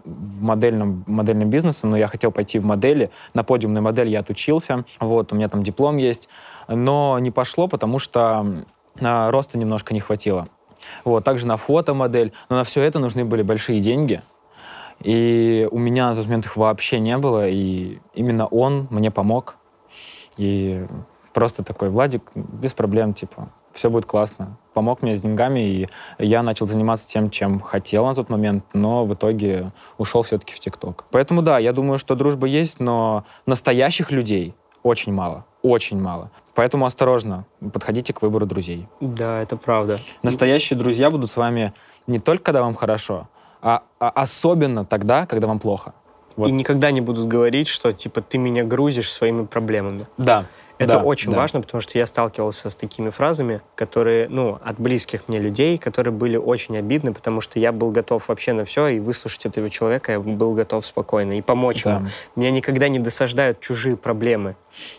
в 0.05 0.43
модельном, 0.43 1.05
модельным 1.07 1.49
бизнесом, 1.49 1.91
но 1.91 1.97
я 1.97 2.09
хотел 2.09 2.33
пойти 2.33 2.59
в 2.59 2.65
модели. 2.65 3.13
На 3.35 3.45
подиумной 3.45 3.83
модель 3.83 4.09
я 4.09 4.19
отучился. 4.19 4.85
Вот, 4.99 5.33
у 5.33 5.37
меня 5.37 5.49
там 5.49 5.63
диплом 5.63 5.99
есть. 5.99 6.29
Но 6.67 7.17
не 7.21 7.31
пошло, 7.31 7.69
потому 7.69 8.01
что 8.01 8.65
а, 9.01 9.31
роста 9.31 9.59
немножко 9.59 9.95
не 9.95 10.01
хватило. 10.01 10.49
Вот, 11.05 11.25
также 11.25 11.47
на 11.47 11.57
фотомодель. 11.57 12.33
Но 12.49 12.57
на 12.57 12.65
все 12.65 12.83
это 12.83 12.99
нужны 12.99 13.25
были 13.25 13.43
большие 13.43 13.81
деньги. 13.81 14.23
И 15.01 15.69
у 15.71 15.79
меня 15.79 16.11
на 16.11 16.17
тот 16.17 16.27
момент 16.27 16.47
их 16.47 16.57
вообще 16.57 16.99
не 16.99 17.17
было. 17.19 17.49
И 17.49 17.99
именно 18.15 18.47
он 18.47 18.89
мне 18.91 19.11
помог. 19.11 19.57
И 20.37 20.85
просто 21.33 21.63
такой, 21.63 21.91
Владик, 21.91 22.23
без 22.35 22.75
проблем, 22.75 23.15
типа, 23.15 23.51
все 23.73 23.91
будет 23.91 24.07
классно. 24.07 24.57
Помог 24.75 25.03
мне 25.03 25.17
с 25.17 25.23
деньгами, 25.23 25.61
и 25.61 25.89
я 26.19 26.43
начал 26.43 26.67
заниматься 26.67 27.09
тем, 27.09 27.31
чем 27.31 27.61
хотел 27.61 28.07
на 28.07 28.15
тот 28.15 28.29
момент, 28.29 28.65
но 28.73 29.05
в 29.05 29.15
итоге 29.15 29.73
ушел 29.99 30.23
все-таки 30.23 30.53
в 30.53 30.61
ТикТок. 30.61 31.05
Поэтому 31.11 31.43
да, 31.43 31.59
я 31.59 31.73
думаю, 31.73 31.99
что 31.99 32.15
дружба 32.15 32.47
есть, 32.47 32.81
но 32.81 33.25
настоящих 33.47 34.11
людей 34.11 34.55
очень 34.89 35.13
мало. 35.13 35.45
Очень 35.63 36.01
мало. 36.01 36.31
Поэтому 36.55 36.87
осторожно, 36.87 37.47
подходите 37.73 38.13
к 38.13 38.23
выбору 38.23 38.47
друзей. 38.47 38.89
Да, 39.01 39.43
это 39.43 39.57
правда. 39.57 39.97
Настоящие 40.23 40.79
друзья 40.79 41.11
будут 41.11 41.31
с 41.31 41.37
вами 41.37 41.73
не 42.07 42.19
только 42.19 42.45
когда 42.45 42.63
вам 42.63 42.75
хорошо, 42.75 43.29
а, 43.61 43.83
а 44.01 44.09
особенно 44.09 44.85
тогда, 44.85 45.27
когда 45.27 45.47
вам 45.47 45.59
плохо. 45.59 45.95
Вот. 46.37 46.49
И 46.49 46.53
никогда 46.53 46.91
не 46.93 47.01
будут 47.01 47.27
говорить, 47.27 47.67
что 47.67 47.93
типа 47.93 48.23
ты 48.23 48.39
меня 48.39 48.65
грузишь 48.65 49.13
своими 49.13 49.45
проблемами. 49.45 50.07
Да. 50.17 50.47
Это 50.79 50.95
да, 50.95 51.03
очень 51.03 51.33
да. 51.33 51.39
важно, 51.39 51.61
потому 51.61 51.81
что 51.81 51.99
я 51.99 52.07
сталкивался 52.07 52.71
с 52.71 52.77
такими 52.77 53.11
фразами, 53.11 53.61
которые, 53.75 54.29
ну, 54.29 54.59
от 54.63 54.79
близких 54.79 55.29
мне 55.29 55.39
людей, 55.39 55.77
которые 55.77 56.13
были 56.13 56.37
очень 56.37 56.77
обидны, 56.79 57.13
потому 57.13 57.41
что 57.41 57.59
я 57.59 57.73
был 57.73 57.91
готов 57.91 58.29
вообще 58.29 58.53
на 58.53 58.65
все, 58.65 58.87
и 58.89 59.01
выслушать 59.01 59.47
этого 59.47 59.71
человека 59.71 60.13
я 60.13 60.21
был 60.21 60.55
готов 60.55 60.87
спокойно, 60.87 61.37
и 61.37 61.43
помочь 61.43 61.83
да. 61.83 61.97
ему. 61.97 62.09
Меня 62.37 62.51
никогда 62.51 62.89
не 62.89 62.99
досаждают 62.99 63.61
чужие 63.61 63.97
проблемы. 63.97 64.57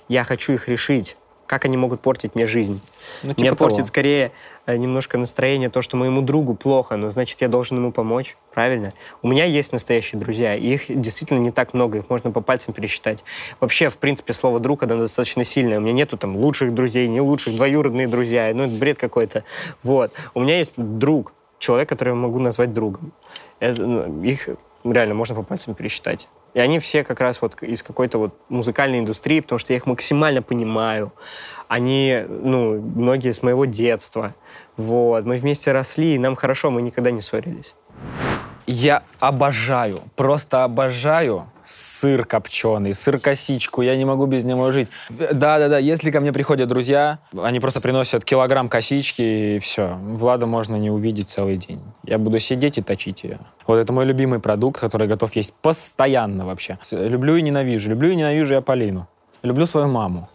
Я 0.10 0.24
хочу 0.24 0.54
их 0.54 0.68
решить 0.68 1.16
как 1.50 1.66
они 1.66 1.78
могут 1.78 2.02
портить 2.02 2.36
мне 2.36 2.46
жизнь. 2.46 2.80
Ну, 3.24 3.30
типа 3.30 3.42
Меня 3.42 3.56
того. 3.56 3.70
портит 3.70 3.88
скорее 3.88 4.32
э, 4.68 4.78
немножко 4.78 5.18
настроение 5.18 5.72
то, 5.72 5.82
что 5.82 5.98
моему 5.98 6.22
другу 6.22 6.54
плохо, 6.54 6.96
но 6.96 7.10
значит, 7.10 7.42
я 7.42 7.48
должен 7.48 7.78
ему 7.78 7.92
помочь, 7.92 8.38
правильно? 8.54 8.92
У 9.24 9.28
меня 9.28 9.46
есть 9.46 9.74
настоящие 9.74 10.22
друзья, 10.22 10.54
и 10.54 10.76
их 10.76 10.84
действительно 10.88 11.40
не 11.40 11.50
так 11.50 11.74
много, 11.74 11.98
их 11.98 12.10
можно 12.10 12.30
по 12.30 12.42
пальцам 12.42 12.76
пересчитать. 12.76 13.24
Вообще, 13.60 13.90
в 13.90 13.98
принципе, 13.98 14.34
слово 14.34 14.60
«друг» 14.60 14.84
оно 14.84 14.98
достаточно 14.98 15.44
сильное. 15.44 15.80
У 15.80 15.82
меня 15.82 15.94
нету 15.94 16.18
там 16.18 16.38
лучших 16.38 16.76
друзей, 16.76 17.08
не 17.08 17.20
лучших, 17.20 17.56
двоюродные 17.56 18.08
друзья, 18.08 18.52
ну, 18.54 18.66
это 18.66 18.76
бред 18.76 19.00
какой-то. 19.00 19.44
Вот. 19.82 20.14
У 20.36 20.42
меня 20.42 20.60
есть 20.60 20.74
друг, 20.78 21.34
человек, 21.58 21.90
которого 21.90 22.14
я 22.14 22.22
могу 22.22 22.38
назвать 22.38 22.76
другом. 22.76 23.12
Это, 23.60 23.84
ну, 23.88 24.22
их 24.22 24.50
реально 24.84 25.16
можно 25.16 25.34
по 25.34 25.42
пальцам 25.42 25.74
пересчитать. 25.74 26.28
И 26.54 26.60
они 26.60 26.80
все 26.80 27.04
как 27.04 27.20
раз 27.20 27.42
вот 27.42 27.62
из 27.62 27.84
какой-то 27.84 28.18
вот 28.18 28.36
музыкальной 28.50 29.00
индустрии, 29.00 29.40
потому 29.40 29.60
что 29.60 29.74
я 29.74 29.78
их 29.78 29.86
максимально 29.86 30.42
понимаю. 30.42 31.14
Они, 31.68 32.24
ну, 32.28 32.82
многие 32.82 33.32
с 33.32 33.44
моего 33.44 33.66
детства. 33.66 34.34
Вот. 34.78 35.26
Мы 35.26 35.38
вместе 35.38 35.72
росли, 35.72 36.16
и 36.16 36.20
нам 36.20 36.36
хорошо, 36.36 36.72
мы 36.72 36.82
никогда 36.82 37.12
не 37.12 37.22
ссорились. 37.22 37.76
Я 38.66 39.04
обожаю, 39.20 40.00
просто 40.16 40.64
обожаю 40.64 41.52
сыр 41.70 42.26
копченый, 42.26 42.94
сыр-косичку, 42.94 43.82
я 43.82 43.96
не 43.96 44.04
могу 44.04 44.26
без 44.26 44.44
него 44.44 44.72
жить. 44.72 44.90
Да-да-да, 45.10 45.78
если 45.78 46.10
ко 46.10 46.20
мне 46.20 46.34
приходят 46.34 46.68
друзья, 46.68 47.20
они 47.42 47.60
просто 47.60 47.80
приносят 47.80 48.26
килограмм 48.26 48.70
косички, 48.70 49.56
и 49.56 49.60
все. 49.60 49.98
Влада 50.02 50.48
можно 50.48 50.76
не 50.78 50.90
увидеть 50.90 51.30
целый 51.30 51.58
день. 51.58 51.82
Я 52.04 52.18
буду 52.18 52.40
сидеть 52.40 52.80
и 52.80 52.82
точить 52.82 53.24
ее. 53.24 53.40
Вот 53.68 53.76
это 53.76 53.94
мой 53.94 54.06
любимый 54.06 54.40
продукт, 54.40 54.82
который 54.82 55.08
готов 55.08 55.36
есть 55.36 55.54
постоянно 55.54 56.46
вообще. 56.46 56.80
Люблю 56.92 57.36
и 57.36 57.42
ненавижу. 57.42 57.92
Люблю 57.92 58.10
и 58.10 58.16
ненавижу 58.16 58.56
я 58.56 58.62
Полину. 58.62 59.08
Люблю 59.44 59.68
свою 59.68 59.88
маму. 59.88 60.30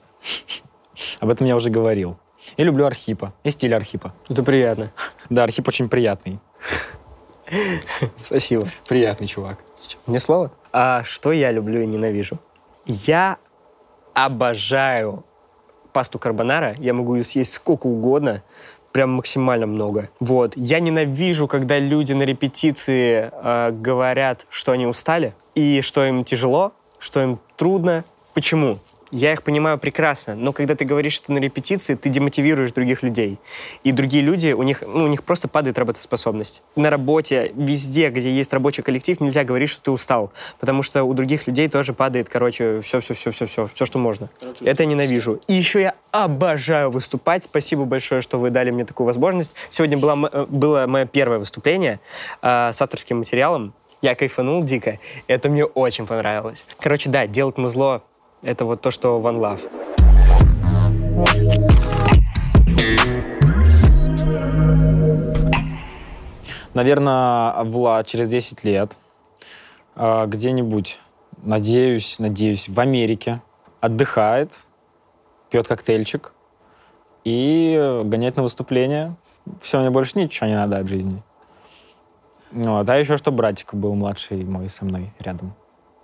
Об 1.18 1.30
этом 1.30 1.46
я 1.46 1.56
уже 1.56 1.68
говорил. 1.68 2.16
И 2.56 2.62
люблю 2.62 2.86
Архипа. 2.86 3.34
И 3.42 3.50
стиль 3.50 3.74
Архипа. 3.74 4.14
Это 4.28 4.44
приятно. 4.44 4.92
Да, 5.28 5.42
Архип 5.42 5.66
очень 5.66 5.88
приятный. 5.88 6.38
Спасибо. 8.22 8.68
Приятный 8.88 9.26
чувак. 9.26 9.58
Мне 10.06 10.20
слово? 10.20 10.50
А 10.72 11.02
что 11.04 11.32
я 11.32 11.50
люблю 11.50 11.80
и 11.80 11.86
ненавижу? 11.86 12.38
Я 12.84 13.38
обожаю 14.12 15.24
пасту 15.92 16.18
карбонара. 16.18 16.74
Я 16.78 16.92
могу 16.92 17.14
ее 17.14 17.24
съесть 17.24 17.54
сколько 17.54 17.86
угодно, 17.86 18.42
прям 18.92 19.12
максимально 19.12 19.66
много. 19.66 20.10
Вот. 20.20 20.54
Я 20.56 20.80
ненавижу, 20.80 21.48
когда 21.48 21.78
люди 21.78 22.12
на 22.12 22.24
репетиции 22.24 23.30
э, 23.32 23.70
говорят, 23.72 24.46
что 24.50 24.72
они 24.72 24.86
устали 24.86 25.34
и 25.54 25.80
что 25.80 26.04
им 26.04 26.24
тяжело, 26.24 26.72
что 26.98 27.22
им 27.22 27.38
трудно. 27.56 28.04
Почему? 28.34 28.78
Я 29.14 29.32
их 29.32 29.44
понимаю 29.44 29.78
прекрасно, 29.78 30.34
но 30.34 30.52
когда 30.52 30.74
ты 30.74 30.84
говоришь 30.84 31.20
это 31.22 31.32
на 31.32 31.38
репетиции, 31.38 31.94
ты 31.94 32.08
демотивируешь 32.08 32.72
других 32.72 33.04
людей. 33.04 33.38
И 33.84 33.92
другие 33.92 34.24
люди, 34.24 34.52
у 34.52 34.62
них, 34.64 34.82
ну, 34.82 35.04
у 35.04 35.06
них 35.06 35.22
просто 35.22 35.46
падает 35.46 35.78
работоспособность. 35.78 36.64
На 36.74 36.90
работе, 36.90 37.52
везде, 37.54 38.08
где 38.08 38.28
есть 38.28 38.52
рабочий 38.52 38.82
коллектив, 38.82 39.20
нельзя 39.20 39.44
говорить, 39.44 39.68
что 39.68 39.82
ты 39.82 39.90
устал, 39.92 40.32
потому 40.58 40.82
что 40.82 41.04
у 41.04 41.14
других 41.14 41.46
людей 41.46 41.68
тоже 41.68 41.94
падает, 41.94 42.28
короче, 42.28 42.80
все-все-все-все-все, 42.80 43.68
все, 43.72 43.86
что 43.86 43.98
можно. 44.00 44.30
Короче, 44.40 44.64
это 44.64 44.82
я 44.82 44.88
ненавижу. 44.88 45.40
И 45.46 45.54
еще 45.54 45.80
я 45.80 45.94
обожаю 46.10 46.90
выступать. 46.90 47.44
Спасибо 47.44 47.84
большое, 47.84 48.20
что 48.20 48.38
вы 48.38 48.50
дали 48.50 48.72
мне 48.72 48.84
такую 48.84 49.06
возможность. 49.06 49.54
Сегодня 49.68 49.96
была, 49.96 50.28
э, 50.32 50.46
было 50.48 50.86
мое 50.88 51.06
первое 51.06 51.38
выступление 51.38 52.00
э, 52.42 52.70
с 52.72 52.82
авторским 52.82 53.18
материалом. 53.18 53.74
Я 54.02 54.16
кайфанул 54.16 54.62
дико. 54.64 54.98
Это 55.28 55.48
мне 55.48 55.64
очень 55.64 56.04
понравилось. 56.04 56.66
Короче, 56.80 57.08
да, 57.10 57.28
делать 57.28 57.58
музло 57.58 58.02
это 58.44 58.66
вот 58.66 58.80
то, 58.82 58.90
что 58.90 59.18
One 59.18 59.38
Love. 59.38 59.70
Наверное, 66.74 67.62
Влад 67.64 68.06
через 68.06 68.28
10 68.28 68.64
лет 68.64 68.96
а, 69.94 70.26
где-нибудь, 70.26 71.00
надеюсь, 71.42 72.18
надеюсь, 72.18 72.68
в 72.68 72.78
Америке 72.80 73.40
отдыхает, 73.80 74.66
пьет 75.50 75.68
коктейльчик 75.68 76.32
и 77.22 78.02
гоняет 78.04 78.36
на 78.36 78.42
выступление. 78.42 79.14
Все, 79.60 79.78
мне 79.78 79.90
больше 79.90 80.18
ничего 80.18 80.48
не 80.48 80.56
надо 80.56 80.78
от 80.78 80.88
жизни. 80.88 81.22
Вот. 82.50 82.88
А 82.88 82.98
еще, 82.98 83.16
что 83.16 83.30
братик 83.30 83.72
был 83.74 83.94
младший 83.94 84.44
мой 84.44 84.68
со 84.68 84.84
мной 84.84 85.12
рядом. 85.18 85.54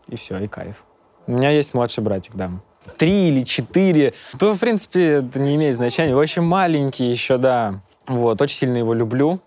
И 0.06 0.16
все, 0.16 0.38
и 0.38 0.46
кайф. 0.46 0.84
У 1.26 1.32
меня 1.32 1.50
есть 1.50 1.74
младший 1.74 2.02
братик, 2.02 2.34
да. 2.34 2.50
Три 2.96 3.28
или 3.28 3.44
четыре. 3.44 4.14
То, 4.38 4.54
в 4.54 4.58
принципе, 4.58 5.18
это 5.18 5.38
не 5.38 5.54
имеет 5.56 5.76
значения. 5.76 6.14
Очень 6.14 6.42
маленький 6.42 7.10
еще, 7.10 7.38
да. 7.38 7.80
Вот, 8.06 8.40
очень 8.42 8.56
сильно 8.56 8.78
его 8.78 8.94
люблю. 8.94 9.40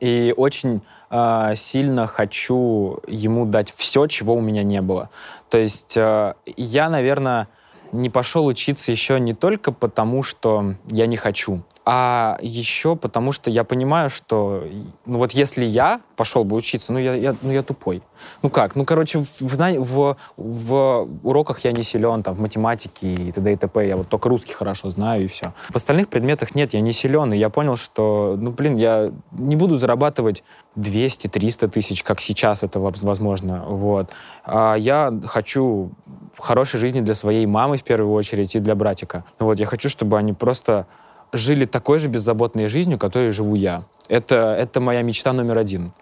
И 0.00 0.34
очень 0.36 0.82
э, 1.10 1.52
сильно 1.56 2.06
хочу 2.06 3.00
ему 3.06 3.46
дать 3.46 3.72
все, 3.74 4.06
чего 4.06 4.34
у 4.34 4.40
меня 4.40 4.62
не 4.62 4.82
было. 4.82 5.08
То 5.48 5.58
есть 5.58 5.96
э, 5.96 6.34
я, 6.56 6.90
наверное, 6.90 7.48
не 7.92 8.10
пошел 8.10 8.46
учиться 8.46 8.90
еще 8.90 9.18
не 9.20 9.34
только 9.34 9.72
потому, 9.72 10.22
что 10.22 10.74
я 10.88 11.06
не 11.06 11.16
хочу, 11.16 11.62
а 11.90 12.36
еще 12.42 12.96
потому, 12.96 13.32
что 13.32 13.50
я 13.50 13.64
понимаю, 13.64 14.10
что 14.10 14.62
ну 15.06 15.16
вот 15.16 15.32
если 15.32 15.64
я 15.64 16.02
пошел 16.16 16.44
бы 16.44 16.54
учиться, 16.54 16.92
ну 16.92 16.98
я, 16.98 17.14
я, 17.14 17.34
ну 17.40 17.50
я 17.50 17.62
тупой. 17.62 18.02
Ну 18.42 18.50
как? 18.50 18.76
Ну, 18.76 18.84
короче, 18.84 19.20
в, 19.20 19.40
в, 19.40 20.16
в 20.36 21.08
уроках 21.22 21.60
я 21.60 21.72
не 21.72 21.82
силен, 21.82 22.22
там, 22.22 22.34
в 22.34 22.40
математике 22.40 23.14
и 23.14 23.32
т.д. 23.32 23.52
и 23.52 23.56
т.п. 23.56 23.86
Я 23.86 23.96
вот 23.96 24.08
только 24.08 24.28
русский 24.28 24.52
хорошо 24.52 24.90
знаю, 24.90 25.24
и 25.24 25.26
все. 25.28 25.54
В 25.70 25.76
остальных 25.76 26.08
предметах 26.08 26.54
нет, 26.54 26.74
я 26.74 26.82
не 26.82 26.92
силен, 26.92 27.32
и 27.32 27.38
я 27.38 27.48
понял, 27.48 27.76
что, 27.76 28.36
ну, 28.38 28.50
блин, 28.50 28.76
я 28.76 29.10
не 29.30 29.56
буду 29.56 29.76
зарабатывать 29.76 30.44
200-300 30.76 31.68
тысяч, 31.68 32.02
как 32.02 32.20
сейчас 32.20 32.62
это 32.62 32.80
возможно, 32.80 33.64
вот. 33.66 34.10
А 34.44 34.74
я 34.74 35.18
хочу 35.24 35.92
хорошей 36.38 36.78
жизни 36.78 37.00
для 37.00 37.14
своей 37.14 37.46
мамы 37.46 37.77
в 37.78 37.84
первую 37.84 38.12
очередь 38.12 38.54
и 38.54 38.58
для 38.58 38.74
братика. 38.74 39.24
Вот, 39.38 39.58
я 39.58 39.66
хочу, 39.66 39.88
чтобы 39.88 40.18
они 40.18 40.32
просто 40.32 40.86
жили 41.32 41.64
такой 41.64 41.98
же 41.98 42.08
беззаботной 42.08 42.68
жизнью, 42.68 42.98
которой 42.98 43.30
живу 43.30 43.54
я. 43.54 43.84
Это, 44.08 44.54
это 44.58 44.80
моя 44.80 45.02
мечта 45.02 45.32
номер 45.32 45.58
один. 45.58 45.92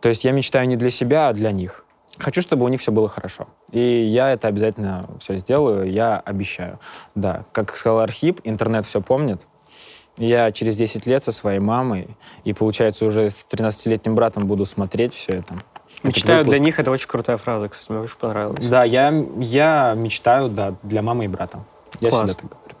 То 0.00 0.08
есть 0.08 0.24
я 0.24 0.32
мечтаю 0.32 0.68
не 0.68 0.76
для 0.76 0.90
себя, 0.90 1.28
а 1.28 1.32
для 1.32 1.50
них. 1.50 1.84
Хочу, 2.18 2.42
чтобы 2.42 2.64
у 2.64 2.68
них 2.68 2.80
все 2.80 2.92
было 2.92 3.08
хорошо. 3.08 3.48
И 3.72 3.80
я 3.80 4.30
это 4.30 4.48
обязательно 4.48 5.08
все 5.18 5.36
сделаю, 5.36 5.90
я 5.90 6.18
обещаю. 6.18 6.78
Да, 7.14 7.44
как 7.52 7.76
сказал 7.76 8.00
Архип, 8.00 8.40
интернет 8.44 8.86
все 8.86 9.00
помнит. 9.00 9.46
Я 10.16 10.52
через 10.52 10.76
10 10.76 11.06
лет 11.06 11.24
со 11.24 11.32
своей 11.32 11.58
мамой, 11.58 12.16
и, 12.44 12.52
получается, 12.52 13.04
уже 13.04 13.30
с 13.30 13.46
13-летним 13.50 14.14
братом 14.14 14.46
буду 14.46 14.64
смотреть 14.64 15.12
все 15.12 15.38
это. 15.38 15.64
Мечтаю 16.04 16.44
для 16.44 16.58
них, 16.58 16.78
это 16.78 16.90
очень 16.90 17.08
крутая 17.08 17.38
фраза, 17.38 17.68
кстати, 17.68 17.90
мне 17.90 18.00
очень 18.02 18.18
понравилось. 18.18 18.66
Да, 18.66 18.84
я, 18.84 19.08
я 19.38 19.94
мечтаю, 19.96 20.48
да, 20.50 20.74
для 20.82 21.00
мамы 21.02 21.24
и 21.24 21.28
брата. 21.28 21.64
Я 22.00 22.10
Класс. 22.10 22.30
всегда 22.30 22.42
так 22.42 22.50
говорю. 22.50 22.76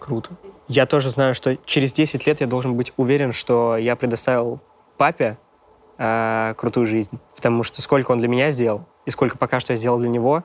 Круто. 0.00 0.30
Я 0.66 0.86
тоже 0.86 1.10
знаю, 1.10 1.34
что 1.34 1.56
через 1.66 1.92
10 1.92 2.26
лет 2.26 2.40
я 2.40 2.46
должен 2.46 2.74
быть 2.74 2.92
уверен, 2.96 3.32
что 3.32 3.76
я 3.76 3.96
предоставил 3.96 4.60
папе 4.96 5.36
э, 5.98 6.54
крутую 6.56 6.86
жизнь. 6.86 7.18
Потому 7.36 7.62
что 7.64 7.82
сколько 7.82 8.12
он 8.12 8.18
для 8.18 8.28
меня 8.28 8.50
сделал, 8.50 8.86
и 9.04 9.10
сколько 9.10 9.36
пока 9.36 9.60
что 9.60 9.74
я 9.74 9.76
сделал 9.76 9.98
для 9.98 10.08
него, 10.08 10.42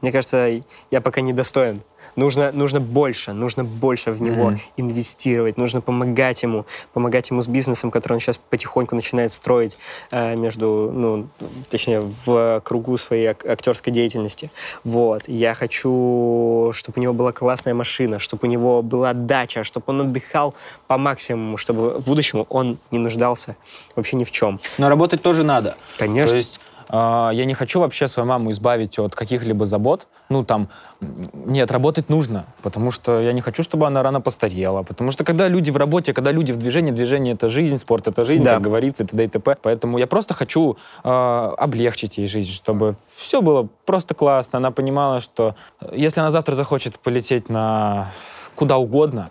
Мне 0.00 0.12
кажется, 0.12 0.60
я 0.90 1.00
пока 1.00 1.20
не 1.22 1.32
достоин. 1.32 1.82
Нужно, 2.16 2.52
нужно 2.52 2.80
больше, 2.80 3.32
нужно 3.32 3.64
больше 3.64 4.12
в 4.12 4.22
него 4.22 4.50
Мгм. 4.50 4.60
инвестировать, 4.76 5.56
нужно 5.56 5.80
помогать 5.80 6.42
ему, 6.42 6.64
помогать 6.92 7.30
ему 7.30 7.42
с 7.42 7.48
бизнесом, 7.48 7.90
который 7.90 8.14
он 8.14 8.20
сейчас 8.20 8.38
потихоньку 8.50 8.94
начинает 8.94 9.32
строить 9.32 9.78
э, 10.10 10.36
между, 10.36 10.90
ну, 10.92 11.28
точнее, 11.70 12.00
в 12.00 12.60
кругу 12.64 12.96
своей 12.96 13.26
ак- 13.30 13.44
актерской 13.44 13.92
деятельности. 13.92 14.50
Вот. 14.84 15.28
Я 15.28 15.54
хочу, 15.54 16.70
чтобы 16.72 16.98
у 16.98 17.02
него 17.02 17.12
была 17.14 17.32
классная 17.32 17.74
машина, 17.74 18.18
чтобы 18.18 18.46
у 18.46 18.50
него 18.50 18.82
была 18.82 19.12
дача, 19.12 19.64
чтобы 19.64 19.84
он 19.88 20.00
отдыхал 20.02 20.54
по 20.86 20.98
максимуму, 20.98 21.56
чтобы 21.56 21.98
в 22.00 22.04
будущем 22.04 22.46
он 22.48 22.78
не 22.90 22.98
нуждался 22.98 23.56
вообще 23.96 24.16
ни 24.16 24.24
в 24.24 24.30
чем. 24.30 24.60
Но 24.78 24.88
работать 24.88 25.22
тоже 25.22 25.42
надо. 25.42 25.76
Конечно. 25.98 26.30
То 26.30 26.36
есть 26.36 26.60
а, 26.88 27.30
я 27.30 27.44
не 27.44 27.54
хочу 27.54 27.80
вообще 27.80 28.08
свою 28.08 28.28
маму 28.28 28.50
избавить 28.50 28.98
от 28.98 29.14
каких-либо 29.14 29.66
забот. 29.66 30.06
Ну, 30.28 30.44
там, 30.44 30.68
нет, 31.00 31.70
работать 31.70 32.08
нужно, 32.08 32.46
потому 32.62 32.90
что 32.90 33.20
я 33.20 33.32
не 33.32 33.40
хочу, 33.40 33.62
чтобы 33.62 33.86
она 33.86 34.02
рано 34.02 34.20
постарела. 34.20 34.82
Потому 34.82 35.10
что 35.10 35.24
когда 35.24 35.48
люди 35.48 35.70
в 35.70 35.76
работе, 35.76 36.12
когда 36.12 36.32
люди 36.32 36.52
в 36.52 36.56
движении, 36.56 36.90
движение— 36.90 37.34
это 37.34 37.48
жизнь, 37.48 37.78
спорт— 37.78 38.06
это 38.08 38.24
жизнь, 38.24 38.42
Да. 38.42 38.54
как 38.54 38.62
говорится, 38.62 39.04
и 39.04 39.06
т.д. 39.06 39.24
и 39.24 39.28
т.п. 39.28 39.56
Поэтому 39.62 39.98
я 39.98 40.06
просто 40.06 40.34
хочу 40.34 40.76
а, 41.02 41.54
облегчить 41.58 42.18
ей 42.18 42.26
жизнь, 42.26 42.52
чтобы 42.52 42.94
все 43.14 43.42
было 43.42 43.68
просто 43.84 44.14
классно. 44.14 44.58
Она 44.58 44.70
понимала, 44.70 45.20
что 45.20 45.54
э, 45.80 45.92
если 45.96 46.20
она 46.20 46.30
завтра 46.30 46.54
захочет 46.54 46.98
полететь 46.98 47.48
на 47.48 48.10
куда 48.54 48.78
угодно, 48.78 49.30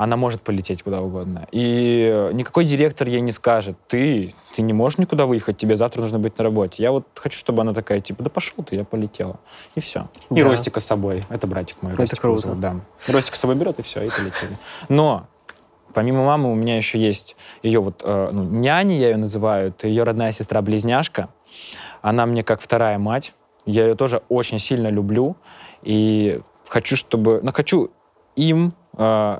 она 0.00 0.16
может 0.16 0.40
полететь 0.40 0.82
куда 0.82 1.02
угодно. 1.02 1.46
И 1.52 2.10
э, 2.10 2.32
никакой 2.32 2.64
директор 2.64 3.06
ей 3.06 3.20
не 3.20 3.32
скажет, 3.32 3.76
ты, 3.86 4.32
ты 4.56 4.62
не 4.62 4.72
можешь 4.72 4.96
никуда 4.96 5.26
выехать, 5.26 5.58
тебе 5.58 5.76
завтра 5.76 6.00
нужно 6.00 6.18
быть 6.18 6.38
на 6.38 6.44
работе. 6.44 6.82
Я 6.82 6.90
вот 6.90 7.06
хочу, 7.14 7.38
чтобы 7.38 7.60
она 7.60 7.74
такая, 7.74 8.00
типа, 8.00 8.22
да 8.22 8.30
пошел 8.30 8.64
ты, 8.64 8.76
я 8.76 8.84
полетела. 8.84 9.38
И 9.74 9.80
все. 9.80 10.08
И 10.30 10.40
Да. 10.40 10.48
Ростика 10.48 10.80
с 10.80 10.86
собой. 10.86 11.22
Это 11.28 11.46
братик 11.46 11.82
мой. 11.82 11.92
Это 11.92 12.00
Ростик 12.00 12.18
круто. 12.18 12.40
зовут, 12.40 12.60
да. 12.60 12.76
Ростика 13.08 13.36
с 13.36 13.40
собой 13.40 13.56
берет, 13.56 13.78
и 13.78 13.82
все, 13.82 14.00
и 14.00 14.08
полетели. 14.08 14.56
Но 14.88 15.26
помимо 15.92 16.24
мамы 16.24 16.50
у 16.50 16.54
меня 16.54 16.78
еще 16.78 16.98
есть 16.98 17.36
ее 17.62 17.80
вот 17.80 18.02
э, 18.02 18.30
ну, 18.32 18.44
няня, 18.44 18.96
я 18.96 19.10
ее 19.10 19.18
называю, 19.18 19.68
это 19.68 19.86
ее 19.86 20.04
родная 20.04 20.32
сестра-близняшка. 20.32 21.28
Она 22.00 22.24
мне 22.24 22.42
как 22.42 22.62
вторая 22.62 22.98
мать. 22.98 23.34
Я 23.66 23.86
ее 23.86 23.96
тоже 23.96 24.22
очень 24.30 24.60
сильно 24.60 24.88
люблю. 24.88 25.36
И 25.82 26.40
хочу, 26.68 26.96
чтобы... 26.96 27.40
Ну, 27.42 27.52
хочу 27.52 27.90
им 28.34 28.72
э, 28.96 29.38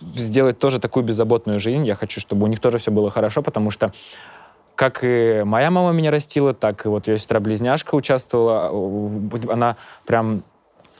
сделать 0.00 0.58
тоже 0.58 0.78
такую 0.78 1.04
беззаботную 1.04 1.60
жизнь. 1.60 1.84
Я 1.84 1.94
хочу, 1.94 2.20
чтобы 2.20 2.44
у 2.44 2.46
них 2.46 2.60
тоже 2.60 2.78
все 2.78 2.90
было 2.90 3.10
хорошо, 3.10 3.42
потому 3.42 3.70
что 3.70 3.92
как 4.74 5.00
и 5.04 5.42
моя 5.44 5.70
мама 5.70 5.92
меня 5.92 6.10
растила, 6.10 6.52
так 6.52 6.84
и 6.84 6.88
вот 6.88 7.06
ее 7.06 7.16
сестра-близняшка 7.18 7.94
участвовала. 7.94 8.70
в- 8.72 9.50
Она 9.50 9.76
прям 10.04 10.42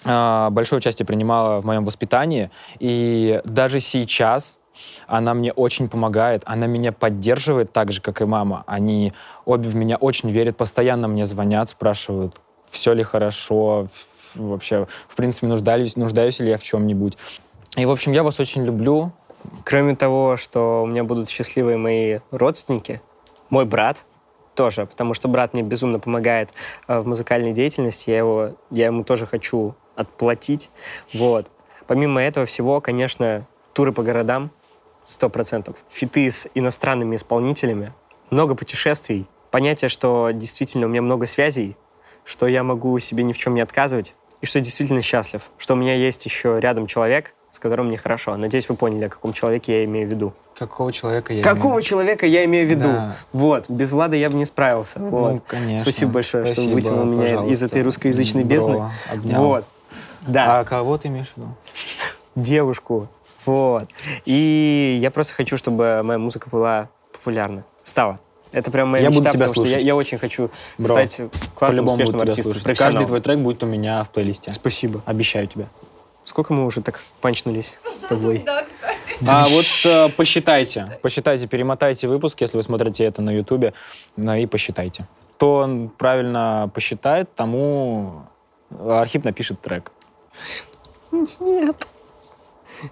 а, 0.05 0.51
большое 0.51 0.79
участие 0.79 1.07
принимала 1.07 1.61
в 1.61 1.65
моем 1.65 1.85
воспитании. 1.85 2.51
И 2.79 3.41
даже 3.45 3.81
сейчас 3.81 4.59
она 5.07 5.35
мне 5.35 5.53
очень 5.53 5.89
помогает, 5.89 6.43
она 6.47 6.67
меня 6.67 6.93
поддерживает 6.93 7.73
так 7.73 7.93
же, 7.93 8.01
как 8.01 8.21
и 8.21 8.25
мама. 8.25 8.65
Они 8.67 9.13
обе 9.45 9.69
в 9.69 9.75
меня 9.75 9.97
очень 9.97 10.31
верят, 10.31 10.57
постоянно 10.57 11.09
мне 11.09 11.27
звонят, 11.27 11.69
спрашивают, 11.69 12.37
все 12.69 12.93
ли 12.93 13.03
хорошо, 13.03 13.87
вообще, 14.35 14.87
в 15.09 15.15
принципе, 15.17 15.47
нуждаюсь, 15.47 15.97
нуждаюсь 15.97 16.41
ли 16.41 16.49
я 16.51 16.57
в 16.59 16.63
чем-нибудь. 16.63 17.17
И, 17.77 17.87
в 17.87 17.91
общем, 17.91 18.13
я 18.13 18.23
вас 18.23 18.39
очень 18.39 18.65
люблю. 18.65 19.13
Кроме 19.65 19.97
того, 19.97 20.37
что 20.37 20.85
у 20.85 20.87
меня 20.87 21.03
будут 21.03 21.29
счастливые 21.29 21.77
мои 21.77 22.21
родственники, 22.31 23.03
мой 23.51 23.65
брат 23.65 24.05
тоже, 24.55 24.87
потому 24.87 25.13
что 25.13 25.27
брат 25.27 25.55
мне 25.55 25.63
безумно 25.63 25.99
помогает 25.99 26.55
э, 26.87 27.01
в 27.01 27.07
музыкальной 27.07 27.53
деятельности, 27.53 28.11
я, 28.11 28.19
его, 28.19 28.57
я 28.71 28.87
ему 28.87 29.03
тоже 29.03 29.27
хочу 29.27 29.75
отплатить. 29.97 30.71
Вот. 31.13 31.51
Помимо 31.89 32.23
этого 32.23 32.47
всего, 32.47 32.81
конечно, 32.81 33.47
туры 33.73 33.93
по 33.93 34.03
городам, 34.05 34.51
сто 35.05 35.29
процентов. 35.29 35.77
Фиты 35.89 36.31
с 36.31 36.49
иностранными 36.55 37.17
исполнителями, 37.17 37.93
много 38.31 38.55
путешествий, 38.55 39.27
понятие, 39.51 39.89
что 39.89 40.31
действительно 40.33 40.87
у 40.87 40.89
меня 40.89 41.03
много 41.03 41.27
связей, 41.27 41.77
что 42.25 42.47
я 42.47 42.63
могу 42.63 42.99
себе 43.01 43.25
ни 43.25 43.33
в 43.33 43.39
чем 43.39 43.55
не 43.55 43.61
отказывать, 43.61 44.15
и 44.41 44.47
что 44.47 44.59
я 44.59 44.65
действительно 44.65 45.03
счастлив, 45.03 45.51
что 45.59 45.75
у 45.75 45.77
меня 45.77 45.95
есть 45.95 46.25
еще 46.25 46.59
рядом 46.61 46.87
человек, 46.87 47.34
с 47.55 47.61
которым 47.61 47.87
мне 47.87 47.97
хорошо. 47.97 48.37
Надеюсь, 48.37 48.69
вы 48.69 48.75
поняли, 48.75 49.05
о 49.05 49.09
каком 49.09 49.33
человеке 49.33 49.79
я 49.79 49.85
имею 49.85 50.09
в 50.09 50.11
виду. 50.11 50.33
Какого 50.59 50.93
человека 50.93 51.33
я 51.33 51.43
Какого 51.43 51.81
человека 51.83 52.27
я 52.27 52.45
имею 52.47 52.67
в 52.67 52.71
виду? 52.71 52.89
Да. 52.89 53.17
Вот, 53.33 53.71
без 53.71 53.93
Влада 53.93 54.17
я 54.17 54.29
бы 54.29 54.37
не 54.37 54.45
справился. 54.45 54.99
Вот. 54.99 55.35
Ну, 55.35 55.43
конечно. 55.47 55.79
Спасибо 55.79 56.13
большое, 56.13 56.45
что 56.47 56.55
Спасибо, 56.55 56.75
вытянул 56.75 57.05
меня 57.05 57.45
из 57.47 57.63
этой 57.63 57.83
русскоязычной 57.83 58.43
Бро, 58.43 58.55
бездны. 58.57 58.91
обнял. 59.13 59.43
Вот. 59.45 59.65
Да, 60.27 60.61
А 60.61 60.65
кого 60.65 60.99
ты 60.99 61.09
имеешь 61.09 61.29
в 61.29 61.37
виду? 61.37 61.49
девушку. 62.35 63.07
Вот. 63.47 63.89
И 64.25 64.99
я 65.01 65.11
просто 65.13 65.35
хочу, 65.35 65.57
чтобы 65.57 66.01
моя 66.03 66.19
музыка 66.19 66.49
была 66.51 66.89
популярна. 67.13 67.65
Стала. 67.85 68.19
Это 68.51 68.71
прям 68.71 68.89
моя 68.89 69.05
Я 69.05 69.11
буду 69.11 69.21
мечта, 69.21 69.33
тебя 69.33 69.47
потому 69.47 69.55
что 69.55 69.67
я, 69.67 69.77
слушать. 69.77 69.87
я 69.87 69.97
очень 69.97 70.19
хочу 70.19 70.51
Бро, 70.79 70.89
стать 70.95 71.21
классным, 71.55 71.85
успешным 71.87 72.19
буду 72.19 72.31
артистом, 72.31 72.61
слушать. 72.61 72.79
Каждый 72.79 73.07
твой 73.07 73.21
трек 73.21 73.39
будет 73.39 73.63
у 73.63 73.67
меня 73.67 74.03
в 74.05 74.11
плейлисте. 74.11 74.53
Спасибо. 74.53 75.03
Обещаю 75.07 75.47
тебе. 75.47 75.67
Сколько 76.25 76.53
мы 76.55 76.65
уже 76.65 76.81
так 76.81 77.01
панчнулись 77.21 77.79
с 77.99 78.05
тобой? 78.05 78.43
Да, 78.45 78.65
кстати. 78.65 79.19
А 79.27 79.47
вот 79.47 79.67
э, 79.85 80.09
посчитайте, 80.17 80.99
посчитайте, 81.03 81.47
перемотайте 81.47 82.09
выпуск, 82.09 82.41
если 82.41 82.57
вы 82.57 82.63
смотрите 82.63 83.05
это 83.05 83.23
на 83.23 83.31
Ютубе, 83.31 83.75
ну, 84.17 84.35
и 84.35 84.47
посчитайте. 84.47 85.07
Кто 85.37 85.57
он 85.57 85.89
правильно 85.89 86.71
посчитает, 86.75 87.35
тому 87.35 88.25
Архип 88.71 89.25
напишет 89.25 89.61
трек. 89.61 89.93
Нет. 91.41 91.87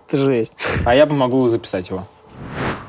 Это 0.07 0.17
жесть. 0.17 0.55
А 0.85 0.95
я 0.95 1.07
помогу 1.07 1.47
записать 1.49 1.89
его. 1.91 2.07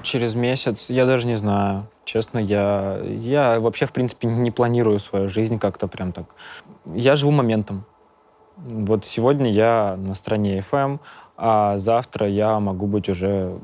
Через 0.03 0.35
месяц, 0.35 0.89
я 0.89 1.05
даже 1.05 1.27
не 1.27 1.35
знаю. 1.35 1.87
Честно, 2.05 2.37
я, 2.37 2.99
я 3.03 3.59
вообще, 3.59 3.85
в 3.85 3.91
принципе, 3.91 4.27
не 4.27 4.51
планирую 4.51 4.99
свою 4.99 5.29
жизнь 5.29 5.57
как-то 5.57 5.87
прям 5.87 6.11
так. 6.11 6.25
Я 6.93 7.15
живу 7.15 7.31
моментом. 7.31 7.85
Вот 8.57 9.05
сегодня 9.05 9.51
я 9.51 9.95
на 9.97 10.13
стране 10.13 10.59
FM, 10.59 10.99
а 11.37 11.77
завтра 11.79 12.27
я 12.27 12.59
могу 12.59 12.87
быть 12.87 13.09
уже... 13.09 13.57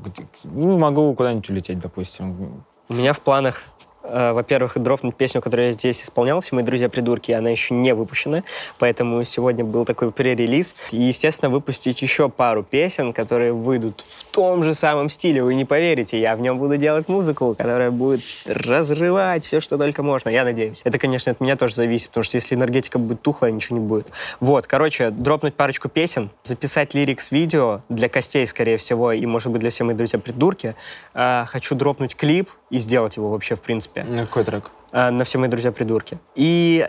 Ну, 0.44 0.78
могу 0.78 1.14
куда-нибудь 1.14 1.48
улететь, 1.50 1.78
допустим. 1.78 2.64
У 2.88 2.94
меня 2.94 3.12
в 3.12 3.20
планах, 3.20 3.62
во-первых, 4.02 4.78
дропнуть 4.78 5.16
песню, 5.16 5.40
которую 5.40 5.66
я 5.66 5.72
здесь 5.72 6.02
исполнял, 6.02 6.40
«Все 6.40 6.54
мои 6.54 6.64
друзья-придурки», 6.64 7.32
она 7.32 7.50
еще 7.50 7.74
не 7.74 7.94
выпущена, 7.94 8.42
поэтому 8.78 9.22
сегодня 9.24 9.64
был 9.64 9.84
такой 9.84 10.10
пререлиз. 10.10 10.74
И, 10.90 10.96
естественно, 10.96 11.50
выпустить 11.50 12.02
еще 12.02 12.28
пару 12.28 12.62
песен, 12.62 13.12
которые 13.12 13.52
выйдут 13.52 14.04
в 14.08 14.24
том 14.24 14.64
же 14.64 14.74
самом 14.74 15.08
стиле. 15.08 15.42
Вы 15.42 15.54
не 15.54 15.64
поверите, 15.64 16.20
я 16.20 16.36
в 16.36 16.40
нем 16.40 16.58
буду 16.58 16.76
делать 16.76 17.08
музыку, 17.08 17.54
которая 17.56 17.90
будет 17.90 18.22
разрывать 18.46 19.44
все, 19.44 19.60
что 19.60 19.78
только 19.78 20.02
можно, 20.02 20.28
я 20.28 20.44
надеюсь. 20.44 20.80
Это, 20.84 20.98
конечно, 20.98 21.32
от 21.32 21.40
меня 21.40 21.56
тоже 21.56 21.74
зависит, 21.74 22.08
потому 22.08 22.24
что 22.24 22.36
если 22.36 22.54
энергетика 22.54 22.98
будет 22.98 23.22
тухлая, 23.22 23.50
ничего 23.50 23.78
не 23.78 23.84
будет. 23.84 24.08
Вот, 24.40 24.66
короче, 24.66 25.10
дропнуть 25.10 25.54
парочку 25.54 25.88
песен, 25.88 26.30
записать 26.42 26.94
лирикс-видео 26.94 27.80
для 27.88 28.08
костей, 28.08 28.46
скорее 28.46 28.78
всего, 28.78 29.12
и, 29.12 29.24
может 29.26 29.52
быть, 29.52 29.60
для 29.60 29.70
всех 29.70 29.86
моих 29.86 29.96
друзья-придурки. 29.96 30.74
А, 31.14 31.44
хочу 31.46 31.74
дропнуть 31.74 32.16
клип 32.16 32.48
и 32.70 32.78
сделать 32.78 33.16
его 33.16 33.30
вообще, 33.30 33.56
в 33.56 33.60
принципе, 33.60 34.04
На 34.04 34.22
какой 34.26 34.44
трек? 34.44 34.70
а, 34.92 35.10
на 35.10 35.24
все 35.24 35.38
мои 35.38 35.48
друзья-придурки. 35.48 36.18
И 36.34 36.88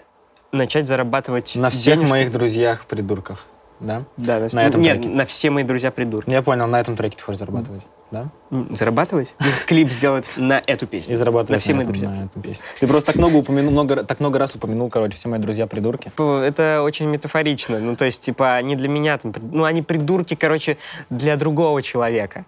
начать 0.51 0.87
зарабатывать 0.87 1.55
На 1.55 1.69
всех 1.69 1.95
денежку. 1.95 2.09
моих 2.11 2.31
друзьях-придурках, 2.31 3.45
да? 3.79 4.03
Да, 4.17 4.39
на, 4.39 4.49
на 4.51 4.65
этом 4.67 4.81
Нет, 4.81 5.01
треке. 5.01 5.17
на 5.17 5.25
все 5.25 5.49
мои 5.49 5.63
друзья-придурки. 5.63 6.29
Я 6.29 6.41
понял, 6.41 6.67
на 6.67 6.79
этом 6.79 6.95
треке 6.95 7.17
ты 7.17 7.23
хочешь 7.23 7.39
зарабатывать, 7.39 7.81
да? 8.11 8.27
Зарабатывать? 8.71 9.33
Клип 9.65 9.89
сделать 9.91 10.29
на 10.35 10.61
эту 10.67 10.85
песню. 10.87 11.13
И 11.13 11.15
зарабатывать 11.17 11.49
На 11.51 11.57
все 11.59 11.73
на 11.73 11.77
мои 11.77 11.85
друзья. 11.87 12.09
на 12.09 12.25
этом 12.25 12.41
песне. 12.41 12.63
Ты 12.79 12.85
просто 12.87 13.13
так 13.13 13.15
много 13.17 13.37
упомянул, 13.37 13.71
много, 13.71 14.03
так 14.03 14.19
много 14.19 14.37
раз 14.39 14.53
упомянул, 14.55 14.89
короче, 14.89 15.15
все 15.17 15.29
мои 15.29 15.39
друзья-придурки. 15.39 16.11
П- 16.15 16.43
Это 16.45 16.81
очень 16.83 17.07
метафорично. 17.07 17.79
Ну, 17.79 17.95
то 17.95 18.05
есть, 18.05 18.21
типа, 18.23 18.61
не 18.61 18.75
для 18.75 18.89
меня, 18.89 19.17
там, 19.17 19.33
ну, 19.51 19.63
они 19.63 19.81
придурки, 19.81 20.35
короче, 20.35 20.77
для 21.09 21.37
другого 21.37 21.81
человека. 21.81 22.45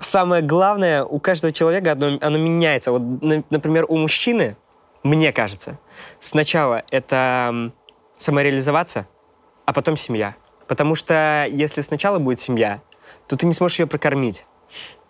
Самое 0.00 0.42
главное, 0.42 1.04
у 1.04 1.20
каждого 1.20 1.52
человека 1.52 1.92
оно, 1.92 2.18
оно 2.20 2.38
меняется. 2.38 2.90
Вот, 2.90 3.02
на- 3.22 3.44
например, 3.50 3.84
у 3.88 3.96
мужчины, 3.96 4.56
мне 5.02 5.32
кажется, 5.32 5.78
сначала 6.18 6.84
это 6.90 7.70
самореализоваться, 8.16 9.06
а 9.66 9.72
потом 9.72 9.96
семья. 9.96 10.34
Потому 10.66 10.94
что 10.94 11.46
если 11.50 11.80
сначала 11.82 12.18
будет 12.18 12.38
семья, 12.38 12.80
то 13.26 13.36
ты 13.36 13.46
не 13.46 13.52
сможешь 13.52 13.80
ее 13.80 13.86
прокормить. 13.86 14.46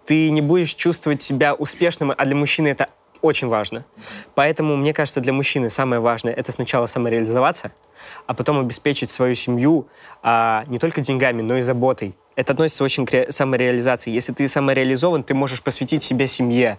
Ты 0.06 0.30
не 0.30 0.40
будешь 0.40 0.74
чувствовать 0.74 1.22
себя 1.22 1.54
успешным, 1.54 2.12
а 2.16 2.24
для 2.24 2.34
мужчины 2.34 2.68
это 2.68 2.88
очень 3.22 3.48
важно. 3.48 3.84
Поэтому, 4.34 4.76
мне 4.76 4.92
кажется, 4.92 5.20
для 5.20 5.32
мужчины 5.32 5.70
самое 5.70 6.00
важное— 6.00 6.32
это 6.34 6.50
сначала 6.52 6.86
самореализоваться, 6.86 7.72
а 8.26 8.34
потом 8.34 8.58
обеспечить 8.58 9.10
свою 9.10 9.34
семью 9.34 9.86
а, 10.22 10.64
не 10.66 10.78
только 10.78 11.00
деньгами, 11.00 11.42
но 11.42 11.58
и 11.58 11.62
заботой. 11.62 12.16
Это 12.36 12.52
относится 12.52 12.84
очень 12.84 13.04
к 13.06 13.10
ре- 13.12 13.30
самореализации. 13.32 14.10
Если 14.10 14.32
ты 14.32 14.48
самореализован, 14.48 15.22
ты 15.24 15.34
можешь 15.34 15.62
посвятить 15.62 16.02
себя 16.02 16.26
семье. 16.26 16.78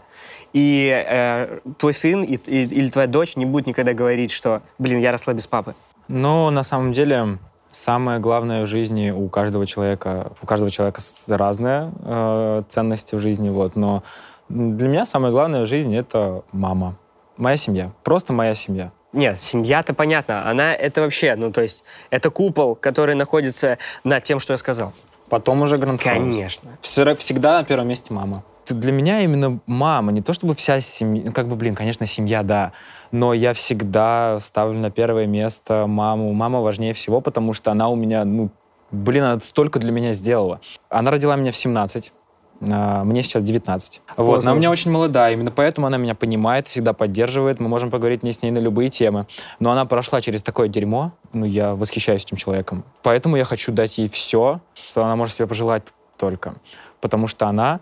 И 0.54 0.90
э, 1.08 1.60
твой 1.78 1.94
сын 1.94 2.24
и- 2.24 2.36
и- 2.36 2.64
или 2.66 2.88
твоя 2.90 3.08
дочь 3.08 3.36
не 3.36 3.46
будут 3.46 3.68
никогда 3.68 3.94
говорить, 3.94 4.32
что, 4.32 4.62
блин, 4.80 5.00
я 5.00 5.12
росла 5.12 5.34
без 5.34 5.48
папы. 5.48 5.76
Ну, 6.08 6.50
на 6.50 6.64
самом 6.64 6.94
деле, 6.94 7.38
самое 7.72 8.20
главное 8.20 8.64
в 8.64 8.68
жизни 8.68 9.12
у 9.12 9.30
каждого 9.30 9.66
человека, 9.66 10.32
у 10.42 10.46
каждого 10.46 10.72
человека 10.72 11.00
разные 11.28 11.92
э, 12.04 12.64
ценности 12.68 13.16
в 13.16 13.20
жизни, 13.20 13.50
вот, 13.50 13.76
но 13.76 14.04
для 14.50 14.88
меня 14.88 15.06
самое 15.06 15.32
главное 15.32 15.62
в 15.64 15.68
жизни— 15.68 15.98
это 16.00 16.44
мама. 16.52 16.96
Моя 17.38 17.56
семья. 17.58 17.92
Просто 18.04 18.34
моя 18.34 18.54
семья. 18.54 18.92
Нет, 19.14 19.40
семья-то 19.40 19.94
понятно. 19.94 20.50
Она 20.50 20.74
это 20.74 21.02
вообще, 21.02 21.36
ну, 21.36 21.52
то 21.52 21.62
есть, 21.62 21.84
это 22.10 22.30
купол, 22.30 22.76
который 22.76 23.16
находится 23.16 23.78
над 24.04 24.24
тем, 24.24 24.40
что 24.40 24.54
я 24.54 24.58
сказал. 24.58 24.94
Потом 25.32 25.62
уже 25.62 25.78
Гранд 25.78 26.02
Конечно. 26.02 26.72
Все, 26.82 27.16
всегда 27.16 27.60
на 27.60 27.64
первом 27.64 27.88
месте 27.88 28.14
мама. 28.14 28.44
Для 28.68 28.92
меня 28.92 29.22
именно 29.22 29.62
мама, 29.66 30.12
не 30.12 30.22
то 30.22 30.34
чтобы 30.34 30.54
вся 30.56 30.82
семья, 30.82 31.24
ну, 31.28 31.32
как 31.32 31.48
бы, 31.48 31.56
блин, 31.56 31.74
конечно, 31.74 32.06
семья, 32.06 32.44
да, 32.44 32.74
но 33.12 33.34
я 33.34 33.54
всегда 33.54 34.40
ставлю 34.42 34.78
на 34.78 34.92
первое 34.92 35.28
место 35.28 35.86
маму. 35.88 36.34
Мама 36.34 36.60
важнее 36.60 36.94
всего, 36.94 37.22
потому 37.22 37.54
что 37.54 37.72
она 37.72 37.88
у 37.88 37.96
меня, 37.96 38.26
ну, 38.26 38.50
блин, 38.92 39.24
она 39.24 39.40
столько 39.40 39.80
для 39.80 39.94
меня 39.94 40.12
сделала. 40.12 40.60
Она 40.90 41.12
родила 41.12 41.38
меня 41.38 41.54
в 41.54 41.56
17, 41.56 42.12
а, 42.12 42.21
мне 42.62 43.24
сейчас 43.24 43.42
19. 43.42 44.02
Вот, 44.18 44.44
она 44.44 44.54
у 44.54 44.56
меня 44.56 44.70
очень 44.70 44.92
молодая, 44.92 45.34
именно 45.34 45.50
поэтому 45.52 45.88
она 45.88 45.98
меня 45.98 46.14
понимает, 46.14 46.68
всегда 46.68 46.94
поддерживает. 46.94 47.60
Мы 47.60 47.68
можем 47.68 47.90
поговорить 47.90 48.22
не 48.22 48.32
с 48.32 48.44
ней 48.44 48.52
на 48.52 48.60
любые 48.60 48.90
темы. 48.90 49.26
Но 49.60 49.72
она 49.72 49.86
прошла 49.86 50.22
через 50.22 50.44
такое 50.44 50.68
дерьмо, 50.68 51.12
ну, 51.34 51.46
я 51.46 51.74
восхищаюсь 51.74 52.24
этим 52.24 52.38
человеком. 52.38 52.84
Поэтому 53.02 53.36
я 53.36 53.46
хочу 53.46 53.72
дать 53.72 53.98
ей 53.98 54.08
все, 54.08 54.62
что 54.74 55.04
она 55.04 55.16
может 55.16 55.36
себе 55.36 55.48
пожелать 55.48 55.84
только. 56.18 56.56
Потому 57.00 57.28
что 57.28 57.48
она 57.48 57.80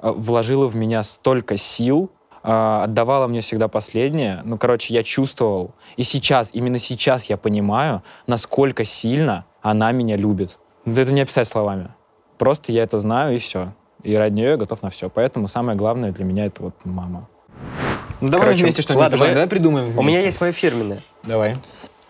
э, 0.00 0.10
вложила 0.10 0.66
в 0.66 0.76
меня 0.76 1.02
столько 1.02 1.58
сил, 1.58 2.10
э, 2.42 2.80
отдавала 2.84 3.26
мне 3.26 3.42
всегда 3.42 3.68
последнее. 3.68 4.40
Ну, 4.44 4.56
короче, 4.56 4.94
я 4.94 5.02
чувствовал. 5.02 5.72
И 5.96 6.04
сейчас, 6.04 6.50
именно 6.54 6.78
сейчас 6.78 7.26
я 7.26 7.36
понимаю, 7.36 8.02
насколько 8.26 8.84
сильно 8.84 9.44
она 9.60 9.92
меня 9.92 10.16
любит. 10.16 10.58
Это 10.86 11.12
не 11.12 11.20
описать 11.20 11.46
словами. 11.46 11.90
Просто 12.38 12.72
я 12.72 12.82
это 12.82 12.98
знаю, 12.98 13.34
и 13.34 13.38
все. 13.38 13.72
И 14.02 14.14
ради 14.16 14.34
нее 14.34 14.50
я 14.50 14.56
готов 14.56 14.82
на 14.82 14.90
все. 14.90 15.08
Поэтому 15.08 15.48
самое 15.48 15.76
главное 15.76 16.12
для 16.12 16.24
меня 16.24 16.46
это 16.46 16.62
вот 16.64 16.74
мама. 16.84 17.28
Ну, 18.20 18.28
давай 18.28 18.46
Короче, 18.46 18.62
вместе 18.62 18.82
что-нибудь 18.82 19.02
ладно, 19.02 19.18
давай 19.18 19.46
придумаем. 19.46 19.86
Вместе. 19.86 20.00
У 20.00 20.04
меня 20.04 20.20
есть 20.20 20.40
мое 20.40 20.52
фирменное. 20.52 21.02
Давай. 21.22 21.56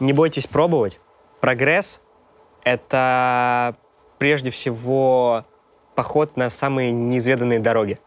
Не 0.00 0.12
бойтесь 0.12 0.46
пробовать. 0.46 1.00
Прогресс— 1.40 2.02
это 2.64 3.76
прежде 4.18 4.50
всего 4.50 5.44
поход 5.94 6.36
на 6.36 6.50
самые 6.50 6.92
неизведанные 6.92 7.58
дороги. 7.58 7.98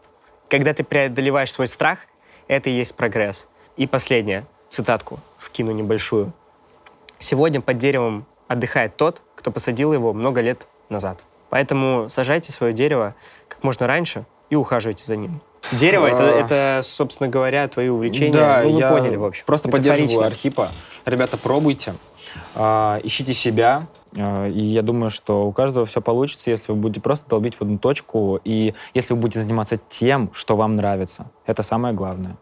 Когда 0.48 0.72
ты 0.72 0.84
преодолеваешь 0.84 1.52
свой 1.52 1.68
страх, 1.68 2.00
это 2.48 2.70
и 2.70 2.72
есть 2.72 2.94
прогресс. 2.94 3.48
И 3.76 3.86
последнее, 3.86 4.46
цитатку 4.68 5.18
вкину 5.38 5.72
небольшую. 5.72 6.32
«Сегодня 7.18 7.60
под 7.60 7.78
деревом 7.78 8.26
отдыхает 8.48 8.96
тот, 8.96 9.22
кто 9.34 9.50
посадил 9.50 9.92
его 9.92 10.12
много 10.12 10.40
лет 10.40 10.66
назад». 10.88 11.22
Поэтому 11.50 12.08
сажайте 12.08 12.52
свое 12.52 12.72
дерево 12.72 13.14
как 13.48 13.62
можно 13.62 13.86
раньше 13.86 14.24
и 14.50 14.56
ухаживайте 14.56 15.06
за 15.06 15.16
ним. 15.16 15.40
Дерево 15.72 16.06
это, 16.06 16.22
а. 16.22 16.40
это, 16.40 16.80
собственно 16.82 17.28
говоря, 17.28 17.66
твои 17.68 17.88
увлечения. 17.88 18.32
Да, 18.32 18.60
ну, 18.62 18.70
вы 18.70 18.80
я 18.80 18.90
поняли, 18.90 19.16
в 19.16 19.24
общем. 19.24 19.44
Просто 19.46 19.68
поддерживаю 19.68 20.26
Архипа. 20.26 20.68
Ребята, 21.04 21.36
пробуйте, 21.36 21.94
э, 22.54 23.00
ищите 23.02 23.34
себя. 23.34 23.86
Э, 24.14 24.48
и 24.48 24.60
я 24.60 24.82
думаю, 24.82 25.10
что 25.10 25.46
у 25.46 25.52
каждого 25.52 25.84
все 25.84 26.00
получится, 26.00 26.50
если 26.50 26.72
вы 26.72 26.78
будете 26.78 27.00
просто 27.00 27.28
долбить 27.28 27.56
в 27.56 27.62
одну 27.62 27.78
точку, 27.78 28.40
и 28.44 28.74
если 28.94 29.14
вы 29.14 29.20
будете 29.20 29.42
заниматься 29.42 29.78
тем, 29.88 30.30
что 30.32 30.56
вам 30.56 30.76
нравится. 30.76 31.26
Это 31.46 31.62
самое 31.62 31.94
главное. 31.94 32.36